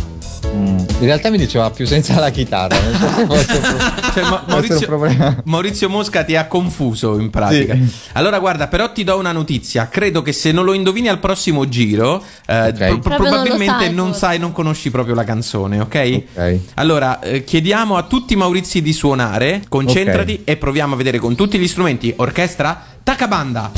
Mm, 0.54 0.78
In 0.78 1.06
realtà 1.06 1.32
mi 1.32 1.38
diceva 1.40 1.70
più 1.72 1.86
senza 1.88 2.20
la 2.20 2.30
chitarra. 2.30 2.78
Non 2.80 2.94
so 2.96 3.08
se 3.08 3.26
fosse 3.26 3.60
pro- 3.60 4.12
Cioè, 4.14 4.24
Ma- 4.30 4.44
Maurizio. 4.48 5.42
Maurizio 5.46 5.90
Mosca 5.90 6.24
ti 6.24 6.36
ha 6.36 6.46
confuso 6.46 7.18
in 7.20 7.32
pratica. 7.32 7.74
Sì. 7.74 7.92
Allora, 8.14 8.38
guarda, 8.38 8.68
però 8.68 8.92
ti 8.92 9.04
do 9.04 9.18
una 9.18 9.32
notizia. 9.32 9.88
Credo 9.90 10.22
che 10.22 10.32
se 10.32 10.52
non 10.52 10.64
lo 10.64 10.74
indovini 10.74 11.08
al 11.08 11.18
prossimo 11.20 11.68
giro, 11.68 12.24
eh, 12.46 12.68
Ok. 12.68 12.76
pro- 12.78 13.00
Proprio 13.00 13.10
non 13.10 13.18
probabilmente 13.18 13.86
sai, 13.86 13.94
non 13.94 14.14
sai, 14.14 14.38
non 14.38 14.52
conosci 14.52 14.92
proprio 14.92 15.16
la 15.16 15.24
canzone, 15.24 15.80
ok? 15.80 16.24
Ok. 16.36 16.60
Allora, 16.76 17.20
eh, 17.20 17.44
chiediamo 17.44 17.98
a 17.98 18.04
tutti 18.04 18.34
i 18.34 18.36
Maurizi 18.36 18.82
di 18.84 18.94
suonare, 18.94 19.64
concentrati 19.70 20.34
Ok. 20.34 20.50
e 20.50 20.58
proviamo 20.58 20.94
a 20.94 20.98
vedere 20.98 21.18
con 21.18 21.34
tutti 21.36 21.58
gli 21.58 21.68
strumenti. 21.68 22.14
Orchestra, 22.18 22.80
Takabanda. 23.04 23.72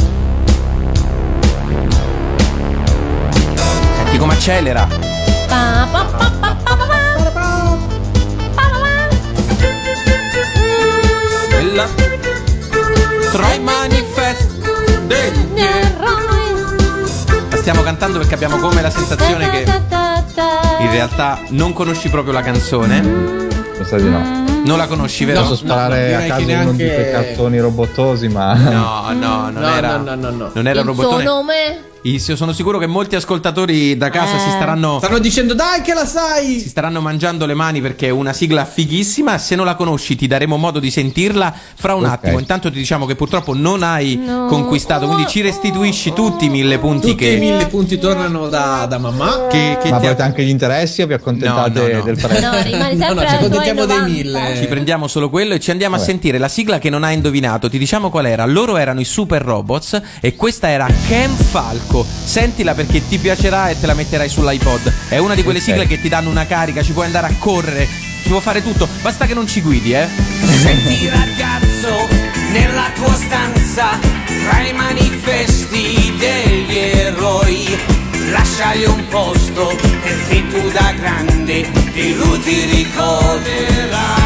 Senti 3.96 4.18
come 4.18 4.34
accelera. 4.34 5.11
Quella. 11.50 11.88
tra 13.32 13.54
i 13.54 13.60
manifesti 13.60 14.62
degli 15.06 15.60
eroi. 15.62 17.58
Stiamo 17.58 17.84
cantando 17.84 18.18
perché 18.20 18.34
abbiamo 18.34 18.58
come 18.58 18.82
la 18.82 18.90
sensazione 18.90 19.50
che 19.50 19.66
in 20.80 20.90
realtà 20.92 21.40
non 21.50 21.74
conosci 21.74 22.10
proprio 22.10 22.34
la 22.34 22.42
canzone. 22.42 23.40
Sa 23.84 23.98
di 23.98 24.10
no. 24.10 24.40
Non 24.64 24.78
la 24.78 24.86
conosci, 24.86 25.26
vero? 25.26 25.42
Posso 25.42 25.56
sparare 25.56 26.12
no, 26.12 26.18
a 26.18 26.22
caso 26.28 26.46
che 26.46 26.54
uno 26.54 26.72
di 26.74 26.84
neanche- 26.84 26.94
quei 26.94 27.12
cartoni 27.12 27.60
robottosi, 27.60 28.28
ma. 28.28 28.54
No, 28.54 29.06
no, 29.12 29.50
non 29.50 29.54
No, 29.54 29.76
era. 29.76 29.98
no, 29.98 30.04
no, 30.04 30.16
no, 30.16 30.30
no. 30.30 30.50
Non 30.54 30.68
era 30.68 30.80
Il 30.82 30.86
suo 30.86 30.94
robottone. 30.96 31.24
nome? 31.24 31.84
Io 32.04 32.36
sono 32.36 32.52
sicuro 32.52 32.80
che 32.80 32.88
molti 32.88 33.16
ascoltatori 33.16 33.96
da 33.96 34.10
casa 34.10 34.36
Eh. 34.38 34.40
si 34.40 34.50
staranno 34.50 34.98
Stanno 34.98 35.20
dicendo 35.20 35.54
dai 35.54 35.82
che 35.82 35.94
la 35.94 36.06
sai! 36.08 36.60
si 36.60 36.68
staranno 36.68 37.00
mangiando 37.00 37.46
le 37.46 37.54
mani 37.54 37.80
perché 37.80 38.08
è 38.08 38.10
una 38.10 38.34
sigla 38.34 38.66
fighissima. 38.66 39.38
Se 39.38 39.54
non 39.56 39.66
la 39.66 39.76
conosci, 39.76 40.16
ti 40.16 40.26
daremo 40.26 40.58
modo 40.58 40.80
di 40.80 40.90
sentirla 40.90 41.54
fra 41.76 41.94
un 41.94 42.06
Ok. 42.06 42.12
attimo. 42.12 42.40
Intanto 42.40 42.72
ti 42.72 42.78
diciamo 42.80 43.06
che 43.06 43.14
purtroppo 43.16 43.54
non 43.54 43.84
hai 43.84 44.16
No. 44.16 44.48
conquistato, 44.48 45.06
quindi 45.06 45.28
ci 45.28 45.42
restituisci 45.42 46.12
tutti 46.12 46.46
i 46.46 46.50
mille 46.50 46.80
punti 46.80 47.10
Tutti 47.12 47.16
che, 47.24 47.30
i 47.34 47.40
mille 47.40 47.68
punti 47.68 48.00
tornano 48.00 48.48
da, 48.48 48.88
da 48.90 48.98
mamma. 48.98 49.46
che, 49.48 49.78
che 49.80 49.90
Ma 49.92 49.98
ti 49.98 50.04
volete 50.06 50.24
anche 50.24 50.44
gli 50.44 50.50
interessi 50.50 51.04
o 51.04 51.06
vi 51.08 51.14
accontentate 51.14 51.82
No, 51.82 51.88
no, 51.88 51.98
no. 52.00 52.04
del 52.04 52.18
prezzo? 52.20 52.50
No, 52.50 52.62
rimani 52.64 52.96
No, 52.98 53.06
sempre 53.06 53.14
no, 53.14 53.22
ci 53.22 53.26
tuoi 53.28 53.38
accontentiamo 53.38 53.86
dei 53.86 53.98
90. 54.00 54.08
mille. 54.40 54.56
Ci 54.58 54.66
prendiamo 54.66 55.08
solo 55.08 55.30
quello 55.30 55.54
e 55.54 55.60
ci 55.60 55.70
andiamo 55.70 55.94
a 55.94 56.00
Vabbè. 56.00 56.10
sentire 56.10 56.40
la 56.40 56.48
sigla 56.48 56.80
che 56.80 56.90
non 56.90 57.04
hai 57.04 57.14
indovinato. 57.14 57.70
Ti 57.70 57.78
diciamo 57.78 58.10
qual 58.10 58.26
era? 58.26 58.44
Loro 58.48 58.78
erano 58.78 59.02
i 59.02 59.06
Super 59.06 59.44
Robots 59.44 60.02
e 60.20 60.36
questa 60.36 60.68
era 60.70 60.88
Ken 61.08 61.30
Falco. 61.30 61.91
Sentila 62.24 62.74
perché 62.74 63.08
ti 63.08 63.18
piacerà 63.18 63.70
e 63.70 63.80
te 63.80 63.86
la 63.86 63.94
metterai 63.94 64.30
sull'iPod. 64.30 64.94
È 65.10 65.18
una 65.18 65.36
di 65.36 65.44
quelle 65.44 65.60
Ok. 65.60 65.66
sigle 65.66 65.88
che 65.88 66.00
ti 66.02 66.10
danno 66.10 66.30
una 66.30 66.46
carica, 66.46 66.82
ci 66.82 66.92
puoi 66.94 67.06
andare 67.06 67.28
a 67.28 67.34
correre, 67.38 67.88
ci 68.24 68.30
può 68.30 68.40
fare 68.40 68.62
tutto. 68.64 68.88
Basta 69.02 69.26
che 69.26 69.34
non 69.34 69.48
ci 69.48 69.62
guidi, 69.62 69.94
eh. 69.94 70.08
Senti 70.62 71.10
ragazzo 71.10 72.08
nella 72.52 72.90
tua 72.96 73.14
stanza 73.14 74.00
tra 74.44 74.62
i 74.62 74.74
manifesti 74.74 76.14
degli 76.18 76.78
eroi 76.78 77.78
lasciagli 78.32 78.86
un 78.86 79.08
posto 79.08 79.76
perché 80.02 80.48
tu 80.50 80.70
da 80.72 80.94
grande 81.00 81.70
di 81.94 82.16
lui 82.16 82.40
ti 82.40 82.66
ricorderai 82.66 84.21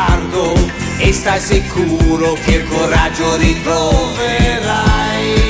sguardo 0.00 0.54
e 0.98 1.12
stai 1.12 1.40
sicuro 1.40 2.32
che 2.32 2.56
il 2.56 2.64
coraggio 2.64 3.36
ritroverai. 3.36 5.49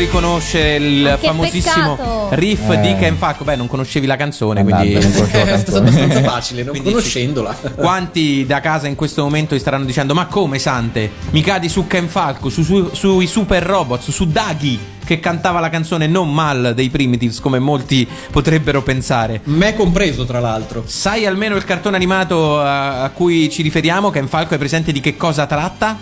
Riconoscere 0.00 0.76
il 0.76 1.02
Ma 1.02 1.16
che 1.16 1.26
famosissimo 1.26 1.96
peccato. 1.96 2.28
riff 2.32 2.68
Eh. 2.70 2.80
di 2.80 2.96
Ken 2.96 3.16
Falco? 3.16 3.44
Beh, 3.44 3.56
non 3.56 3.66
conoscevi 3.66 4.06
la 4.06 4.16
canzone, 4.16 4.60
Andate, 4.60 4.86
quindi 4.88 5.04
non 5.04 5.12
conoscevo 5.12 5.44
la 5.44 5.52
È 5.52 5.58
stato 5.58 5.72
canzone. 5.82 5.88
abbastanza 6.00 6.30
facile, 6.30 6.62
non 6.62 6.70
Quindi 6.72 6.90
conoscendola. 6.90 7.56
Quanti 7.76 8.44
da 8.46 8.60
casa 8.60 8.86
in 8.88 8.94
questo 8.94 9.22
momento 9.22 9.54
ti 9.54 9.60
staranno 9.60 9.84
dicendo: 9.84 10.14
Ma 10.14 10.26
come 10.26 10.58
Sante? 10.58 11.10
Mi 11.30 11.42
cadi 11.42 11.68
su 11.68 11.86
Ken 11.86 12.08
Falco, 12.08 12.48
su- 12.48 12.62
su- 12.62 12.90
sui 12.92 13.26
super 13.26 13.62
robots, 13.62 14.10
su 14.10 14.26
Daggy 14.26 14.78
che 15.04 15.18
cantava 15.18 15.58
la 15.58 15.70
canzone 15.70 16.06
non 16.06 16.32
mal 16.32 16.72
dei 16.74 16.88
Primitives, 16.88 17.40
come 17.40 17.58
molti 17.58 18.06
potrebbero 18.30 18.82
pensare. 18.82 19.40
Me 19.44 19.74
compreso, 19.74 20.24
tra 20.24 20.38
l'altro. 20.38 20.84
Sai 20.86 21.26
almeno 21.26 21.56
il 21.56 21.64
cartone 21.64 21.96
animato 21.96 22.60
a, 22.60 23.02
a 23.02 23.10
cui 23.10 23.50
ci 23.50 23.62
riferiamo? 23.62 24.10
Ken 24.10 24.28
Falco 24.28 24.54
è 24.54 24.58
presente 24.58 24.92
di 24.92 25.00
che 25.00 25.16
cosa 25.16 25.46
tratta? 25.46 25.98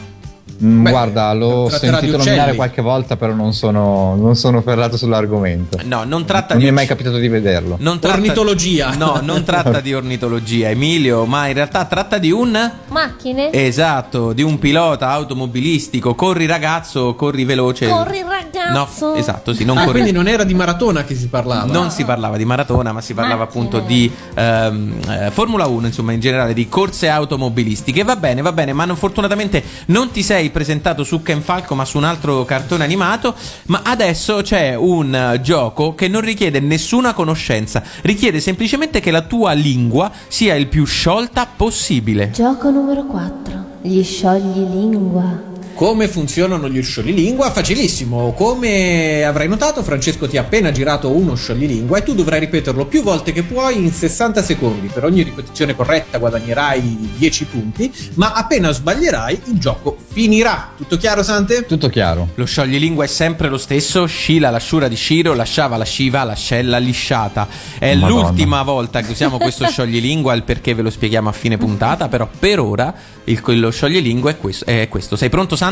Mm, 0.62 0.82
Beh, 0.82 0.90
Guarda, 0.90 1.32
l'ho 1.34 1.68
sentito 1.70 2.16
nominare 2.16 2.54
qualche 2.54 2.82
volta, 2.82 3.16
però 3.16 3.32
non 3.32 3.52
sono, 3.52 4.16
non 4.16 4.34
sono 4.34 4.60
ferrato 4.60 4.96
sull'argomento. 4.96 5.78
No, 5.84 6.02
non 6.04 6.24
tratta 6.24 6.54
Non 6.54 6.58
di 6.58 6.64
mi 6.64 6.70
è 6.70 6.74
mai 6.74 6.86
capitato 6.86 7.16
di 7.18 7.28
vederlo. 7.28 7.76
Non 7.80 7.98
tratta- 8.00 8.16
Ornitologia. 8.16 8.94
No, 8.98 9.20
non 9.22 9.44
tratta 9.44 9.80
di 9.80 9.94
ornitologia, 9.94 10.68
Emilio, 10.70 11.24
ma 11.26 11.46
in 11.46 11.54
realtà 11.54 11.84
tratta 11.84 12.18
di 12.18 12.30
un 12.32 12.70
Macchine? 12.88 13.52
Esatto, 13.52 14.32
di 14.32 14.42
un 14.42 14.58
pilota 14.58 15.10
automobilistico, 15.10 16.14
corri 16.16 16.46
ragazzo, 16.46 17.14
corri 17.14 17.44
veloce. 17.44 17.88
Corri 17.88 18.22
ragazzo. 18.22 19.06
No, 19.12 19.14
esatto, 19.14 19.52
sì, 19.54 19.64
non 19.64 19.76
Ah, 19.78 19.80
corri. 19.84 19.92
quindi 20.00 20.10
non 20.12 20.26
era 20.26 20.42
di 20.44 20.54
maratona 20.54 21.04
che 21.04 21.14
si 21.14 21.28
parlava. 21.28 21.70
Non 21.72 21.90
si 21.92 22.04
parlava 22.04 22.36
di 22.36 22.44
maratona, 22.44 22.92
ma 22.92 23.00
si 23.00 23.14
parlava 23.14 23.44
Macchine. 23.44 23.64
appunto 23.64 23.86
di 23.86 24.10
ehm, 24.34 24.94
eh, 25.08 25.30
Formula 25.30 25.66
1, 25.66 25.86
insomma, 25.86 26.12
in 26.12 26.20
generale 26.20 26.52
di 26.54 26.68
corse 26.68 27.08
automobilistiche. 27.08 28.02
Va 28.02 28.16
bene, 28.16 28.42
va 28.42 28.52
bene, 28.52 28.72
ma 28.72 28.84
non- 28.84 28.96
fortunatamente 28.96 29.62
non 29.86 30.10
ti 30.10 30.22
sei 30.22 30.37
presentato 30.50 31.04
su 31.04 31.22
Ken 31.22 31.42
Falco, 31.42 31.74
ma 31.74 31.84
su 31.84 31.96
un 31.98 32.04
altro 32.04 32.44
cartone 32.44 32.84
animato. 32.84 33.34
Ma 33.66 33.82
adesso 33.84 34.40
c'è 34.42 34.74
un 34.74 35.14
eh, 35.14 35.40
gioco 35.40 35.94
che 35.94 36.08
non 36.08 36.20
richiede 36.20 36.60
nessuna 36.60 37.12
conoscenza, 37.12 37.82
richiede 38.02 38.40
semplicemente 38.40 39.00
che 39.00 39.10
la 39.10 39.22
tua 39.22 39.52
lingua 39.52 40.10
sia 40.28 40.54
il 40.54 40.68
più 40.68 40.84
sciolta 40.84 41.46
possibile. 41.54 42.30
Gioco 42.30 42.70
numero 42.70 43.04
4. 43.04 43.64
Gli 43.82 44.02
sciogli 44.02 44.66
lingua. 44.70 45.56
Come 45.78 46.08
funzionano 46.08 46.68
gli 46.68 46.82
scioglilingua? 46.82 47.52
Facilissimo. 47.52 48.32
Come 48.32 49.22
avrai 49.22 49.46
notato, 49.46 49.84
Francesco 49.84 50.26
ti 50.26 50.36
ha 50.36 50.40
appena 50.40 50.72
girato 50.72 51.08
uno 51.08 51.36
scioglilingua 51.36 51.98
e 51.98 52.02
tu 52.02 52.16
dovrai 52.16 52.40
ripeterlo 52.40 52.86
più 52.86 53.04
volte 53.04 53.30
che 53.30 53.44
puoi 53.44 53.76
in 53.76 53.92
60 53.92 54.42
secondi. 54.42 54.88
Per 54.88 55.04
ogni 55.04 55.22
ripetizione 55.22 55.76
corretta 55.76 56.18
guadagnerai 56.18 57.12
10 57.16 57.44
punti, 57.44 57.92
ma 58.14 58.32
appena 58.32 58.72
sbaglierai 58.72 59.40
il 59.44 59.58
gioco 59.60 59.96
finirà. 60.08 60.72
Tutto 60.76 60.96
chiaro, 60.96 61.22
Sante? 61.22 61.64
Tutto 61.64 61.88
chiaro. 61.88 62.30
Lo 62.34 62.44
scioglilingua 62.44 63.04
è 63.04 63.06
sempre 63.06 63.48
lo 63.48 63.56
stesso, 63.56 64.04
Scila 64.06 64.50
l'asciura 64.50 64.88
di 64.88 64.96
Shiro, 64.96 65.32
lasciava 65.32 65.76
la 65.76 65.84
sciva, 65.84 66.24
l'ascella 66.24 66.78
lisciata. 66.78 67.46
È 67.78 67.94
Madonna. 67.94 68.22
l'ultima 68.22 68.64
volta 68.64 69.00
che 69.00 69.12
usiamo 69.12 69.38
questo 69.38 69.64
scioglilingua, 69.70 70.34
il 70.34 70.42
perché 70.42 70.74
ve 70.74 70.82
lo 70.82 70.90
spieghiamo 70.90 71.28
a 71.28 71.32
fine 71.32 71.56
puntata, 71.56 72.08
però 72.08 72.28
per 72.36 72.58
ora 72.58 72.92
il, 73.22 73.40
lo 73.60 73.70
scioglilingua 73.70 74.30
è 74.30 74.38
questo, 74.38 74.64
è 74.64 74.88
questo. 74.88 75.14
Sei 75.14 75.28
pronto 75.28 75.54
Sante? 75.54 75.66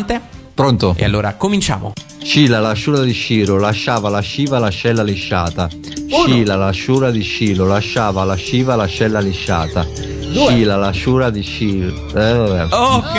Pronto? 0.53 0.95
E 0.99 1.05
allora 1.05 1.35
cominciamo. 1.35 1.93
Scila, 2.27 2.59
l'asciura 2.61 3.01
di 3.03 3.13
Sciro, 3.13 3.57
lasciava 3.57 4.09
la 4.09 4.21
sciva 4.21 4.59
l'ascella 4.59 5.03
lisciata. 5.05 5.69
Scila, 6.09 6.57
l'asciura 6.57 7.11
di 7.11 7.23
Scilo, 7.23 7.67
lasciava 7.67 8.25
la 8.25 8.35
sciva 8.35 8.75
l'ascella 8.75 9.21
lisciata. 9.21 9.87
Scila, 9.87 10.77
l'asciura 10.77 11.31
di 11.31 11.43
Scilo. 11.43 11.95
Eh, 12.09 12.33
vabbè. 12.35 12.75
Ok, 12.75 13.17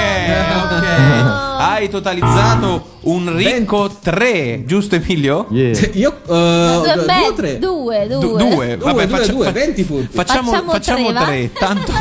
ok. 0.62 1.45
Hai 1.60 1.89
totalizzato 1.89 2.95
un 3.01 3.36
ricco 3.36 3.89
3, 4.01 4.64
giusto 4.66 4.95
Emilio? 4.95 5.47
Yeah. 5.49 5.89
Io 5.93 6.10
uh, 6.26 6.26
Due, 6.28 6.93
o 7.28 7.34
tre? 7.34 7.58
due, 7.58 8.08
due. 8.08 8.20
Du- 8.20 8.36
due, 8.38 8.78
vabbè, 8.78 9.08
due, 9.08 9.08
faccia- 9.08 9.32
due, 9.32 9.45
fa- 9.45 9.51
20 9.51 9.84
punti. 9.84 10.08
Facciamo, 10.16 10.51
Facciamo 10.51 10.72
facciamo 10.72 11.05
tre, 11.12 11.14
va? 11.14 11.24
tre, 11.24 11.51
tanto 11.53 11.91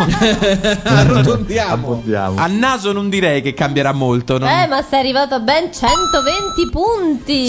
Arrotondiamo. 0.82 1.72
Abbondiamo. 1.72 2.38
a 2.40 2.46
naso 2.48 2.92
non 2.92 3.08
direi 3.08 3.40
che 3.40 3.54
cambierà 3.54 3.92
molto. 3.92 4.36
non- 4.38 4.48
Eh, 4.48 4.66
ma 4.66 4.82
sei 4.82 4.98
arrivato 5.00 5.34
a 5.34 5.40
ben 5.40 5.72
120 5.72 6.70
punti. 6.70 6.95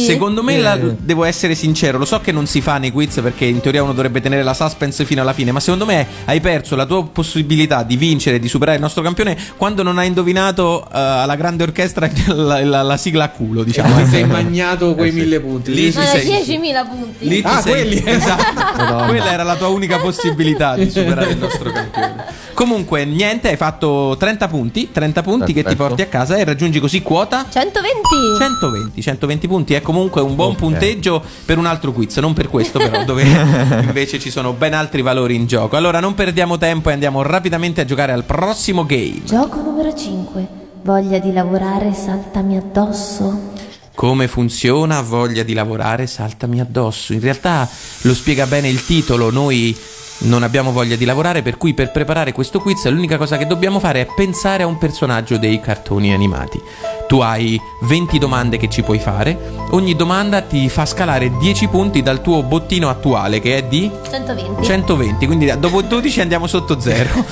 Secondo 0.06 0.44
me, 0.44 0.58
la- 0.58 0.76
Eh. 0.76 0.96
devo 1.00 1.24
essere 1.24 1.56
sincero, 1.56 1.98
lo 1.98 2.06
so 2.06 2.20
che 2.20 2.32
non 2.32 2.46
si 2.48 2.62
fa 2.62 2.78
nei 2.78 2.92
quiz 2.92 3.20
perché 3.22 3.46
in 3.46 3.60
teoria 3.62 3.84
uno 3.84 3.94
dovrebbe 3.94 4.22
tenere 4.22 4.44
la 4.44 4.54
suspense 4.54 5.06
fino 5.06 5.22
alla 5.22 5.34
fine, 5.34 5.52
ma 5.52 5.60
secondo 5.60 5.86
me 5.86 6.06
hai 6.26 6.40
perso 6.40 6.76
la 6.76 6.86
tua 6.86 7.06
possibilità 7.08 7.84
di 7.84 7.96
vincere, 7.98 8.40
di 8.40 8.48
superare 8.48 8.78
il 8.78 8.82
nostro 8.84 9.02
campione 9.04 9.38
quando 9.56 9.84
non 9.84 9.98
hai 9.98 10.08
indovinato 10.08 10.84
eh, 10.84 10.88
alla 10.92 11.36
grande 11.36 11.64
orchestra 11.64 12.10
la, 12.34 12.64
la- 12.64 12.82
la 12.82 12.98
sigla 12.98 13.26
a 13.26 13.30
culo, 13.30 13.64
diciamo. 13.64 13.96
Ti 14.04 14.06
sei 14.10 14.26
magnato 14.26 14.96
quei 14.96 15.12
mille 15.12 15.40
punti. 15.40 15.74
Lì 15.74 15.92
da 15.92 16.02
sei- 16.04 16.26
10.000 16.28 16.88
punti. 16.88 17.28
Lì 17.28 17.42
ti 17.42 17.48
Ah, 17.48 17.62
sei- 17.62 17.72
quelli. 17.72 18.04
Esatto. 18.06 19.06
Quella 19.08 19.32
era 19.32 19.44
la 19.44 19.56
tua 19.56 19.68
unica 19.68 19.98
possibilità 20.00 20.76
di 20.76 20.90
superare 20.90 21.32
il 21.32 21.38
nostro 21.38 21.72
campione. 21.72 22.26
Comunque, 22.54 23.06
niente, 23.06 23.50
hai 23.50 23.56
fatto 23.58 24.16
30 24.18 24.48
punti, 24.48 24.90
30 24.92 25.22
punti 25.22 25.54
che 25.54 25.60
ti 25.60 25.76
Perfetto. 25.76 25.84
porti 25.88 26.02
a 26.02 26.08
casa 26.08 26.38
e 26.38 26.44
raggiungi 26.44 26.80
così 26.80 27.04
quota 27.04 27.46
120. 27.48 28.02
120, 28.40 29.02
120 29.02 29.37
punti 29.46 29.74
è 29.74 29.82
comunque 29.82 30.22
un 30.22 30.36
buon 30.36 30.52
Ok. 30.52 30.58
punteggio 30.58 31.22
per 31.46 31.58
un 31.58 31.66
altro 31.66 31.92
quiz, 31.92 32.16
non 32.18 32.34
per 32.34 32.48
questo 32.48 32.80
però, 32.80 33.04
dove 33.04 33.22
invece 33.84 34.18
ci 34.20 34.30
sono 34.32 34.54
ben 34.54 34.74
altri 34.74 35.02
valori 35.02 35.36
in 35.36 35.46
gioco. 35.46 35.76
Allora 35.76 36.00
non 36.00 36.14
perdiamo 36.14 36.58
tempo 36.58 36.90
e 36.90 36.94
andiamo 36.94 37.22
rapidamente 37.22 37.82
a 37.82 37.86
giocare 37.86 38.14
al 38.14 38.24
prossimo 38.24 38.86
game. 38.86 39.24
Gioco 39.26 39.62
numero 39.62 39.94
5. 39.94 40.48
Voglia 40.84 41.20
di 41.20 41.34
lavorare, 41.34 41.94
saltami 41.94 42.56
addosso. 42.56 43.54
Come 43.94 44.28
funziona 44.28 45.02
voglia 45.02 45.44
di 45.44 45.54
lavorare, 45.54 46.08
saltami 46.08 46.62
addosso. 46.62 47.14
In 47.14 47.20
realtà 47.20 47.68
lo 48.02 48.14
spiega 48.14 48.46
bene 48.46 48.70
il 48.70 48.86
titolo, 48.86 49.32
noi 49.32 49.76
non 50.20 50.44
abbiamo 50.44 50.72
voglia 50.72 50.96
di 50.96 51.06
lavorare, 51.06 51.42
per 51.42 51.58
cui 51.58 51.74
per 51.74 51.92
preparare 51.92 52.32
questo 52.32 52.60
quiz 52.60 52.86
l'unica 52.88 53.18
cosa 53.18 53.38
che 53.38 53.46
dobbiamo 53.46 53.80
fare 53.80 54.02
è 54.02 54.08
pensare 54.16 54.64
a 54.64 54.68
un 54.68 54.78
personaggio 54.78 55.38
dei 55.38 55.60
cartoni 55.60 56.14
animati. 56.14 56.60
Tu 57.08 57.20
hai 57.20 57.60
20 57.82 58.18
domande 58.18 58.58
che 58.58 58.68
ci 58.70 58.82
puoi 58.82 59.00
fare, 59.00 59.38
ogni 59.72 59.96
domanda 59.96 60.42
ti 60.42 60.68
fa 60.70 60.86
scalare 60.86 61.38
10 61.38 61.68
punti 61.68 62.02
dal 62.02 62.22
tuo 62.22 62.44
bottino 62.44 62.90
attuale 62.90 63.40
che 63.40 63.58
è 63.58 63.64
di 63.64 63.90
120. 64.10 64.64
120, 64.64 65.26
quindi 65.26 65.54
dopo 65.60 65.82
12 65.82 66.22
andiamo 66.22 66.48
sotto 66.48 66.80
zero. 66.80 67.10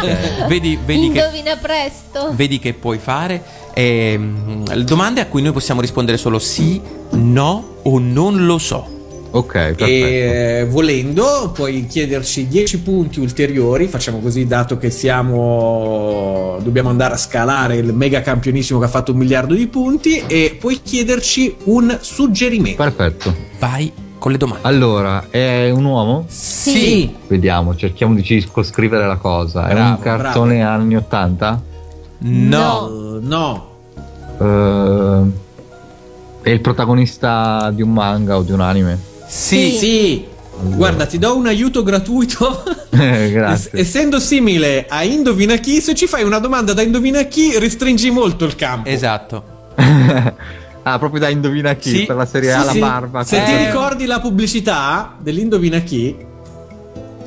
Vedi, 0.46 0.78
vedi 0.84 1.10
che 1.10 1.18
Indovina 1.18 1.56
presto. 1.56 2.30
vedi 2.32 2.58
che 2.58 2.74
puoi 2.74 2.98
fare 2.98 3.42
ehm, 3.74 4.74
domande 4.82 5.20
a 5.20 5.26
cui 5.26 5.42
noi 5.42 5.52
possiamo 5.52 5.80
rispondere 5.80 6.16
solo 6.18 6.38
sì, 6.38 6.80
no 7.12 7.76
o 7.82 7.98
non 7.98 8.44
lo 8.44 8.58
so. 8.58 8.98
Ok, 9.32 9.52
perfetto. 9.52 9.84
E 9.84 10.60
eh, 10.60 10.66
volendo 10.66 11.52
puoi 11.54 11.86
chiederci 11.86 12.48
10 12.48 12.80
punti 12.80 13.20
ulteriori, 13.20 13.86
facciamo 13.86 14.18
così 14.18 14.46
dato 14.46 14.76
che 14.76 14.90
siamo 14.90 16.58
dobbiamo 16.62 16.88
andare 16.88 17.14
a 17.14 17.16
scalare 17.16 17.76
il 17.76 17.92
mega 17.92 18.22
campionissimo 18.22 18.78
che 18.78 18.86
ha 18.86 18.88
fatto 18.88 19.12
un 19.12 19.18
miliardo 19.18 19.54
di 19.54 19.66
punti 19.68 20.22
e 20.26 20.56
puoi 20.58 20.80
chiederci 20.82 21.54
un 21.64 21.96
suggerimento. 22.00 22.82
Perfetto. 22.82 23.34
Vai 23.58 23.92
con 24.18 24.32
le 24.32 24.38
domande. 24.38 24.66
Allora, 24.66 25.26
è 25.30 25.70
un 25.70 25.84
uomo? 25.84 26.24
Sì. 26.28 27.12
Vediamo, 27.26 27.74
cerchiamo 27.74 28.14
di 28.14 28.22
circoscrivere 28.22 29.06
la 29.06 29.16
cosa. 29.16 29.66
è 29.68 29.72
Bravo, 29.72 29.96
un 29.96 30.00
cartone 30.00 30.62
anni 30.62 30.96
80? 30.96 31.62
No. 32.18 32.84
Uh, 32.84 33.20
no. 33.22 33.68
Eh, 34.38 35.22
è 36.42 36.50
il 36.50 36.60
protagonista 36.60 37.70
di 37.72 37.82
un 37.82 37.92
manga 37.92 38.36
o 38.36 38.42
di 38.42 38.52
un 38.52 38.60
anime? 38.60 39.09
Sì. 39.30 39.70
Sì. 39.78 40.24
Guarda, 40.62 41.06
ti 41.06 41.18
do 41.18 41.36
un 41.36 41.46
aiuto 41.46 41.82
gratuito. 41.82 42.62
Eh, 42.92 43.30
Grazie. 43.30 43.70
Es- 43.78 43.86
essendo 43.86 44.18
simile 44.18 44.84
a 44.88 45.04
Indovina 45.04 45.56
chi, 45.56 45.80
se 45.80 45.94
ci 45.94 46.06
fai 46.08 46.24
una 46.24 46.38
domanda 46.40 46.74
da 46.74 46.82
Indovina 46.82 47.22
chi, 47.22 47.56
restringi 47.58 48.10
molto 48.10 48.44
il 48.44 48.56
campo. 48.56 48.88
Esatto. 48.88 49.44
ah, 50.82 50.98
proprio 50.98 51.20
da 51.20 51.28
indovina 51.28 51.74
chi 51.74 51.90
Sì. 51.98 52.04
per 52.04 52.16
la 52.16 52.26
serie 52.26 52.50
Sì, 52.50 52.56
A, 52.58 52.64
la 52.64 52.72
sì. 52.72 52.78
barba. 52.80 53.24
Se 53.24 53.40
Eh. 53.40 53.44
ti 53.44 53.56
ricordi 53.64 54.04
la 54.06 54.20
pubblicità 54.20 55.14
dell'Indovina 55.18 55.78
chi, 55.78 56.14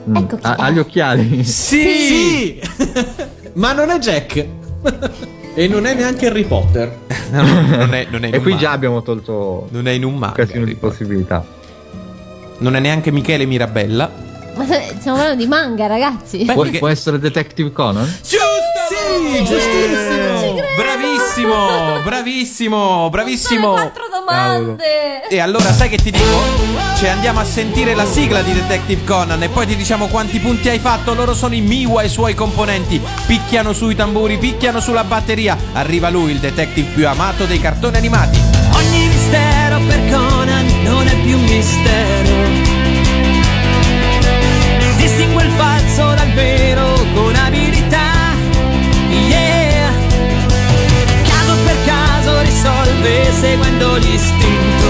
Mm. 0.10 0.16
Ecco 0.18 0.36
chi 0.36 0.46
Ha, 0.46 0.56
ha 0.56 0.70
gli 0.70 0.80
occhiali. 0.80 1.44
Sì! 1.46 2.60
Ma 3.54 3.72
non 3.72 3.90
è 3.90 3.98
Jack. 4.00 4.46
e 5.56 5.68
non 5.70 5.86
è 5.86 5.94
neanche 5.96 6.28
Harry 6.28 6.44
Potter. 6.44 6.94
No, 7.32 7.42
non 7.42 7.94
è, 7.94 8.06
non 8.10 8.26
è 8.26 8.28
in 8.28 8.34
e 8.34 8.38
un 8.38 8.44
qui 8.44 8.58
già 8.58 8.72
abbiamo 8.72 9.02
tolto 9.02 9.70
Non 9.72 9.88
è 9.88 9.92
in 9.92 10.04
un 10.04 10.12
un 10.14 10.20
manga. 10.20 10.36
casino 10.36 10.66
di 10.66 10.76
possibilità. 10.76 11.44
Non 12.64 12.78
è 12.78 12.80
neanche 12.80 13.12
Michele 13.12 13.46
Mirabella. 13.46 14.10
Ma 14.56 14.64
stiamo 14.64 15.18
parlando 15.18 15.36
di 15.36 15.48
manga, 15.48 15.86
ragazzi. 15.86 16.46
Beh, 16.46 16.54
Può, 16.54 16.64
perché- 16.64 16.78
può 16.80 16.88
essere 16.88 17.20
Detective 17.20 17.74
Conan? 17.74 18.06
Giusto! 18.22 18.42
Sì, 18.88 19.44
giustissimo. 19.44 20.62
Bravissimo, 20.78 22.02
bravissimo, 22.06 23.10
bravissimo. 23.10 23.72
Quattro 23.74 24.04
domande. 24.10 25.28
E 25.28 25.40
allora 25.40 25.74
sai 25.74 25.90
che 25.90 25.98
ti 25.98 26.10
dico? 26.12 26.26
Cioè 26.98 27.10
andiamo 27.10 27.42
a 27.42 27.44
sentire 27.44 27.96
la 27.96 28.06
sigla 28.06 28.42
di 28.42 28.54
Detective 28.54 29.04
Conan 29.04 29.44
e 29.44 29.50
poi 29.50 29.66
ti 29.68 29.76
diciamo 29.76 30.08
quanti 30.08 30.40
punti 30.40 30.70
hai 30.70 30.80
fatto. 30.80 31.14
Loro 31.14 31.34
sono 31.34 31.56
i 31.56 31.62
Miwa 31.62 32.02
e 32.02 32.06
i 32.06 32.10
suoi 32.10 32.34
componenti. 32.34 33.02
Picchiano 33.28 33.74
sui 33.74 33.94
tamburi, 33.96 34.38
picchiano 34.38 34.80
sulla 34.80 35.04
batteria. 35.04 35.58
Arriva 35.74 36.10
lui, 36.10 36.32
il 36.32 36.40
detective 36.40 36.90
più 36.94 37.06
amato 37.10 37.44
dei 37.44 37.60
cartoni 37.60 37.98
animati. 37.98 38.53
Mistero 39.34 39.80
per 39.88 40.12
Conan 40.12 40.66
non 40.84 41.08
è 41.08 41.16
più 41.24 41.40
mistero. 41.40 42.36
Distingue 44.98 45.44
il 45.44 45.52
falso 45.58 46.14
dal 46.14 46.32
vero 46.34 47.04
con 47.16 47.34
abilità. 47.36 48.36
Yeah. 49.10 49.92
Caso 51.24 51.56
per 51.66 51.76
caso 51.84 52.42
risolve 52.42 53.34
seguendo 53.34 53.96
l'istinto. 53.96 54.90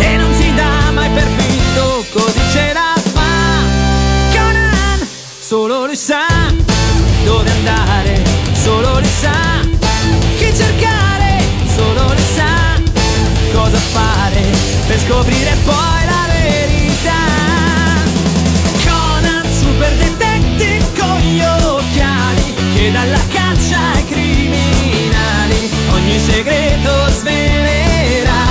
E 0.00 0.16
non 0.18 0.34
si 0.34 0.52
dà 0.54 0.90
mai 0.92 1.08
per 1.08 1.28
vinto, 1.28 2.04
così 2.12 2.40
ce 2.52 2.72
la 2.74 2.94
fa. 3.10 4.34
Conan 4.34 5.08
solo 5.38 5.86
lui 5.86 5.96
sa 5.96 6.26
dove 7.24 7.50
andare, 7.50 8.22
solo 8.52 8.98
lui 8.98 9.08
sa 9.08 9.59
fare 13.92 14.42
per 14.86 14.98
scoprire 15.00 15.56
poi 15.64 16.04
la 16.04 16.26
verità. 16.28 17.22
Conan, 18.84 19.44
super 19.60 19.92
detective 19.96 20.84
con 20.98 21.18
gli 21.20 21.40
occhiali, 21.42 22.54
che 22.74 22.90
dalla 22.92 23.20
caccia 23.28 23.78
ai 23.94 24.04
criminali 24.06 25.70
ogni 25.92 26.18
segreto 26.18 27.08
svelerà. 27.18 28.44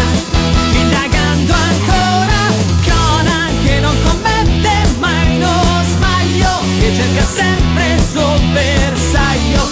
Indagando 0.73 1.53
ancora, 1.53 2.41
Conan 2.87 3.63
che 3.63 3.79
non 3.79 3.95
commette 4.03 4.71
mai 4.99 5.35
uno 5.35 5.83
sbaglio, 5.91 6.51
che 6.79 6.93
cerca 6.95 7.25
sempre 7.25 7.93
il 7.95 8.03
suo 8.11 8.39
bersaglio, 8.51 9.69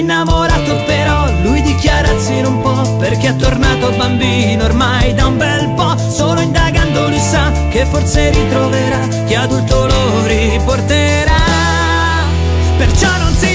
innamorato 0.00 0.82
però, 0.86 1.30
lui 1.42 1.62
dichiararsi 1.62 2.40
non 2.40 2.60
può 2.60 2.96
Perché 2.96 3.28
è 3.28 3.36
tornato 3.36 3.90
bambino 3.96 4.64
ormai 4.64 5.14
da 5.14 5.26
un 5.26 5.36
bel 5.36 5.68
po' 5.74 5.96
Solo 5.96 6.40
indagando 6.40 7.08
lui 7.08 7.18
sa 7.18 7.52
che 7.70 7.84
forse 7.86 8.30
ritroverà 8.30 9.06
Che 9.26 9.36
adulto 9.36 9.86
lo 9.86 10.26
riporterà. 10.26 11.38
Perciò 12.76 13.08
non 13.18 13.32
si 13.34 13.49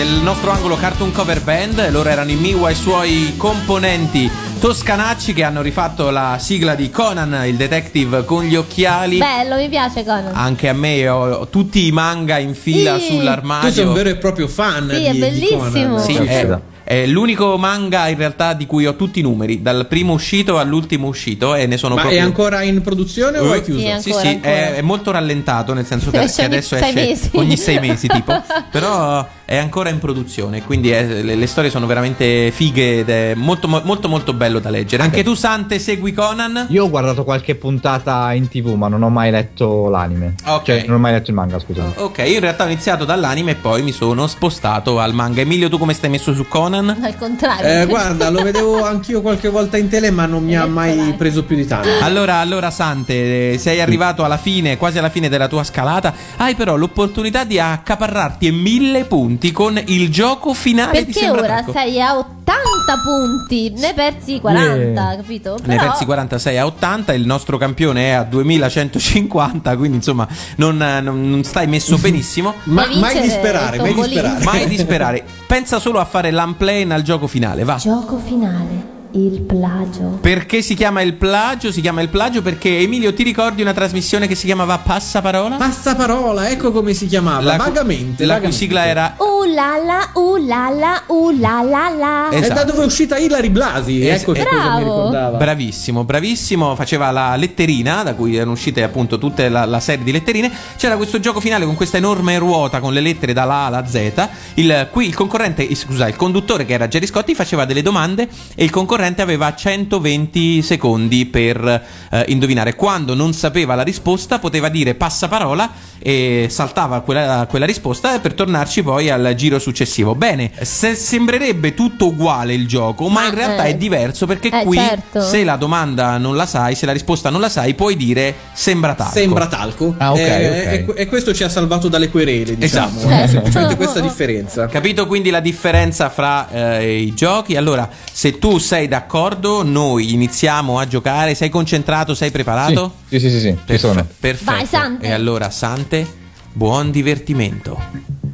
del 0.00 0.22
nostro 0.22 0.50
angolo 0.50 0.76
Cartoon 0.76 1.12
Cover 1.12 1.42
Band. 1.42 1.90
Loro 1.90 2.08
erano 2.08 2.30
i 2.30 2.34
Miwa 2.34 2.70
e 2.70 2.72
i 2.72 2.74
suoi 2.74 3.34
componenti 3.36 4.30
toscanacci 4.58 5.34
che 5.34 5.42
hanno 5.44 5.60
rifatto 5.60 6.08
la 6.08 6.38
sigla 6.40 6.74
di 6.74 6.88
Conan, 6.88 7.46
il 7.46 7.56
detective 7.56 8.24
con 8.24 8.44
gli 8.44 8.56
occhiali. 8.56 9.18
Bello, 9.18 9.56
mi 9.56 9.68
piace 9.68 10.02
Conan. 10.02 10.30
Anche 10.34 10.70
a 10.70 10.72
me 10.72 11.06
ho, 11.06 11.46
tutti 11.48 11.84
i 11.86 11.92
manga 11.92 12.38
in 12.38 12.54
fila 12.54 12.98
Sì. 12.98 13.08
sull'armadio. 13.08 13.68
Tu 13.68 13.74
sei 13.74 13.84
un 13.84 13.92
vero 13.92 14.08
e 14.08 14.16
proprio 14.16 14.48
fan 14.48 14.88
Sì, 14.90 14.96
di, 15.00 15.04
è 15.04 15.12
di 15.12 15.18
bellissimo. 15.18 15.58
Conan. 15.68 16.00
Sì, 16.00 16.12
Sì, 16.14 16.22
è, 16.24 16.46
sì. 16.48 16.58
è 16.84 17.06
l'unico 17.06 17.58
manga 17.58 18.08
in 18.08 18.16
realtà 18.16 18.54
di 18.54 18.64
cui 18.64 18.86
ho 18.86 18.96
tutti 18.96 19.18
i 19.18 19.22
numeri, 19.22 19.60
dal 19.60 19.86
primo 19.86 20.14
uscito 20.14 20.58
all'ultimo 20.58 21.08
uscito 21.08 21.54
e 21.54 21.66
ne 21.66 21.76
sono 21.76 21.94
Ma 21.94 22.00
proprio 22.00 22.20
è 22.22 22.24
ancora 22.24 22.62
in 22.62 22.80
produzione 22.80 23.36
o 23.38 23.52
è 23.52 23.58
Eh, 23.58 23.62
chiuso? 23.62 23.80
Sì, 23.80 23.84
Sì, 23.84 23.92
Ancora, 24.12 24.20
sì, 24.22 24.26
ancora. 24.28 24.50
È, 24.50 24.74
è 24.76 24.80
molto 24.80 25.10
rallentato, 25.10 25.74
nel 25.74 25.84
senso 25.84 26.10
che, 26.10 26.24
che 26.26 26.42
adesso 26.44 26.76
sei 26.78 26.88
esce 26.88 26.92
mesi. 26.94 27.30
ogni 27.34 27.56
sei 27.58 27.78
mesi, 27.80 28.06
tipo. 28.08 28.32
Però 28.72 29.26
è 29.50 29.56
ancora 29.56 29.88
in 29.88 29.98
produzione, 29.98 30.62
quindi 30.62 30.90
è- 30.90 31.22
le, 31.22 31.34
le 31.34 31.46
storie 31.48 31.70
sono 31.70 31.84
veramente 31.84 32.52
fighe 32.52 33.00
ed 33.00 33.08
è 33.10 33.34
molto, 33.34 33.66
mo- 33.66 33.82
molto, 33.84 34.08
molto 34.08 34.32
bello 34.32 34.60
da 34.60 34.70
leggere. 34.70 35.02
Anche 35.02 35.24
tu, 35.24 35.34
Sante, 35.34 35.80
segui 35.80 36.12
Conan? 36.12 36.66
Io 36.68 36.84
ho 36.84 36.88
guardato 36.88 37.24
qualche 37.24 37.56
puntata 37.56 38.32
in 38.32 38.46
tv, 38.46 38.74
ma 38.74 38.86
non 38.86 39.02
ho 39.02 39.08
mai 39.08 39.32
letto 39.32 39.88
l'anime. 39.88 40.34
Ok. 40.46 40.64
Cioè, 40.66 40.84
non 40.86 40.94
ho 40.94 40.98
mai 41.00 41.10
letto 41.14 41.30
il 41.30 41.36
manga, 41.36 41.58
scusate. 41.58 42.00
Ok, 42.00 42.18
io 42.18 42.34
in 42.34 42.40
realtà 42.40 42.62
ho 42.62 42.66
iniziato 42.68 43.04
dall'anime 43.04 43.50
e 43.50 43.54
poi 43.56 43.82
mi 43.82 43.90
sono 43.90 44.28
spostato 44.28 45.00
al 45.00 45.14
manga. 45.14 45.40
Emilio, 45.40 45.68
tu 45.68 45.78
come 45.78 45.94
stai 45.94 46.10
messo 46.10 46.32
su 46.32 46.46
Conan? 46.46 46.98
Al 47.02 47.16
contrario. 47.16 47.80
Eh, 47.82 47.86
guarda, 47.86 48.30
lo 48.30 48.42
vedevo 48.44 48.84
anch'io 48.84 49.20
qualche 49.20 49.48
volta 49.48 49.76
in 49.76 49.88
tele, 49.88 50.12
ma 50.12 50.26
non 50.26 50.44
mi 50.44 50.56
ha 50.56 50.66
mai 50.66 51.12
preso 51.18 51.42
più 51.42 51.56
di 51.56 51.66
tanto. 51.66 51.88
Allora, 52.02 52.36
allora 52.36 52.70
Sante, 52.70 53.54
eh, 53.54 53.58
sei 53.58 53.80
arrivato 53.80 54.22
alla 54.22 54.38
fine, 54.38 54.76
quasi 54.76 54.98
alla 54.98 55.10
fine 55.10 55.28
della 55.28 55.48
tua 55.48 55.64
scalata. 55.64 56.14
Hai 56.36 56.54
però 56.54 56.76
l'opportunità 56.76 57.42
di 57.42 57.58
accaparrarti 57.58 58.46
e 58.46 58.52
mille 58.52 59.06
punti 59.06 59.38
con 59.52 59.80
il 59.86 60.10
gioco 60.10 60.52
finale 60.54 61.04
di 61.04 61.12
Perché 61.12 61.20
Sembra 61.20 61.40
ora 61.42 61.64
sei 61.72 62.00
a 62.00 62.16
80 62.18 63.00
punti, 63.04 63.70
ne 63.76 63.92
persi 63.94 64.38
40, 64.40 65.00
Yeah. 65.00 65.16
capito? 65.16 65.56
Ne 65.64 65.72
hai 65.72 65.78
Però- 65.78 65.90
persi 65.90 66.04
46 66.04 66.58
a 66.58 66.66
80, 66.66 67.12
il 67.14 67.24
nostro 67.26 67.56
campione 67.56 68.08
è 68.08 68.10
a 68.10 68.22
2150, 68.24 69.76
quindi 69.76 69.96
insomma 69.98 70.26
non, 70.56 70.76
non- 70.76 71.30
non 71.30 71.42
stai 71.44 71.66
messo 71.66 71.96
benissimo. 71.98 72.54
Ma 72.64 72.86
mai 72.96 73.20
disperare, 73.20 73.78
mai 73.78 73.94
disperare. 73.94 74.44
Mai 74.44 74.68
disperare, 74.68 75.24
pensa 75.46 75.78
solo 75.78 75.98
a 76.00 76.04
fare 76.04 76.30
l'unplane 76.30 76.92
al 76.92 77.02
gioco 77.02 77.26
finale, 77.26 77.64
va. 77.64 77.76
Gioco 77.76 78.18
finale, 78.18 78.89
il 79.12 79.40
plagio. 79.40 80.18
Perché 80.20 80.62
si 80.62 80.74
chiama 80.74 81.00
il 81.02 81.14
plagio? 81.14 81.72
Si 81.72 81.80
chiama 81.80 82.00
il 82.00 82.08
plagio 82.08 82.42
perché 82.42 82.78
Emilio 82.78 83.12
ti 83.12 83.22
ricordi 83.24 83.60
una 83.62 83.72
trasmissione 83.72 84.26
che 84.28 84.34
si 84.34 84.46
chiamava 84.46 84.78
Passaparola? 84.78 85.56
Passaparola, 85.56 86.48
ecco 86.48 86.70
come 86.70 86.94
si 86.94 87.06
chiamava. 87.06 87.42
La 87.42 87.56
vagamente. 87.56 88.24
La 88.24 88.34
cui 88.38 88.50
vagamente. 88.50 88.56
sigla 88.56 88.86
era 88.86 89.16
Uh 89.18 89.44
la 89.52 89.76
la, 89.84 90.10
uh 90.14 90.36
la 90.36 90.70
la, 90.70 91.02
uh 91.06 91.30
la 91.30 91.62
la 91.62 91.88
la. 91.98 92.28
Eh, 92.30 92.36
È 92.36 92.40
da 92.40 92.44
Esatto. 92.46 92.70
dove 92.70 92.82
è 92.82 92.86
uscita 92.86 93.18
Ilari 93.18 93.50
Blasi. 93.50 94.06
Es- 94.06 94.22
ecco 94.22 94.32
che 94.32 94.44
cosa 94.44 94.54
mi 94.54 94.60
Bravo. 94.60 94.78
ricordava. 94.78 95.36
Bravissimo, 95.38 96.04
bravissimo. 96.04 96.76
Faceva 96.76 97.10
la 97.10 97.34
letterina, 97.34 98.02
da 98.04 98.14
cui 98.14 98.36
erano 98.36 98.52
uscite 98.52 98.84
appunto 98.84 99.18
tutta 99.18 99.48
la, 99.48 99.64
la 99.64 99.80
serie 99.80 100.04
di 100.04 100.12
letterine. 100.12 100.52
C'era 100.76 100.96
questo 100.96 101.18
gioco 101.18 101.40
finale 101.40 101.64
con 101.64 101.74
questa 101.74 101.96
enorme 101.96 102.38
ruota 102.38 102.78
con 102.78 102.92
le 102.92 103.00
lettere 103.00 103.32
dalla 103.32 103.54
A 103.54 103.66
alla 103.66 103.86
Z. 103.86 104.28
Il, 104.54 104.88
qui 104.92 105.06
il 105.06 105.14
concorrente, 105.16 105.66
eh, 105.66 105.74
scusa, 105.74 106.06
il 106.06 106.14
conduttore 106.16 106.64
che 106.64 106.74
era 106.74 106.86
Jerry 106.86 107.06
Scotti 107.06 107.34
faceva 107.34 107.64
delle 107.64 107.82
domande 107.82 108.28
e 108.54 108.62
il 108.62 108.70
concorrente 108.70 108.98
aveva 109.22 109.54
120 109.54 110.62
secondi 110.62 111.26
per 111.26 111.82
eh, 112.10 112.24
indovinare. 112.28 112.74
Quando 112.74 113.14
non 113.14 113.32
sapeva 113.32 113.74
la 113.74 113.82
risposta, 113.82 114.38
poteva 114.38 114.68
dire 114.68 114.94
passaparola 114.94 115.70
e 116.02 116.46
saltava 116.48 117.00
quella, 117.00 117.46
quella 117.48 117.66
risposta 117.66 118.18
per 118.20 118.32
tornarci 118.34 118.82
poi 118.82 119.10
al 119.10 119.34
giro 119.36 119.58
successivo. 119.58 120.14
Bene, 120.14 120.50
se 120.62 120.94
sembrerebbe 120.94 121.74
tutto 121.74 122.06
uguale 122.06 122.54
il 122.54 122.66
gioco, 122.66 123.08
ma 123.08 123.26
in 123.26 123.32
Ah, 123.32 123.34
realtà 123.34 123.64
eh. 123.64 123.70
è 123.70 123.74
diverso 123.76 124.26
perché 124.26 124.48
Eh, 124.48 124.64
qui 124.64 124.76
certo. 124.76 125.22
se 125.22 125.44
la 125.44 125.56
domanda 125.56 126.18
non 126.18 126.36
la 126.36 126.46
sai, 126.46 126.74
se 126.74 126.86
la 126.86 126.92
risposta 126.92 127.30
non 127.30 127.40
la 127.40 127.48
sai, 127.48 127.74
puoi 127.74 127.96
dire 127.96 128.34
sembra 128.52 128.94
talco. 128.94 129.12
Sembra 129.12 129.46
talco. 129.46 129.94
Ah, 129.98 130.12
ok, 130.12 130.18
Eh, 130.18 130.84
ok. 130.84 130.96
E, 130.96 131.02
e 131.02 131.06
questo 131.06 131.32
ci 131.34 131.42
ha 131.44 131.48
salvato 131.48 131.88
dalle 131.88 132.08
querele, 132.10 132.56
diciamo. 132.56 132.98
Esatto. 132.98 133.22
Eh, 133.24 133.28
Semplicemente 133.28 133.76
questa 133.76 134.00
differenza. 134.00 134.66
Capito 134.66 135.06
quindi 135.06 135.30
la 135.30 135.40
differenza 135.40 136.08
fra 136.10 136.48
eh, 136.50 137.00
i 137.00 137.14
giochi? 137.14 137.56
Allora, 137.56 137.88
se 138.12 138.38
tu 138.38 138.58
sei 138.58 138.88
d'accordo, 138.90 139.62
noi 139.62 140.12
iniziamo 140.12 140.78
a 140.78 140.86
giocare. 140.86 141.34
Sei 141.34 141.48
concentrato? 141.48 142.14
Sei 142.14 142.30
preparato? 142.30 142.96
Sì, 143.08 143.18
sì, 143.18 143.30
sì, 143.30 143.40
sì, 143.40 143.48
ci 143.48 143.54
Perfe- 143.64 143.78
sono. 143.78 144.06
Perfetto. 144.20 144.50
Vai, 144.52 144.66
Sante. 144.66 145.06
E 145.06 145.12
allora, 145.12 145.48
Sante, 145.48 146.06
buon 146.52 146.90
divertimento. 146.90 147.80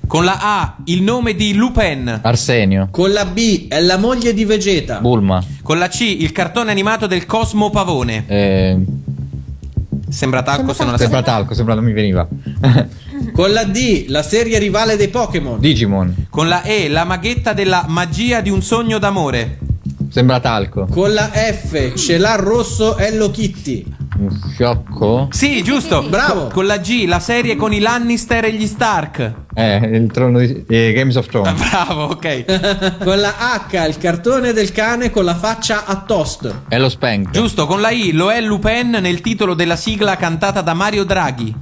Con 0.09 0.25
la 0.25 0.39
A, 0.41 0.77
il 0.87 1.03
nome 1.03 1.35
di 1.35 1.55
Lupin. 1.55 2.21
Arsenio, 2.23 2.89
Con 2.91 3.13
la 3.13 3.25
B 3.25 3.69
è 3.69 3.81
la 3.81 3.97
moglie 3.99 4.35
di 4.35 4.45
Vegeta. 4.45 4.99
Bulma, 5.01 5.43
Con 5.63 5.79
la 5.79 5.89
C, 5.89 6.01
il 6.01 6.33
cartone 6.33 6.71
animato 6.73 7.07
del 7.07 7.27
Cosmo 7.27 7.71
Pavone. 7.71 8.25
eh, 8.27 8.77
Sembra 10.09 10.43
talco 10.43 10.73
se 10.73 10.85
non 10.85 10.93
la 10.93 10.99
sembra 10.99 11.23
talco, 11.23 11.53
sembra 11.55 11.75
non 11.75 11.83
mi 11.85 11.93
veniva. 11.93 12.27
Con 13.33 13.53
la 13.53 13.65
D, 13.65 14.05
la 14.09 14.23
serie 14.23 14.59
rivale 14.59 14.97
dei 14.97 15.09
Pokémon. 15.09 15.59
Digimon, 15.59 16.27
Con 16.31 16.47
la 16.49 16.63
E, 16.63 16.89
la 16.89 17.05
maghetta 17.05 17.53
della 17.53 17.85
magia 17.89 18.41
di 18.41 18.49
un 18.51 18.63
sogno 18.63 18.99
d'amore. 18.99 19.59
Sembra 20.17 20.41
talco. 20.41 20.87
Con 20.91 21.13
la 21.13 21.29
F, 21.31 21.93
ce 21.95 22.17
l'ha 22.17 22.37
rosso 22.37 22.97
Hello 22.97 23.31
Kitty. 23.31 23.85
Un 24.19 24.31
fiocco, 24.57 25.29
Sì, 25.31 25.63
giusto. 25.63 26.05
Bravo. 26.09 26.47
Con 26.47 26.65
la 26.65 26.79
G, 26.79 27.05
la 27.07 27.21
serie 27.21 27.55
con 27.55 27.75
i 27.75 27.81
Lannister 27.81 28.47
e 28.47 28.55
gli 28.55 28.67
Stark. 28.67 29.33
eh, 29.55 29.77
il 29.77 30.11
trono 30.11 30.39
di 30.39 30.65
eh, 30.67 30.93
Games 30.95 31.17
of 31.17 31.27
Thrones. 31.27 31.53
Bravo, 31.69 32.05
ok. 32.05 32.97
Con 33.05 33.19
la 33.21 33.35
H, 33.69 33.87
il 33.87 33.99
cartone 33.99 34.55
del 34.55 34.73
cane 34.73 35.11
con 35.11 35.25
la 35.27 35.35
faccia 35.35 35.85
a 35.85 35.97
toast. 36.07 36.63
È 36.69 36.79
lo 36.79 36.89
Spank. 36.89 37.29
Giusto, 37.31 37.67
con 37.67 37.83
la 37.83 37.91
I, 37.91 38.13
lo 38.13 38.31
è 38.33 38.41
Lupin 38.41 38.97
nel 39.03 39.21
titolo 39.21 39.53
della 39.53 39.77
sigla 39.77 40.17
cantata 40.17 40.63
da 40.63 40.73
Mario 40.73 41.05
Draghi. 41.05 41.55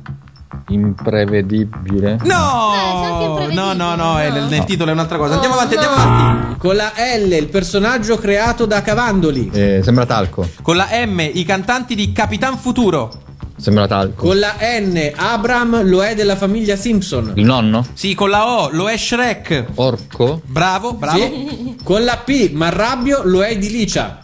Imprevedibile. 0.68 2.18
Eh, 2.22 2.26
No, 2.26 2.72
imprevedibile, 3.20 3.54
no, 3.54 3.72
no, 3.74 3.94
no, 3.94 4.18
è- 4.18 4.30
nel, 4.30 4.44
nel 4.44 4.64
titolo 4.64 4.90
è 4.90 4.92
un'altra 4.94 5.18
cosa. 5.18 5.34
Andiamo 5.34 5.54
avanti, 5.54 5.74
andiamo 5.74 5.96
avanti. 5.96 6.58
Con 6.58 6.76
la 6.76 6.92
L, 7.18 7.32
il 7.32 7.48
personaggio 7.48 8.16
creato 8.16 8.64
da 8.66 8.80
Cavandoli. 8.82 9.50
Eh, 9.52 9.80
sembra 9.82 10.06
talco. 10.06 10.48
Con 10.62 10.76
la 10.76 10.88
M, 11.06 11.20
i 11.20 11.44
cantanti 11.44 11.94
di 11.94 12.12
Capitan 12.12 12.56
Futuro. 12.56 13.10
Sembra 13.56 13.86
talco. 13.86 14.26
Con 14.26 14.38
la 14.38 14.54
N, 14.58 15.12
Abram 15.14 15.82
lo 15.88 16.02
è 16.02 16.14
della 16.14 16.36
famiglia 16.36 16.76
Simpson. 16.76 17.32
Il 17.36 17.44
nonno? 17.44 17.86
Sì, 17.94 18.14
con 18.14 18.30
la 18.30 18.46
O, 18.48 18.68
lo 18.72 18.88
è 18.88 18.96
Shrek. 18.96 19.66
Orco? 19.74 20.40
Bravo, 20.44 20.94
bravo. 20.94 21.18
Sì. 21.18 21.76
Con 21.84 22.04
la 22.04 22.16
P, 22.24 22.50
Marrabbio 22.52 23.20
lo 23.24 23.42
è 23.44 23.56
di 23.56 23.70
Licia. 23.70 24.18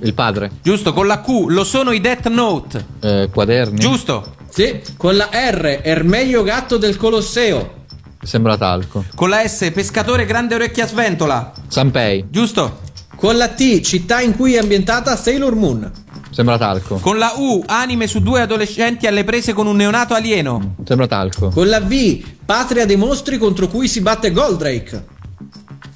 Il 0.00 0.12
padre? 0.14 0.50
Giusto, 0.62 0.92
con 0.92 1.06
la 1.06 1.20
Q, 1.20 1.44
lo 1.48 1.62
sono 1.64 1.92
i 1.92 2.00
Death 2.00 2.28
Note. 2.28 2.84
Eh, 3.00 3.28
quaderni? 3.32 3.78
Giusto. 3.78 4.32
Sì. 4.54 4.80
Con 4.96 5.16
la 5.16 5.30
R, 5.32 5.80
Ermeglio 5.82 6.44
gatto 6.44 6.76
del 6.76 6.96
Colosseo. 6.96 7.82
Sembra 8.22 8.56
talco. 8.56 9.04
Con 9.16 9.28
la 9.28 9.44
S, 9.44 9.72
pescatore 9.72 10.26
grande 10.26 10.54
orecchia 10.54 10.86
sventola. 10.86 11.52
Sanpei? 11.66 12.26
Giusto. 12.30 12.82
Con 13.16 13.36
la 13.36 13.48
T, 13.48 13.80
città 13.80 14.20
in 14.20 14.36
cui 14.36 14.54
è 14.54 14.58
ambientata 14.58 15.16
Sailor 15.16 15.56
Moon. 15.56 15.90
Sembra 16.30 16.56
talco. 16.56 16.98
Con 16.98 17.18
la 17.18 17.32
U, 17.36 17.64
anime 17.66 18.06
su 18.06 18.20
due 18.20 18.42
adolescenti 18.42 19.08
alle 19.08 19.24
prese 19.24 19.52
con 19.54 19.66
un 19.66 19.74
neonato 19.74 20.14
alieno. 20.14 20.76
Sembra 20.84 21.08
talco. 21.08 21.48
Con 21.48 21.68
la 21.68 21.80
V, 21.80 22.22
patria 22.46 22.86
dei 22.86 22.96
mostri 22.96 23.38
contro 23.38 23.66
cui 23.66 23.88
si 23.88 24.02
batte 24.02 24.30
Goldrake. 24.30 25.04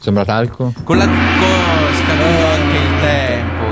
Sembra 0.01 0.25
talco. 0.25 0.73
Con 0.83 0.99
la 0.99 1.05
oh, 1.05 2.58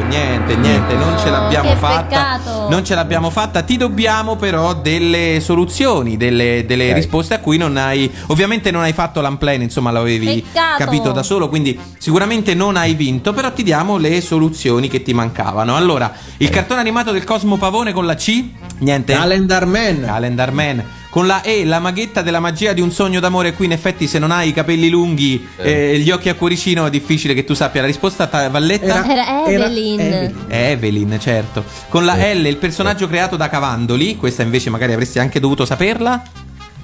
Niente, 0.08 0.54
niente, 0.56 0.94
non 0.94 1.18
ce 1.18 1.30
l'abbiamo 1.30 1.70
che 1.70 1.76
fatta. 1.76 2.02
peccato. 2.04 2.68
Non 2.68 2.84
ce 2.84 2.94
l'abbiamo 2.94 3.30
fatta. 3.30 3.62
Ti 3.62 3.76
dobbiamo 3.76 4.36
però 4.36 4.74
delle 4.74 5.40
soluzioni, 5.40 6.16
delle, 6.16 6.64
delle 6.66 6.88
Ok. 6.90 6.94
risposte 6.94 7.34
a 7.34 7.40
cui 7.40 7.56
non 7.58 7.76
hai. 7.76 8.10
Ovviamente 8.28 8.70
non 8.70 8.82
hai 8.82 8.92
fatto 8.92 9.20
l'unplane, 9.20 9.64
insomma, 9.64 9.90
l'avevi 9.90 10.42
Peccato. 10.42 10.84
capito 10.84 11.10
da 11.12 11.22
solo. 11.22 11.48
Quindi 11.48 11.78
sicuramente 11.98 12.54
non 12.54 12.76
hai 12.76 12.94
vinto. 12.94 13.32
Però 13.32 13.50
ti 13.52 13.62
diamo 13.62 13.96
le 13.96 14.20
soluzioni 14.20 14.88
che 14.88 15.02
ti 15.02 15.12
mancavano. 15.12 15.74
Allora, 15.76 16.12
il 16.38 16.48
cartone 16.50 16.80
animato 16.80 17.10
del 17.12 17.24
Cosmo 17.24 17.56
Pavone 17.56 17.92
con 17.92 18.06
la 18.06 18.14
C. 18.14 18.44
Niente. 18.78 19.12
Calendar 19.14 19.66
Man. 19.66 20.02
Calendar 20.04 20.52
Man. 20.52 20.84
Con 21.08 21.26
la 21.26 21.40
E, 21.42 21.64
la 21.64 21.78
maghetta 21.78 22.20
della 22.20 22.40
magia 22.40 22.74
di 22.74 22.82
un 22.82 22.90
sogno 22.90 23.20
d'amore. 23.20 23.54
Qui, 23.54 23.64
in 23.64 23.72
effetti, 23.72 24.06
se 24.06 24.18
non 24.18 24.30
hai 24.30 24.48
i 24.48 24.52
capelli 24.52 24.90
lunghi 24.90 25.48
e 25.56 25.98
gli 25.98 26.10
occhi 26.10 26.28
a 26.28 26.34
cuoricino, 26.34 26.84
è 26.84 26.90
difficile 26.90 27.32
che 27.32 27.44
tu 27.44 27.54
sappia 27.54 27.80
la 27.80 27.86
risposta. 27.86 28.26
Ta- 28.26 28.50
Valletta? 28.50 29.02
Era 29.10 29.48
Evelyn. 29.48 30.00
Evelyn. 30.00 30.34
È 30.46 30.70
Evelyn, 30.72 31.18
certo. 31.18 31.64
Con 31.88 32.04
la 32.04 32.16
L, 32.16 32.44
il 32.44 32.56
personaggio 32.58 33.08
creato 33.08 33.36
da 33.36 33.48
Cavandoli. 33.48 34.16
Questa 34.16 34.42
invece 34.42 34.68
magari 34.68 34.92
avresti 34.92 35.18
anche 35.18 35.40
dovuto 35.40 35.64
saperla. 35.64 36.22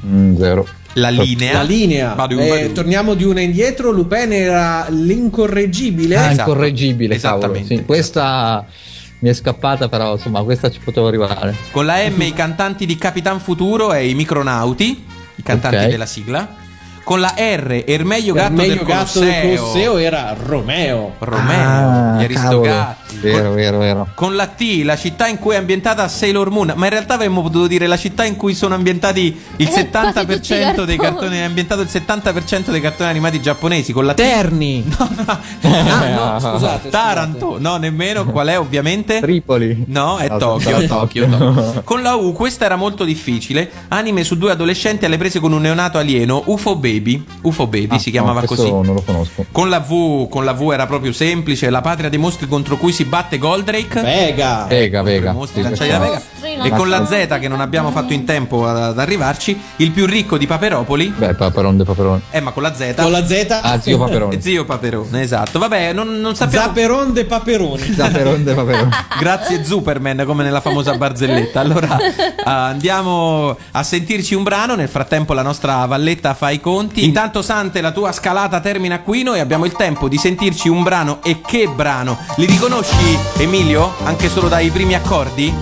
Mm, 0.07 0.37
zero. 0.39 0.67
La 0.95 1.11
linea. 1.11 1.53
La 1.53 1.63
linea. 1.63 2.15
Badu, 2.15 2.39
Eh, 2.39 2.49
badu. 2.49 2.73
torniamo 2.73 3.13
di 3.15 3.25
una 3.25 3.41
indietro. 3.41 3.91
Lupin 3.91 4.33
era 4.33 4.87
l'incorreggibile. 4.89 6.17
Ah, 6.17 6.31
Esatto. 6.33 6.51
incorreggibile, 6.51 7.19
cavolo. 7.19 7.39
Esattamente. 7.45 7.77
Sì, 7.77 7.85
questa 7.85 8.65
mi 9.23 9.29
è 9.29 9.33
scappata, 9.35 9.89
però 9.89 10.13
insomma, 10.15 10.43
questa 10.43 10.69
ci 10.71 10.81
potevo 10.81 11.07
arrivare. 11.07 11.55
Con 11.71 11.87
la 11.87 11.97
M, 12.09 12.21
i 12.23 12.33
cantanti 12.33 12.87
di 12.87 12.97
Capitan 12.99 13.39
Futuro 13.41 13.93
e 13.93 14.09
i 14.09 14.15
micronauti. 14.15 15.07
I 15.37 15.43
cantanti 15.43 15.77
Ok. 15.85 15.87
della 15.91 16.07
sigla. 16.07 16.61
con 17.05 17.19
la 17.19 17.35
R, 17.37 17.83
Ermeglio 17.85 18.33
Gatto 18.33 18.53
meglio 18.53 18.75
del 18.75 18.85
gatto 18.85 19.19
Colosseo. 19.19 19.23
del 19.49 19.57
Colosseo 19.59 19.97
era 19.97 20.37
Romeo. 20.41 21.15
Romeo, 21.19 21.69
Ah, 21.69 22.17
gli 22.21 22.25
Aristogatti. 22.25 23.02
Vero, 23.21 23.53
vero, 23.53 23.79
vero. 23.79 24.09
Con 24.15 24.35
la 24.37 24.47
T, 24.47 24.83
la 24.85 24.97
città 24.97 25.27
in 25.29 25.39
cui 25.39 25.55
è 25.55 25.59
ambientata 25.59 26.07
Sailor 26.09 26.51
Moon, 26.51 26.73
ma 26.77 26.85
in 26.87 26.91
realtà 26.91 27.15
avremmo 27.15 27.43
potuto 27.43 27.67
dire 27.67 27.87
la 27.87 27.97
città 27.97 28.25
in 28.25 28.37
cui 28.37 28.55
sono 28.55 28.75
ambientati 28.75 29.37
il 29.57 29.67
Eh, 29.69 29.89
quasi 29.91 30.17
tutti 30.27 30.53
i 30.53 30.57
70% 30.57 30.85
dei 30.85 30.97
cartoni. 30.99 31.37
è 31.37 31.43
ambientato 31.43 31.81
il 31.83 31.89
70% 31.91 32.71
dei 32.71 32.81
cartoni 32.81 33.11
animati 33.11 33.41
giapponesi 33.41 33.93
con 33.93 34.07
la 34.07 34.15
T. 34.15 34.17
Terni. 34.17 34.85
Ah, 35.65 36.39
no, 36.39 36.41
scusate. 36.41 36.89
Taranto, 36.91 37.57
no, 37.59 37.77
nemmeno. 37.77 38.25
Qual 38.27 38.47
è 38.49 38.59
ovviamente? 38.59 39.21
Tripoli. 39.21 39.85
No, 39.87 40.17
è 40.19 40.29
No, 40.29 40.39
Tokyo, 40.39 40.81
no, 40.81 40.87
Tokyo, 40.87 41.27
Tokyo. 41.29 41.81
Con 41.85 42.03
la 42.03 42.15
U 42.15 42.33
questa 42.33 42.65
era 42.65 42.77
molto 42.77 43.05
difficile. 43.05 43.71
Anime 43.89 44.25
su 44.25 44.37
due 44.37 44.51
adolescenti 44.53 45.05
alle 45.05 45.17
prese 45.19 45.41
con 45.41 45.53
un 45.53 45.61
neonato 45.63 45.99
alieno, 45.99 46.43
UFO 46.47 46.77
Baby. 46.77 47.25
UFO 47.43 47.67
Baby 47.67 47.97
Ah, 47.97 47.99
si 47.99 48.11
chiamava 48.11 48.41
no, 48.41 48.47
così. 48.47 48.71
non 48.71 48.87
lo 48.95 49.03
conosco. 49.05 49.47
Con 49.53 49.69
la 49.69 49.81
V, 49.81 50.29
con 50.29 50.45
la 50.45 50.53
V 50.53 50.71
era 50.73 50.87
proprio 50.87 51.13
semplice, 51.13 51.71
la 51.71 51.81
patria 51.81 52.09
dei 52.09 52.19
mostri 52.19 52.47
contro 52.49 52.77
cui 52.77 52.93
si 52.93 53.02
batte 53.05 53.39
Goldrake. 53.39 54.01
Vega. 54.01 54.67
Vega, 54.69 55.03
Vega. 55.03 55.33
mostri 55.33 55.63
Sì, 55.63 55.85
Vega. 55.85 56.23
E 56.43 56.71
con 56.71 56.89
la. 56.89 57.07
Z 57.07 57.39
che 57.41 57.49
non 57.49 57.61
abbiamo 57.61 57.91
fatto 57.91 58.13
in 58.13 58.25
tempo 58.25 58.67
ad, 58.67 58.77
ad 58.77 58.99
arrivarci, 58.99 59.61
il 59.77 59.91
più 59.91 60.07
ricco 60.07 60.37
di 60.37 60.47
Paperopoli. 60.47 61.13
Beh, 61.17 61.35
Paperon 61.35 61.77
de 61.77 61.85
Paperon. 61.85 62.21
Eh, 62.31 62.41
ma 62.41 62.51
con 62.53 62.63
la 62.63 62.75
Z. 62.75 62.95
Con 62.97 63.11
la 63.11 63.27
Z. 63.27 63.61
Ah, 63.63 63.81
zio 63.81 63.99
Paperone. 63.99 64.41
Zio 64.43 64.65
Paperone, 64.65 65.23
esatto. 65.23 65.59
Vabbè, 65.59 65.93
non, 65.93 66.21
non 66.21 66.35
sappiamo. 66.35 66.67
Zaperon 66.67 67.13
de 67.13 67.25
Paperoni. 67.25 67.83
Paperon 67.97 68.45
de 68.45 68.55
Paperon. 68.55 68.91
Grazie 69.19 69.65
Superman, 69.65 70.25
come 70.27 70.43
nella 70.43 70.61
famosa 70.61 70.97
barzelletta. 70.97 71.61
Allora 71.61 71.99
eh, 71.99 72.43
andiamo 72.45 73.57
a 73.73 73.83
sentirci 73.83 74.35
un 74.35 74.43
brano. 74.43 74.75
Nel 74.75 74.89
frattempo 74.89 75.33
la 75.33 75.43
nostra 75.43 75.85
Valletta 75.87 76.35
fa 76.35 76.51
i 76.51 76.61
conti. 76.61 77.05
Intanto 77.05 77.43
Sante, 77.43 77.81
la 77.81 77.93
tua 77.93 78.13
scalata 78.13 78.61
termina 78.61 79.01
qui. 79.01 79.23
Noi 79.23 79.41
abbiamo 79.41 79.65
il 79.65 79.73
tempo 79.73 80.09
di 80.09 80.19
sentirci 80.19 80.69
un 80.69 80.83
brano. 80.83 81.21
E 81.23 81.41
che 81.45 81.69
brano! 81.69 82.19
Li 82.37 82.47
riconosci, 82.47 82.92
Emilio? 83.37 83.95
Anche 84.05 84.29
solo 84.29 84.49
dai 84.49 84.71
primi 84.71 84.95
accordi? 84.95 85.55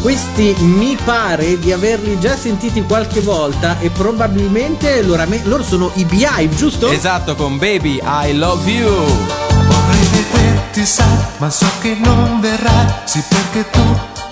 Questi 0.00 0.54
mi 0.58 0.98
pare 1.02 1.58
di 1.58 1.72
averli 1.72 2.20
già 2.20 2.36
sentiti 2.36 2.82
qualche 2.82 3.20
volta 3.20 3.78
e 3.80 3.88
probabilmente 3.88 5.02
loro, 5.02 5.24
loro 5.44 5.62
sono 5.62 5.90
i 5.94 6.04
Beehive, 6.04 6.54
giusto? 6.54 6.90
Esatto, 6.90 7.34
con 7.34 7.56
Baby 7.56 8.00
I 8.02 8.36
Love 8.36 8.70
You. 8.70 8.90
Vorrei 8.90 10.06
vederti 10.12 10.84
sai, 10.84 11.06
ma 11.38 11.48
so 11.48 11.66
che 11.80 11.96
non 11.98 12.38
verrai, 12.40 12.86
sì 13.04 13.22
perché 13.26 13.70
tu 13.70 13.80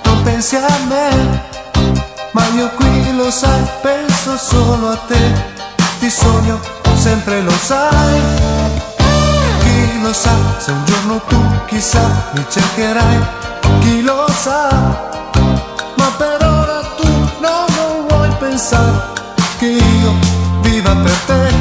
non 0.05 0.23
pensi 0.23 0.57
a 0.57 0.79
me. 0.89 1.51
Ma 2.33 2.47
io 2.55 2.69
qui 2.77 3.17
lo 3.17 3.31
sai, 3.31 3.63
penso 3.81 4.37
solo 4.37 4.89
a 4.91 4.97
te, 4.97 5.33
ti 6.01 6.11
sogno, 6.11 6.61
sempre 6.97 7.41
lo 7.41 7.53
sai. 7.63 8.62
Lo 10.03 10.13
sa, 10.13 10.33
se 10.59 10.73
un 10.73 10.85
giorno 10.85 11.21
tu 11.29 11.41
chissà 11.67 12.01
mi 12.35 12.45
cercherai, 12.49 13.19
chi 13.81 14.03
lo 14.03 14.27
sa. 14.29 14.69
Ma 15.95 16.11
per 16.19 16.45
ora 16.45 16.81
tu 16.97 17.09
no, 17.41 17.67
non 17.77 18.07
vuoi 18.09 18.29
pensare 18.41 19.01
che 19.59 19.67
io 19.67 20.13
viva 20.63 20.93
per 20.97 21.17
te, 21.27 21.55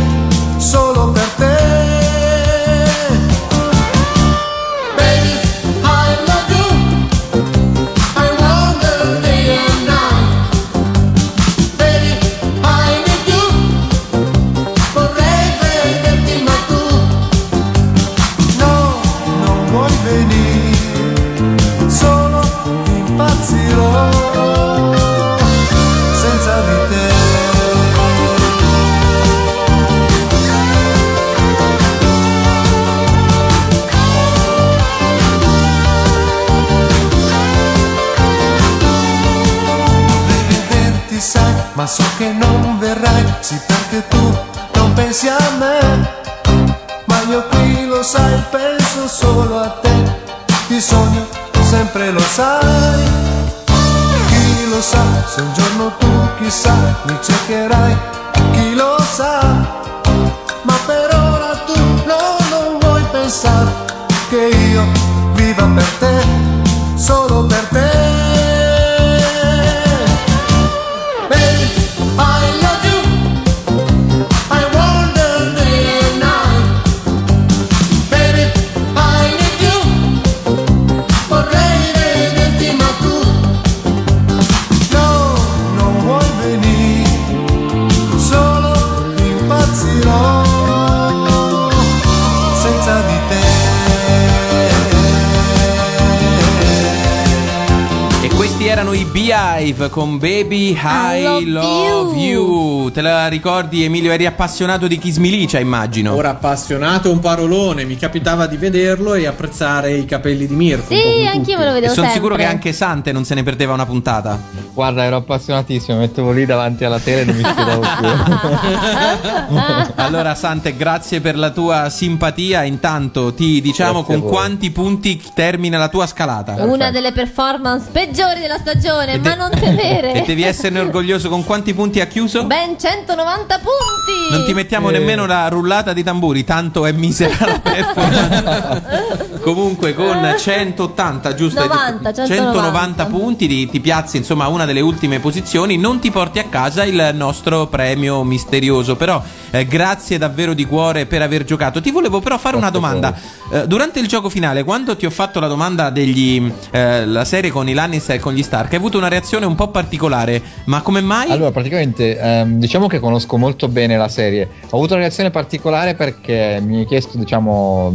Baby 100.22 100.78
I, 100.80 101.18
I 101.18 101.24
Love, 101.24 101.46
love 101.50 102.16
you. 102.20 102.84
you. 102.84 102.92
Te 102.92 103.02
la 103.02 103.28
ricordi, 103.28 103.84
Emilio? 103.84 104.12
Eri 104.12 104.28
appassionato 104.28 104.86
di 104.86 105.00
Kiss 105.00 105.18
Milicia, 105.18 105.58
immagino. 105.58 106.14
Ora 106.14 106.30
appassionato 106.30 107.10
è 107.10 107.12
un 107.12 107.20
parolone, 107.20 107.86
mi 107.86 107.98
capitava 107.98 108.46
di 108.46 108.56
vederlo 108.56 109.16
e 109.16 109.26
apprezzare 109.26 109.94
i 109.94 110.06
capelli 110.06 110.46
di 110.46 110.54
Mirko. 110.54 110.94
Sì, 110.94 111.26
anch'io 111.26 111.58
me 111.58 111.64
lo 111.66 111.72
E 111.72 111.74
vedevo 111.74 111.94
sono 111.94 112.06
sempre. 112.08 112.12
sicuro 112.14 112.36
che 112.36 112.46
anche 112.46 112.72
Sante 112.72 113.12
non 113.12 113.26
se 113.26 113.34
ne 113.34 113.42
perdeva 113.42 113.74
una 113.74 113.88
puntata. 113.88 114.40
Guarda, 114.74 115.04
ero 115.04 115.18
appassionatissimo, 115.18 115.98
mettevo 115.98 116.32
lì 116.32 116.46
davanti 116.46 116.86
alla 116.86 117.00
tele 117.00 117.22
e 117.22 117.26
non 117.26 117.36
mi 117.36 117.44
schieravo 117.44 117.82
più. 118.00 119.60
Allora, 119.96 120.34
Sante, 120.36 120.76
grazie 120.76 121.20
per 121.22 121.38
la 121.38 121.50
tua 121.52 121.90
simpatia. 121.90 122.64
Intanto 122.64 123.34
ti 123.34 123.60
diciamo 123.62 124.04
Grazie 124.04 124.20
con 124.20 124.30
quanti 124.30 124.72
punti 124.72 125.22
termina 125.34 125.78
la 125.78 125.90
tua 125.90 126.08
scalata. 126.08 126.64
Una 126.64 126.90
delle 126.90 127.12
performance 127.12 127.90
peggiori 127.92 128.40
della 128.40 128.58
stagione, 128.58 129.14
E 129.14 129.20
ma 129.20 129.36
non 129.36 129.50
temere. 129.52 130.14
E 130.22 130.24
devi 130.26 130.44
esserne 130.44 130.80
orgoglioso 130.80 131.30
con 131.30 131.44
quanti 131.44 131.74
punti 131.74 132.00
ha 132.00 132.06
chiuso? 132.06 132.46
Ben 132.46 132.78
190 132.80 133.56
punti. 133.60 134.32
Non 134.32 134.46
ti 134.46 134.54
mettiamo 134.54 134.90
Eh. 134.90 134.94
nemmeno 134.94 135.26
la 135.26 135.48
rullata 135.50 135.94
di 135.94 136.04
tamburi, 136.04 136.44
tanto 136.46 136.86
è 136.86 136.92
misera 136.92 137.36
la 137.46 137.60
performance. 137.60 139.40
Comunque 139.42 139.94
con 139.94 140.34
180, 140.38 141.34
giusto? 141.34 141.60
Hai 141.60 141.68
detto? 141.68 142.12
90, 142.12 142.26
190 142.26 143.06
punti 143.08 143.48
ti, 143.48 143.70
ti 143.70 143.80
piazzi 143.80 144.18
insomma 144.18 144.48
una 144.48 144.66
delle 144.66 144.71
ultime 144.80 145.20
posizioni, 145.20 145.76
non 145.76 146.00
ti 146.00 146.10
porti 146.12 146.40
a 146.40 146.46
casa 146.46 146.86
il 146.86 147.12
nostro 147.14 147.68
premio 147.68 148.24
misterioso, 148.24 148.96
però 148.96 149.22
eh, 149.52 149.66
grazie 149.66 150.18
davvero 150.18 150.54
di 150.54 150.66
cuore 150.66 151.06
per 151.06 151.22
aver 151.22 151.44
giocato. 151.44 151.82
Ti 151.82 151.92
volevo 151.92 152.22
però 152.22 152.38
fare 152.38 152.56
una 152.56 152.70
domanda. 152.70 153.14
Eh, 153.52 153.68
durante 153.68 154.00
il 154.00 154.08
gioco 154.08 154.30
finale, 154.30 154.64
quando 154.64 154.96
ti 154.96 155.06
ho 155.06 155.10
fatto 155.10 155.42
la 155.42 155.48
domanda 155.48 155.90
degli 155.90 156.50
eh, 156.72 157.06
la 157.06 157.26
serie 157.26 157.52
con 157.52 157.68
i 157.68 157.74
Lannister 157.74 158.16
e 158.16 158.20
con 158.20 158.34
gli 158.34 158.44
Stark, 158.44 158.72
hai 158.72 158.78
avuto 158.78 158.98
una 158.98 159.10
reazione 159.10 159.46
un 159.46 159.56
po' 159.56 159.68
particolare, 159.68 160.42
ma 160.66 160.82
come 160.82 161.02
mai? 161.02 161.30
Allora, 161.30 161.52
praticamente, 161.52 162.18
ehm, 162.18 162.60
diciamo 162.60 162.88
che 162.88 163.00
conosco 163.00 163.38
molto 163.38 163.68
bene 163.68 163.98
la 163.98 164.08
serie. 164.08 164.48
Ho 164.70 164.78
avuto 164.78 164.94
una 164.94 165.02
reazione 165.02 165.32
particolare 165.32 165.96
perché 165.96 166.62
mi 166.64 166.80
hai 166.80 166.86
chiesto, 166.86 167.18
diciamo, 167.18 167.94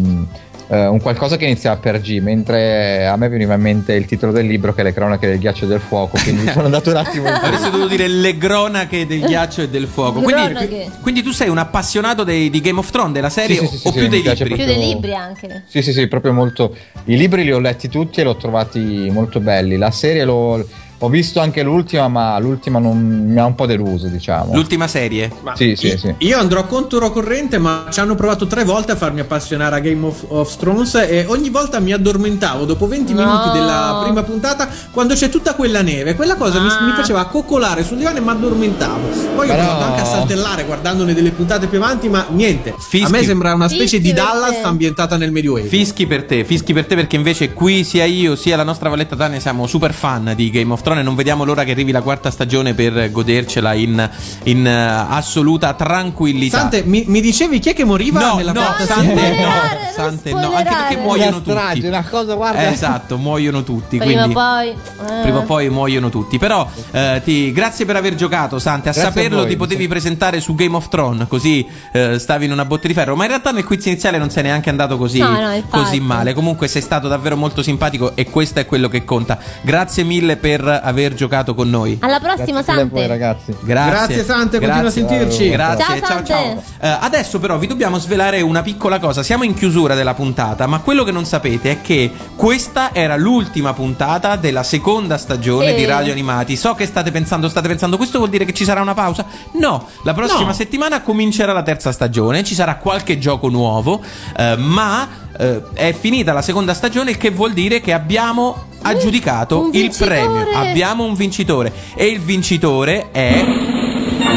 eh, 0.69 0.87
un 0.87 1.01
qualcosa 1.01 1.37
che 1.37 1.45
iniziava 1.45 1.77
per 1.79 2.01
G, 2.01 2.19
mentre 2.21 3.07
a 3.07 3.17
me 3.17 3.29
veniva 3.29 3.55
in 3.55 3.61
mente 3.61 3.93
il 3.95 4.05
titolo 4.07 4.33
del 4.33 4.47
libro 4.47 4.75
che 4.75 4.81
è 4.81 4.85
Le 4.85 4.93
cronache 4.93 5.27
del 5.27 5.39
ghiaccio 5.39 5.65
e 5.65 5.69
del 5.69 5.81
fuoco, 5.81 6.19
quindi 6.23 6.49
sono 6.51 6.65
andato 6.65 6.91
un 6.91 6.97
attimo 6.97 7.29
in 7.29 7.35
Avresti 7.35 7.71
dovuto 7.71 7.89
dire 7.89 8.09
le 8.09 8.37
cronache 8.37 9.07
del 9.07 9.21
ghiaccio 9.21 9.63
e 9.63 9.69
del 9.69 9.87
fuoco. 9.87 10.21
Quindi, 10.21 10.91
quindi 11.01 11.23
tu 11.23 11.31
sei 11.31 11.49
un 11.49 11.59
appassionato 11.59 12.25
dei- 12.25 12.51
di 12.51 12.61
Game 12.61 12.79
of 12.79 12.91
Thrones, 12.91 13.13
della 13.13 13.31
serie 13.31 13.57
Sì, 13.57 13.67
sì, 13.67 13.77
sì, 13.79 13.87
o 13.89 13.93
sì, 13.93 13.99
più 13.99 14.09
dei 14.09 14.23
libri? 14.23 14.37
Più 14.37 14.47
proprio- 14.47 14.67
dei 14.67 14.79
libri 14.79 15.15
anche. 15.15 15.63
Sì, 15.67 15.83
sì, 15.83 15.93
sì, 15.93 16.07
proprio 16.09 16.33
molto. 16.33 16.75
I 17.05 17.17
libri 17.17 17.45
li 17.45 17.53
ho 17.53 17.59
letti 17.59 17.89
tutti 17.89 18.21
e 18.21 18.25
li 18.25 18.29
ho 18.31 18.37
trovati 18.37 19.09
molto 19.11 19.41
belli. 19.41 19.77
La 19.77 19.91
serie 19.91 20.25
l'ho, 20.25 20.67
Ho 21.01 21.09
visto 21.11 21.41
anche 21.41 21.63
l'ultima, 21.63 22.09
ma 22.09 22.39
l'ultima 22.39 22.79
non 22.79 22.97
mi 23.29 23.39
ha 23.39 23.45
un 23.45 23.55
po' 23.55 23.67
deluso, 23.67 24.07
diciamo. 24.07 24.55
L'ultima 24.55 24.89
serie? 24.89 25.31
Sì, 25.55 25.77
sì, 25.77 25.95
sì. 25.99 26.15
Io 26.19 26.39
andrò 26.39 26.65
contro 26.67 27.11
corrente, 27.11 27.59
ma 27.59 27.85
ci 27.91 28.01
hanno 28.01 28.15
provato 28.15 28.47
tre 28.47 28.65
volte 28.65 28.93
a 28.93 28.97
farmi 28.97 29.21
appassionare 29.21 29.77
a 29.77 29.79
Game 29.81 30.07
of, 30.07 30.25
of 30.29 30.57
Thrones 30.57 30.95
e 30.95 31.27
ogni 31.29 31.51
volta 31.51 31.81
mi 31.81 31.93
addormentavo 31.93 32.65
dopo 32.65 32.87
20 32.89 33.13
No. 33.13 33.25
minuti 33.27 33.51
della 33.59 34.01
prima 34.05 34.23
puntata 34.23 34.69
quando 34.91 35.13
c'è 35.13 35.29
tutta 35.29 35.55
quella 35.55 35.83
neve. 35.83 36.15
Quella 36.15 36.35
cosa 36.37 36.61
mi, 36.61 36.69
Ah. 36.69 36.81
mi 36.87 36.93
faceva 36.93 37.27
coccolare 37.27 37.85
sul 37.85 37.99
divano 37.99 38.17
e 38.17 38.21
mi 38.23 38.31
addormentavo. 38.31 39.09
Poi 39.37 39.51
ho 39.51 39.55
provato 39.55 39.85
anche 39.85 40.01
a 40.01 40.05
saltellare 40.07 40.65
guardandone 40.65 41.13
delle 41.13 41.31
puntate 41.31 41.67
più 41.67 41.77
avanti, 41.79 42.09
ma 42.09 42.25
niente. 42.31 42.75
Fischi. 42.79 43.05
A 43.05 43.09
me 43.11 43.23
sembra 43.23 43.53
una 43.53 43.69
specie 43.69 43.99
di 44.01 44.09
Fischi 44.09 44.15
per 44.15 44.25
Dallas 44.33 44.51
te. 44.53 44.63
ambientata 44.63 45.17
nel 45.19 45.31
Medioevo. 45.31 45.69
Fischi 45.69 46.07
per 46.07 46.25
te, 46.25 46.43
fischi 46.45 46.73
per 46.73 46.87
te 46.87 46.95
perché 46.95 47.17
invece 47.17 47.53
qui 47.53 47.85
sia 47.85 48.05
io 48.07 48.35
sia 48.35 48.57
la 48.57 48.63
nostra 48.65 48.89
Valletta 48.89 49.15
Tania 49.15 49.41
siamo 49.41 49.67
super 49.67 49.93
fan 49.93 50.33
di 50.35 50.49
Game 50.51 50.65
of 50.73 50.79
Thrones 50.79 50.85
e 50.95 51.03
non 51.03 51.15
vediamo 51.15 51.45
l'ora 51.45 51.65
che 51.65 51.73
arrivi 51.73 51.93
la 51.93 52.03
quarta 52.03 52.31
stagione 52.31 52.75
per 52.75 53.11
godercela 53.11 53.73
in, 53.75 54.09
in, 54.45 54.67
eh, 54.67 55.07
assoluta 55.09 55.75
tranquillità. 55.75 56.59
Sante, 56.59 56.83
mi, 56.85 57.05
mi 57.07 57.21
dicevi 57.21 57.59
chi 57.59 57.71
è 57.71 57.75
che 57.75 57.85
moriva 57.85 58.21
No, 58.21 58.37
nella 58.37 58.53
no, 58.53 58.61
quarta 58.61 58.85
Sante, 58.85 59.17
stagione? 59.17 59.41
no, 59.41 59.51
Sante, 59.95 60.33
no, 60.33 60.53
anche 60.55 60.75
perché 60.75 60.97
muoiono 60.97 61.39
strage, 61.41 61.75
tutti. 61.75 61.87
una 61.87 62.05
cosa, 62.09 62.35
guarda. 62.35 62.71
Esatto, 62.71 63.17
muoiono 63.19 63.63
tutti. 63.63 63.99
Prima 63.99 64.25
o 64.27 64.31
quindi... 64.31 64.35
poi. 64.35 64.69
eh. 64.71 65.23
Prima 65.23 65.39
o 65.39 65.43
poi 65.43 65.69
muoiono 65.71 66.09
tutti. 66.09 66.39
Però 66.39 66.69
eh, 66.91 67.21
ti, 67.25 67.53
grazie 67.53 67.85
per 67.85 67.97
aver 67.97 68.15
giocato, 68.15 68.59
Sante. 68.59 68.89
A 68.89 68.93
Grazie 68.93 69.03
a 69.03 69.13
saperlo 69.13 69.39
voi. 69.41 69.49
ti 69.49 69.57
potevi 69.57 69.89
presentare 69.89 70.41
su 70.41 70.55
Game 70.55 70.77
of 70.77 70.89
Thrones, 70.89 71.27
così 71.29 71.67
eh, 71.93 72.19
stavi 72.19 72.45
in 72.45 72.53
una 72.53 72.65
botte 72.65 72.87
di 72.89 72.95
ferro. 72.95 73.17
Ma 73.17 73.23
in 73.25 73.29
realtà 73.31 73.51
nel 73.53 73.65
quiz 73.65 73.85
iniziale 73.87 74.19
non 74.19 74.31
sei 74.31 74.43
neanche 74.45 74.71
andato 74.71 74.97
così, 74.97 75.19
No, 75.19 75.31
no, 75.41 75.63
così 75.69 76.01
male. 76.01 76.35
Comunque 76.35 76.69
sei 76.69 76.83
stato 76.83 77.09
davvero 77.09 77.37
molto 77.37 77.63
simpatico 77.63 78.15
e 78.15 78.25
questo 78.31 78.61
è 78.61 78.67
quello 78.67 78.89
che 78.89 79.05
conta. 79.05 79.39
Grazie 79.63 80.05
mille 80.05 80.37
per 80.37 80.76
aver 80.83 81.15
giocato 81.15 81.55
con 81.55 81.69
noi. 81.71 81.99
Alla 82.01 82.21
prossima, 82.21 82.61
a 82.61 82.63
voi, 82.63 82.75
Sante. 82.75 83.07
ragazzi. 83.07 83.55
Grazie. 83.63 83.91
Grazie, 83.91 84.25
Sante, 84.25 84.59
continua 84.61 84.89
a 84.89 84.93
sentirci. 84.93 85.49
Grazie, 85.51 85.85
Ciao, 85.85 85.99
ciao 85.99 86.25
ciao. 86.25 86.45
Sante. 86.45 86.63
Eh, 86.81 86.97
adesso 87.01 87.39
però 87.39 87.59
vi 87.59 87.67
dobbiamo 87.67 87.99
svelare 87.99 88.41
una 88.41 88.63
piccola 88.63 88.99
cosa. 88.99 89.23
Siamo 89.23 89.45
in 89.45 89.55
chiusura 89.55 89.95
della 89.95 90.15
puntata, 90.15 90.67
ma 90.67 90.81
quello 90.81 91.05
che 91.05 91.13
non 91.13 91.25
sapete 91.25 91.71
è 91.71 91.81
che 91.81 92.11
questa 92.35 92.91
era 92.93 93.17
l'ultima 93.17 93.73
puntata 93.73 94.37
della 94.37 94.63
seconda 94.63 95.19
stagione 95.19 95.71
Sì. 95.71 95.75
di 95.77 95.85
Radio 95.85 96.13
Animati. 96.13 96.57
So 96.57 96.75
che 96.75 96.87
state 96.87 97.11
pensando, 97.11 97.49
state 97.49 97.69
pensando, 97.69 97.97
questo 97.97 98.19
vuol 98.19 98.31
dire 98.31 98.45
che 98.45 98.53
ci 98.53 98.65
sarà 98.65 98.81
una 98.81 98.95
pausa? 98.95 99.25
No, 99.53 99.87
la 100.03 100.15
prossima 100.15 100.47
No. 100.49 100.53
settimana 100.53 101.03
comincerà 101.03 101.53
la 101.53 101.63
terza 101.63 101.93
stagione, 101.93 102.45
ci 102.45 102.55
sarà 102.55 102.77
qualche 102.77 103.19
gioco 103.19 103.49
nuovo, 103.49 104.01
eh, 104.37 104.57
ma 104.57 105.09
eh, 105.39 105.63
è 105.75 105.93
finita 105.93 106.33
la 106.33 106.43
seconda 106.43 106.75
stagione, 106.75 107.11
il 107.11 107.17
che 107.17 107.31
vuol 107.31 107.53
dire 107.53 107.81
che 107.81 107.93
abbiamo 107.93 108.67
aggiudicato 108.83 109.71
il 109.73 109.95
premio. 109.97 110.47
Abbiamo 110.55 111.05
un 111.05 111.15
vincitore 111.15 111.73
e 111.95 112.07
il 112.07 112.21
vincitore 112.21 113.11
è 113.11 113.45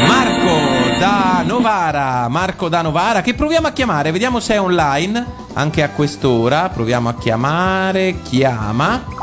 Marco 0.06 0.98
da 0.98 1.42
Novara. 1.46 2.28
Marco 2.28 2.68
da 2.68 2.82
Novara, 2.82 3.22
che 3.22 3.34
proviamo 3.34 3.68
a 3.68 3.72
chiamare, 3.72 4.10
vediamo 4.10 4.40
se 4.40 4.54
è 4.54 4.60
online 4.60 5.24
anche 5.54 5.82
a 5.82 5.90
quest'ora. 5.90 6.68
Proviamo 6.68 7.08
a 7.08 7.14
chiamare. 7.14 8.16
Chiama. 8.22 9.19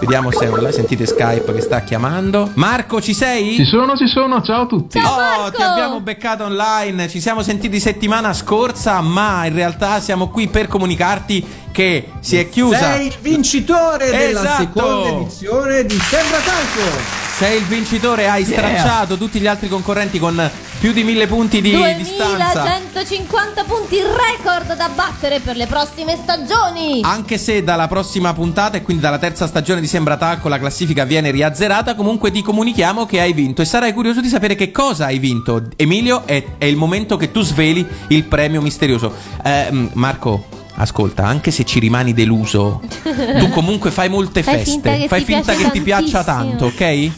Vediamo 0.00 0.30
se 0.30 0.44
è 0.46 0.50
online. 0.50 0.72
Sentite 0.72 1.06
Skype 1.06 1.52
che 1.54 1.60
sta 1.60 1.80
chiamando. 1.80 2.50
Marco, 2.54 3.00
ci 3.00 3.14
sei? 3.14 3.54
Ci 3.54 3.64
sono, 3.64 3.96
ci 3.96 4.06
sono, 4.06 4.42
ciao 4.42 4.62
a 4.62 4.66
tutti. 4.66 5.00
Ciao, 5.00 5.12
Oh, 5.14 5.16
Marco! 5.42 5.56
ti 5.56 5.62
abbiamo 5.62 6.00
beccato 6.00 6.44
online. 6.44 7.08
Ci 7.08 7.20
siamo 7.20 7.42
sentiti 7.42 7.80
settimana 7.80 8.32
scorsa, 8.32 9.00
ma 9.00 9.46
in 9.46 9.54
realtà 9.54 10.00
siamo 10.00 10.28
qui 10.28 10.48
per 10.48 10.66
comunicarti 10.68 11.44
che 11.72 12.08
si 12.20 12.36
è 12.38 12.48
chiusa. 12.48 12.78
Sei 12.94 13.06
il 13.06 13.16
vincitore 13.20 14.10
della 14.10 14.40
Esatto. 14.40 14.62
seconda 14.62 15.08
edizione 15.20 15.84
di 15.84 15.98
Sembra 15.98 16.38
Talco. 16.38 17.25
Sei 17.36 17.58
il 17.58 17.64
vincitore, 17.64 18.28
hai 18.30 18.46
stracciato 18.46 19.18
tutti 19.18 19.38
gli 19.40 19.46
altri 19.46 19.68
concorrenti 19.68 20.18
con 20.18 20.50
più 20.80 20.92
di 20.92 21.04
mille 21.04 21.26
punti 21.26 21.60
di 21.60 21.70
distanza. 21.98 22.62
2150 22.62 23.64
punti 23.64 23.98
record 24.00 24.74
da 24.74 24.88
battere 24.88 25.40
per 25.40 25.54
le 25.54 25.66
prossime 25.66 26.16
stagioni. 26.16 27.00
Anche 27.02 27.36
se 27.36 27.62
dalla 27.62 27.88
prossima 27.88 28.32
puntata 28.32 28.78
e 28.78 28.82
quindi 28.82 29.02
dalla 29.02 29.18
terza 29.18 29.46
stagione 29.46 29.82
di 29.82 29.86
Sembra 29.86 30.16
Talco 30.16 30.48
la 30.48 30.58
classifica 30.58 31.04
viene 31.04 31.30
riazzerata, 31.30 31.94
comunque 31.94 32.30
ti 32.30 32.40
comunichiamo 32.40 33.04
che 33.04 33.20
hai 33.20 33.34
vinto 33.34 33.60
e 33.60 33.66
sarai 33.66 33.92
curioso 33.92 34.22
di 34.22 34.28
sapere 34.28 34.54
che 34.54 34.70
cosa 34.70 35.04
hai 35.04 35.18
vinto. 35.18 35.68
Emilio, 35.76 36.26
è, 36.26 36.42
è 36.56 36.64
il 36.64 36.76
momento 36.76 37.18
che 37.18 37.32
tu 37.32 37.42
sveli 37.42 37.86
il 38.08 38.24
premio 38.24 38.62
misterioso. 38.62 39.12
Eh, 39.44 39.68
mm, 39.70 39.86
Marco. 39.92 40.55
Ascolta, 40.78 41.24
anche 41.24 41.50
se 41.50 41.64
ci 41.64 41.78
rimani 41.78 42.12
deluso, 42.12 42.82
tu 43.38 43.48
comunque 43.50 43.90
fai 43.90 44.08
molte 44.08 44.42
Fai 44.42 44.56
feste. 44.56 44.70
finta 44.72 44.90
che 44.94 45.08
fai 45.08 45.20
ti 45.20 45.32
finta 45.32 45.52
piace 45.52 45.64
che 45.64 45.70
ti 45.70 45.80
piaccia 45.80 46.22
tanto, 46.24 46.66
ok? 46.66 47.10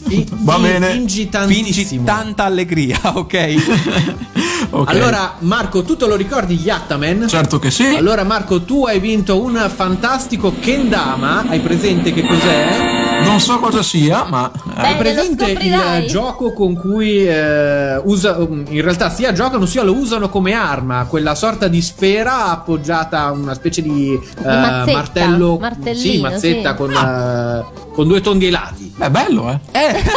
Va 0.43 0.57
bene. 0.57 0.87
Fingi 0.91 1.07
Fingi 1.07 1.29
tantissimo. 1.29 2.03
tanta 2.05 2.45
allegria, 2.45 2.99
ok? 3.15 4.17
Ok. 4.71 4.89
Allora, 4.89 5.35
Marco, 5.39 5.81
tu 5.83 5.95
te 5.97 6.05
lo 6.05 6.15
ricordi 6.15 6.53
Yattaman? 6.55 7.27
certo 7.27 7.57
che 7.57 7.71
sì. 7.71 7.85
Allora, 7.85 8.23
Marco, 8.23 8.61
tu 8.61 8.85
hai 8.85 8.99
vinto 8.99 9.41
un 9.41 9.67
fantastico 9.73 10.53
Kendama. 10.59 11.45
Hai 11.47 11.59
presente 11.59 12.13
che 12.13 12.21
cos'è? 12.21 13.21
Non 13.23 13.39
so 13.39 13.57
cosa 13.59 13.81
sia, 13.81 14.25
ma 14.29 14.51
Beh, 14.63 14.81
Hai 14.81 14.95
presente 14.97 15.49
il 15.51 16.05
gioco 16.07 16.53
con 16.53 16.75
cui 16.75 17.25
eh, 17.27 17.97
usa, 18.03 18.37
in 18.39 18.81
realtà 18.81 19.09
sia 19.09 19.31
giocano 19.33 19.65
sia 19.65 19.81
lo 19.81 19.93
usano 19.95 20.29
come 20.29 20.53
arma, 20.53 21.05
quella 21.05 21.33
sorta 21.35 21.67
di 21.67 21.81
sfera 21.81 22.51
appoggiata 22.51 23.23
a 23.25 23.48
una 23.49 23.57
specie 23.57 23.81
di, 23.81 24.19
mazzetta, 24.43 24.91
martello, 24.91 25.57
martellino, 25.59 25.99
sì, 25.99 26.21
mazzetta 26.21 26.69
sì. 26.71 26.75
Con, 26.75 26.91
eh, 26.91 27.87
con 27.99 28.07
due 28.07 28.21
tondi 28.21 28.45
ai 28.45 28.51
lati. 28.51 28.93
è 28.97 29.09
bello, 29.09 29.49
eh. 29.51 29.59
Eh, 29.77 30.03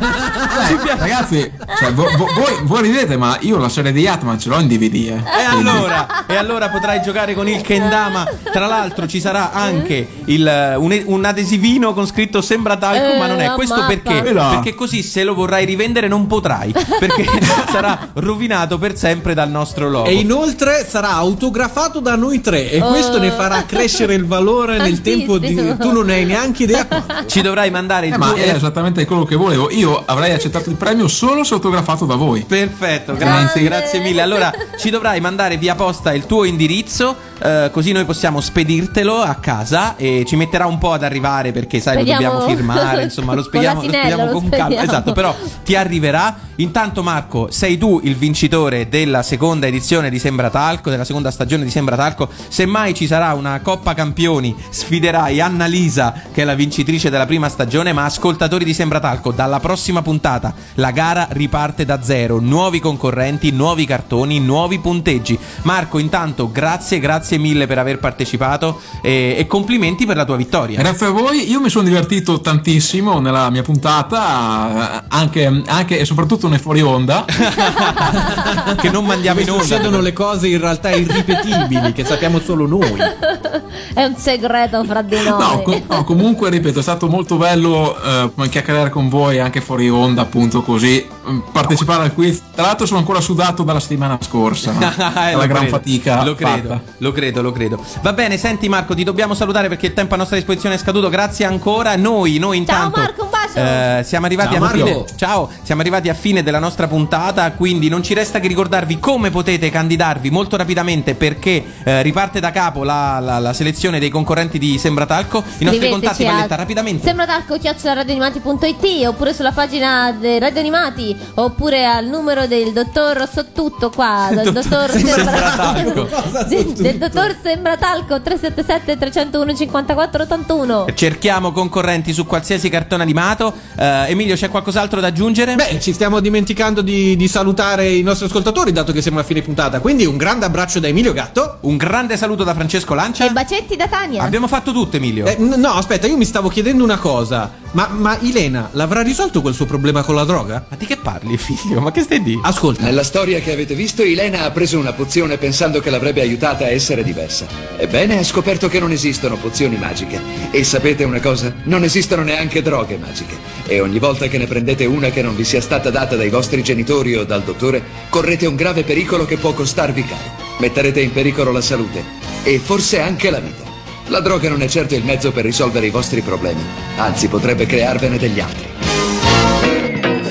Dai, 0.00 0.98
ragazzi, 0.98 1.48
cioè, 1.78 1.92
vo- 1.92 2.10
vo- 2.16 2.26
voi, 2.34 2.54
voi 2.62 2.82
ridete, 2.82 3.16
ma 3.16 3.36
io 3.42 3.56
la 3.58 3.68
serie 3.68 3.92
di 3.92 4.04
Atman 4.08 4.36
ce 4.40 4.48
l'ho 4.48 4.58
in 4.58 4.66
DVD, 4.66 4.94
eh. 4.94 5.22
E 5.40 5.44
allora, 5.48 6.26
e 6.26 6.34
allora 6.34 6.68
potrai 6.70 7.00
giocare 7.02 7.34
con 7.34 7.48
il 7.48 7.60
Kendama. 7.60 8.26
Tra 8.52 8.66
l'altro 8.66 9.06
ci 9.06 9.20
sarà 9.20 9.52
anche 9.52 10.08
il, 10.24 10.74
un, 10.78 11.02
un 11.06 11.24
adesivino 11.24 11.92
con 11.94 12.04
scritto 12.08 12.40
sembra 12.40 12.76
talco, 12.76 13.12
Eh, 13.14 13.18
ma 13.18 13.28
non 13.28 13.38
è. 13.40 13.46
la 13.46 13.54
Questo 13.54 13.76
mappa. 13.76 13.86
perché? 13.86 14.22
Perché 14.22 14.74
così 14.74 15.02
se 15.04 15.22
lo 15.22 15.34
vorrai 15.34 15.64
rivendere 15.64 16.08
non 16.08 16.26
potrai. 16.26 16.72
Perché 16.72 17.24
sarà 17.70 18.08
rovinato 18.14 18.76
per 18.78 18.96
sempre 18.96 19.34
dal 19.34 19.50
nostro 19.50 19.88
logo. 19.88 20.08
E 20.08 20.14
inoltre 20.14 20.84
sarà 20.84 21.12
autografato 21.12 22.00
da 22.00 22.16
noi 22.16 22.40
tre 22.40 22.70
e 22.70 22.78
Oh. 22.80 22.88
questo 22.88 23.18
ne 23.20 23.30
farà 23.30 23.64
crescere 23.66 24.14
il 24.14 24.24
valore 24.26 24.78
nel 24.78 25.00
tempo 25.02 25.38
di... 25.38 25.54
Tu 25.78 25.92
non 25.92 26.08
hai 26.08 26.24
neanche 26.24 26.62
idea 26.64 26.86
quanto. 26.86 27.14
Ci 27.26 27.42
dovrai 27.42 27.70
mandare 27.70 28.06
il 28.08 28.14
Eh, 28.14 28.18
ma 28.18 28.28
tuo. 28.28 28.36
è 28.36 28.54
esattamente 28.54 29.04
quello 29.04 29.24
che 29.24 29.36
volevo. 29.36 29.70
Io 29.70 30.02
avrei 30.04 30.32
accettato 30.32 30.70
il 30.70 30.76
premio 30.76 31.08
solo 31.08 31.44
se 31.44 31.54
autografato 31.54 32.04
da 32.06 32.14
voi. 32.16 32.44
Perfetto, 32.44 33.14
grazie, 33.14 33.62
grazie 33.62 34.00
mille. 34.00 34.20
Allora 34.22 34.52
ci 34.78 34.90
dovrai 34.90 35.20
mandare 35.20 35.56
via 35.56 35.74
posta 35.74 36.12
il 36.12 36.26
tuo 36.26 36.44
indirizzo, 36.44 37.14
eh, 37.42 37.70
così 37.72 37.92
noi 37.92 38.04
possiamo 38.04 38.40
spedirtelo 38.40 39.16
a 39.20 39.34
casa 39.36 39.96
e 39.96 40.24
ci 40.26 40.36
metterà 40.36 40.66
un 40.66 40.78
po' 40.78 40.92
ad 40.92 41.02
arrivare 41.04 41.52
perché 41.52 41.80
sai 41.80 41.94
Spediamo- 41.96 42.22
lo 42.22 42.28
dobbiamo 42.38 42.54
firmare, 42.56 43.02
insomma 43.04 43.34
lo 43.34 43.40
Con 43.40 43.48
spieghiamo, 43.48 43.80
lo 43.80 43.86
l'asinello, 43.86 44.06
spieghiamo 44.14 44.32
lo 44.32 44.38
con 44.40 44.48
calma. 44.50 44.82
Esatto, 44.82 45.12
però 45.12 45.34
ti 45.64 45.76
arriverà. 45.76 46.36
Intanto 46.56 47.02
Marco, 47.02 47.50
sei 47.50 47.78
tu 47.78 48.00
il 48.04 48.16
vincitore 48.16 48.88
della 48.90 49.22
seconda 49.22 49.66
edizione 49.66 50.10
di 50.10 50.18
Sembra 50.18 50.50
Talco, 50.50 50.90
della 50.90 51.04
seconda 51.04 51.30
stagione 51.30 51.64
di 51.64 51.70
Sembra 51.70 51.96
Talco. 51.96 52.28
Semmai 52.48 52.92
ci 52.92 53.06
sarà 53.06 53.32
una 53.32 53.60
Coppa 53.60 53.94
Campioni, 53.94 54.54
sfiderai 54.68 55.40
Annalisa 55.40 56.12
che 56.32 56.42
è 56.42 56.44
la 56.44 56.54
vincitrice 56.54 57.08
della 57.10 57.26
prima 57.26 57.48
stagione, 57.48 57.92
ma 57.92 58.04
ascoltatori 58.04 58.64
di 58.64 58.72
Sembra 58.72 59.00
Talco, 59.00 59.32
dalla 59.32 59.60
prossima 59.60 60.02
puntata 60.02 60.54
la 60.74 60.90
gara 60.90 61.28
riparte 61.30 61.84
da 61.84 62.02
zero, 62.02 62.38
nuovi 62.40 62.80
concorrenti, 62.80 63.50
nuovi 63.50 63.84
cartoni, 63.84 64.40
nuovi 64.40 64.78
punteggi. 64.78 65.38
Marco, 65.62 65.98
intanto 65.98 66.50
grazie, 66.50 66.98
grazie 66.98 67.38
mille 67.38 67.66
per 67.66 67.78
aver 67.78 67.98
partecipato 67.98 68.80
e, 69.02 69.34
e 69.36 69.46
complimenti 69.46 70.06
per 70.06 70.16
la 70.16 70.24
tua 70.24 70.36
vittoria. 70.36 70.78
Grazie 70.78 71.06
a 71.06 71.10
voi, 71.10 71.50
io 71.50 71.60
mi 71.60 71.68
sono 71.68 71.84
divertito 71.84 72.40
tantissimo 72.40 73.20
nella 73.20 73.50
mia 73.50 73.62
puntata, 73.62 75.04
anche, 75.08 75.62
anche 75.66 75.98
e 75.98 76.04
soprattutto 76.04 76.48
nei 76.48 76.58
fuori 76.58 76.80
onda. 76.80 77.24
che 78.80 78.90
non 78.90 79.04
mandiamo 79.04 79.40
in 79.40 79.50
onda. 79.50 79.62
succedono 79.62 80.00
le 80.00 80.12
cose 80.12 80.48
in 80.48 80.60
realtà 80.60 80.90
irripetibili 80.90 81.92
che 81.92 82.04
sappiamo 82.04 82.38
solo 82.38 82.66
noi. 82.66 82.98
È 83.92 84.04
un 84.04 84.16
segreto 84.16 84.84
fra 84.84 85.02
di 85.02 85.16
noi. 85.16 85.24
No, 85.26 85.62
co- 85.62 85.82
no, 85.88 86.04
comunque 86.04 86.50
ripeto, 86.50 86.80
stato 86.90 87.08
molto 87.08 87.36
bello 87.36 87.96
eh, 88.02 88.48
chiacchierare 88.48 88.90
con 88.90 89.08
voi 89.08 89.38
anche 89.38 89.60
fuori 89.60 89.88
onda, 89.88 90.22
appunto 90.22 90.62
così, 90.62 91.06
mm, 91.28 91.38
partecipare 91.52 92.02
al 92.02 92.14
quiz. 92.14 92.42
Tra 92.52 92.64
l'altro 92.64 92.86
sono 92.86 92.98
ancora 92.98 93.20
sudato 93.20 93.62
dalla 93.62 93.78
settimana 93.78 94.18
scorsa, 94.20 94.72
no? 94.78 94.80
Eh, 94.80 95.34
la 95.36 95.46
gran 95.46 95.62
credo, 95.62 95.76
fatica 95.76 96.24
Lo 96.24 96.34
credo, 96.34 96.68
fatta. 96.68 96.82
lo 96.98 97.12
credo, 97.12 97.42
lo 97.42 97.52
credo. 97.52 97.84
Va 98.02 98.12
bene, 98.12 98.36
senti 98.38 98.68
Marco, 98.68 98.94
ti 98.94 99.04
dobbiamo 99.04 99.34
salutare 99.34 99.68
perché 99.68 99.86
il 99.86 99.94
tempo 99.94 100.14
a 100.14 100.16
nostra 100.16 100.36
disposizione 100.36 100.74
è 100.74 100.78
scaduto. 100.78 101.08
Grazie 101.08 101.44
ancora. 101.44 101.94
Noi, 101.96 102.38
noi 102.38 102.64
Ciao 102.66 102.74
intanto 102.84 102.98
Marco, 102.98 103.12
bacio. 103.12 103.29
bacio. 103.29 103.29
Eh, 103.54 104.02
siamo 104.04 104.26
arrivati 104.26 104.54
Ciao, 104.54 104.64
a 104.64 104.68
fine. 104.68 105.04
Ciao, 105.16 105.50
siamo 105.62 105.80
arrivati 105.80 106.08
a 106.08 106.14
fine 106.14 106.42
della 106.42 106.58
nostra 106.58 106.86
puntata. 106.86 107.50
Quindi 107.52 107.88
non 107.88 108.02
ci 108.02 108.14
resta 108.14 108.40
che 108.40 108.48
ricordarvi 108.48 108.98
come 108.98 109.30
potete 109.30 109.70
candidarvi 109.70 110.30
molto 110.30 110.56
rapidamente 110.56 111.14
perché 111.14 111.64
eh, 111.84 112.02
riparte 112.02 112.40
da 112.40 112.50
capo 112.50 112.84
la, 112.84 113.18
la- 113.20 113.38
la 113.38 113.52
selezione 113.52 113.98
dei 113.98 114.08
concorrenti 114.08 114.58
di 114.58 114.78
Sembratalco. 114.78 115.38
I 115.38 115.64
nostri 115.64 115.64
Scriveteci 115.64 115.90
contatti, 115.90 116.26
a- 116.26 116.32
Valletta, 116.32 116.54
rapidamente. 116.56 117.04
Sembra 117.06 117.26
talco 117.26 117.58
radioanimati.it 117.82 119.06
oppure 119.06 119.32
sulla 119.34 119.52
pagina 119.52 120.12
dei 120.12 120.38
Radio 120.38 120.60
Animati 120.60 121.16
oppure 121.34 121.86
al 121.86 122.06
numero 122.06 122.46
del 122.46 122.72
dottor 122.72 123.28
Sottutto 123.30 123.90
qua, 123.90 124.28
del 124.32 124.52
dottor 124.52 124.90
Sembratalco. 124.90 126.08
del, 126.48 126.72
del 126.72 126.98
dottor 126.98 127.36
Sembratalco 127.42 128.20
377 128.20 128.96
301 128.98 129.54
54 129.54 130.22
81. 130.22 130.86
Cerchiamo 130.94 131.52
concorrenti 131.52 132.12
su 132.12 132.26
qualsiasi 132.26 132.68
cartone 132.68 133.02
animato. 133.02 133.39
Eh, 133.48 134.10
Emilio, 134.10 134.34
c'è 134.36 134.50
qualcos'altro 134.50 135.00
da 135.00 135.06
aggiungere? 135.08 135.54
Beh, 135.54 135.80
ci 135.80 135.92
stiamo 135.92 136.20
dimenticando 136.20 136.82
di, 136.82 137.16
di 137.16 137.28
salutare 137.28 137.88
i 137.88 138.02
nostri 138.02 138.26
ascoltatori, 138.26 138.72
dato 138.72 138.92
che 138.92 139.00
siamo 139.00 139.18
a 139.18 139.22
fine 139.22 139.40
puntata. 139.42 139.80
Quindi 139.80 140.04
un 140.04 140.16
grande 140.16 140.44
abbraccio 140.44 140.80
da 140.80 140.88
Emilio 140.88 141.12
Gatto. 141.12 141.58
Un 141.60 141.76
grande 141.76 142.16
saluto 142.16 142.44
da 142.44 142.54
Francesco 142.54 142.94
Lancia. 142.94 143.26
E 143.26 143.30
bacetti 143.30 143.76
da 143.76 143.88
Tania. 143.88 144.22
Abbiamo 144.22 144.46
fatto 144.46 144.72
tutto, 144.72 144.96
Emilio. 144.96 145.26
Eh, 145.26 145.36
n- 145.38 145.54
no, 145.58 145.70
aspetta, 145.72 146.06
io 146.06 146.16
mi 146.16 146.24
stavo 146.24 146.48
chiedendo 146.48 146.84
una 146.84 146.98
cosa. 146.98 147.50
Ma, 147.72 147.88
ma 147.88 148.18
Ilena 148.20 148.68
l'avrà 148.72 149.00
risolto 149.02 149.40
quel 149.40 149.54
suo 149.54 149.64
problema 149.64 150.02
con 150.02 150.16
la 150.16 150.24
droga? 150.24 150.64
Ma 150.68 150.76
di 150.76 150.86
che 150.86 150.96
parli, 150.96 151.36
figlio? 151.36 151.80
Ma 151.80 151.92
che 151.92 152.02
stai 152.02 152.20
di? 152.20 152.38
Ascolta. 152.42 152.82
Nella 152.82 153.04
storia 153.04 153.38
che 153.38 153.52
avete 153.52 153.74
visto, 153.74 154.02
Ilena 154.02 154.42
ha 154.42 154.50
preso 154.50 154.78
una 154.78 154.92
pozione 154.92 155.36
pensando 155.38 155.80
che 155.80 155.88
l'avrebbe 155.90 156.20
aiutata 156.20 156.64
a 156.64 156.68
essere 156.68 157.04
diversa. 157.04 157.46
Ebbene, 157.76 158.18
ha 158.18 158.24
scoperto 158.24 158.68
che 158.68 158.80
non 158.80 158.90
esistono 158.90 159.36
pozioni 159.36 159.76
magiche. 159.76 160.20
E 160.50 160.64
sapete 160.64 161.04
una 161.04 161.20
cosa? 161.20 161.54
Non 161.64 161.84
esistono 161.84 162.22
neanche 162.22 162.60
droghe 162.60 162.96
magiche. 162.96 163.29
E 163.66 163.80
ogni 163.80 163.98
volta 163.98 164.26
che 164.26 164.38
ne 164.38 164.46
prendete 164.46 164.84
una 164.84 165.10
che 165.10 165.22
non 165.22 165.36
vi 165.36 165.44
sia 165.44 165.60
stata 165.60 165.90
data 165.90 166.16
dai 166.16 166.30
vostri 166.30 166.62
genitori 166.62 167.14
o 167.16 167.24
dal 167.24 167.42
dottore, 167.42 167.82
correte 168.08 168.46
un 168.46 168.56
grave 168.56 168.82
pericolo 168.82 169.24
che 169.24 169.36
può 169.36 169.52
costarvi 169.52 170.04
caro. 170.04 170.48
Metterete 170.58 171.00
in 171.00 171.12
pericolo 171.12 171.52
la 171.52 171.60
salute 171.60 172.02
e 172.42 172.58
forse 172.58 173.00
anche 173.00 173.30
la 173.30 173.40
vita. 173.40 173.68
La 174.06 174.20
droga 174.20 174.48
non 174.48 174.60
è 174.62 174.68
certo 174.68 174.96
il 174.96 175.04
mezzo 175.04 175.30
per 175.30 175.44
risolvere 175.44 175.86
i 175.86 175.90
vostri 175.90 176.20
problemi, 176.20 176.60
anzi 176.96 177.28
potrebbe 177.28 177.64
crearvene 177.64 178.18
degli 178.18 178.40
altri. 178.40 178.66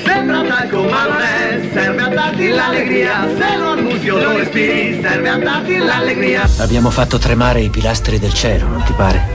Sembra 0.04 0.44
talco 0.44 0.84
ma 0.84 1.08
non 1.08 1.22
è, 1.22 1.70
serve 1.72 2.02
a 2.02 2.08
darti 2.10 2.50
l'allegria, 2.50 3.28
se 3.38 3.58
lo 3.58 3.70
annusi 3.70 4.10
o 4.10 4.18
lo 4.20 4.38
respiri, 4.38 5.00
serve 5.02 5.30
a 5.30 5.38
darti 5.38 5.78
l'allegria. 5.78 6.50
Abbiamo 6.58 6.90
fatto 6.90 7.18
tremare 7.18 7.62
i 7.62 7.70
pilastri 7.70 8.20
del 8.20 8.34
cielo, 8.34 8.68
non 8.68 8.84
ti 8.84 8.92
pare? 8.92 9.26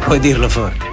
Puoi 0.00 0.18
dirlo 0.20 0.48
forte. 0.50 0.87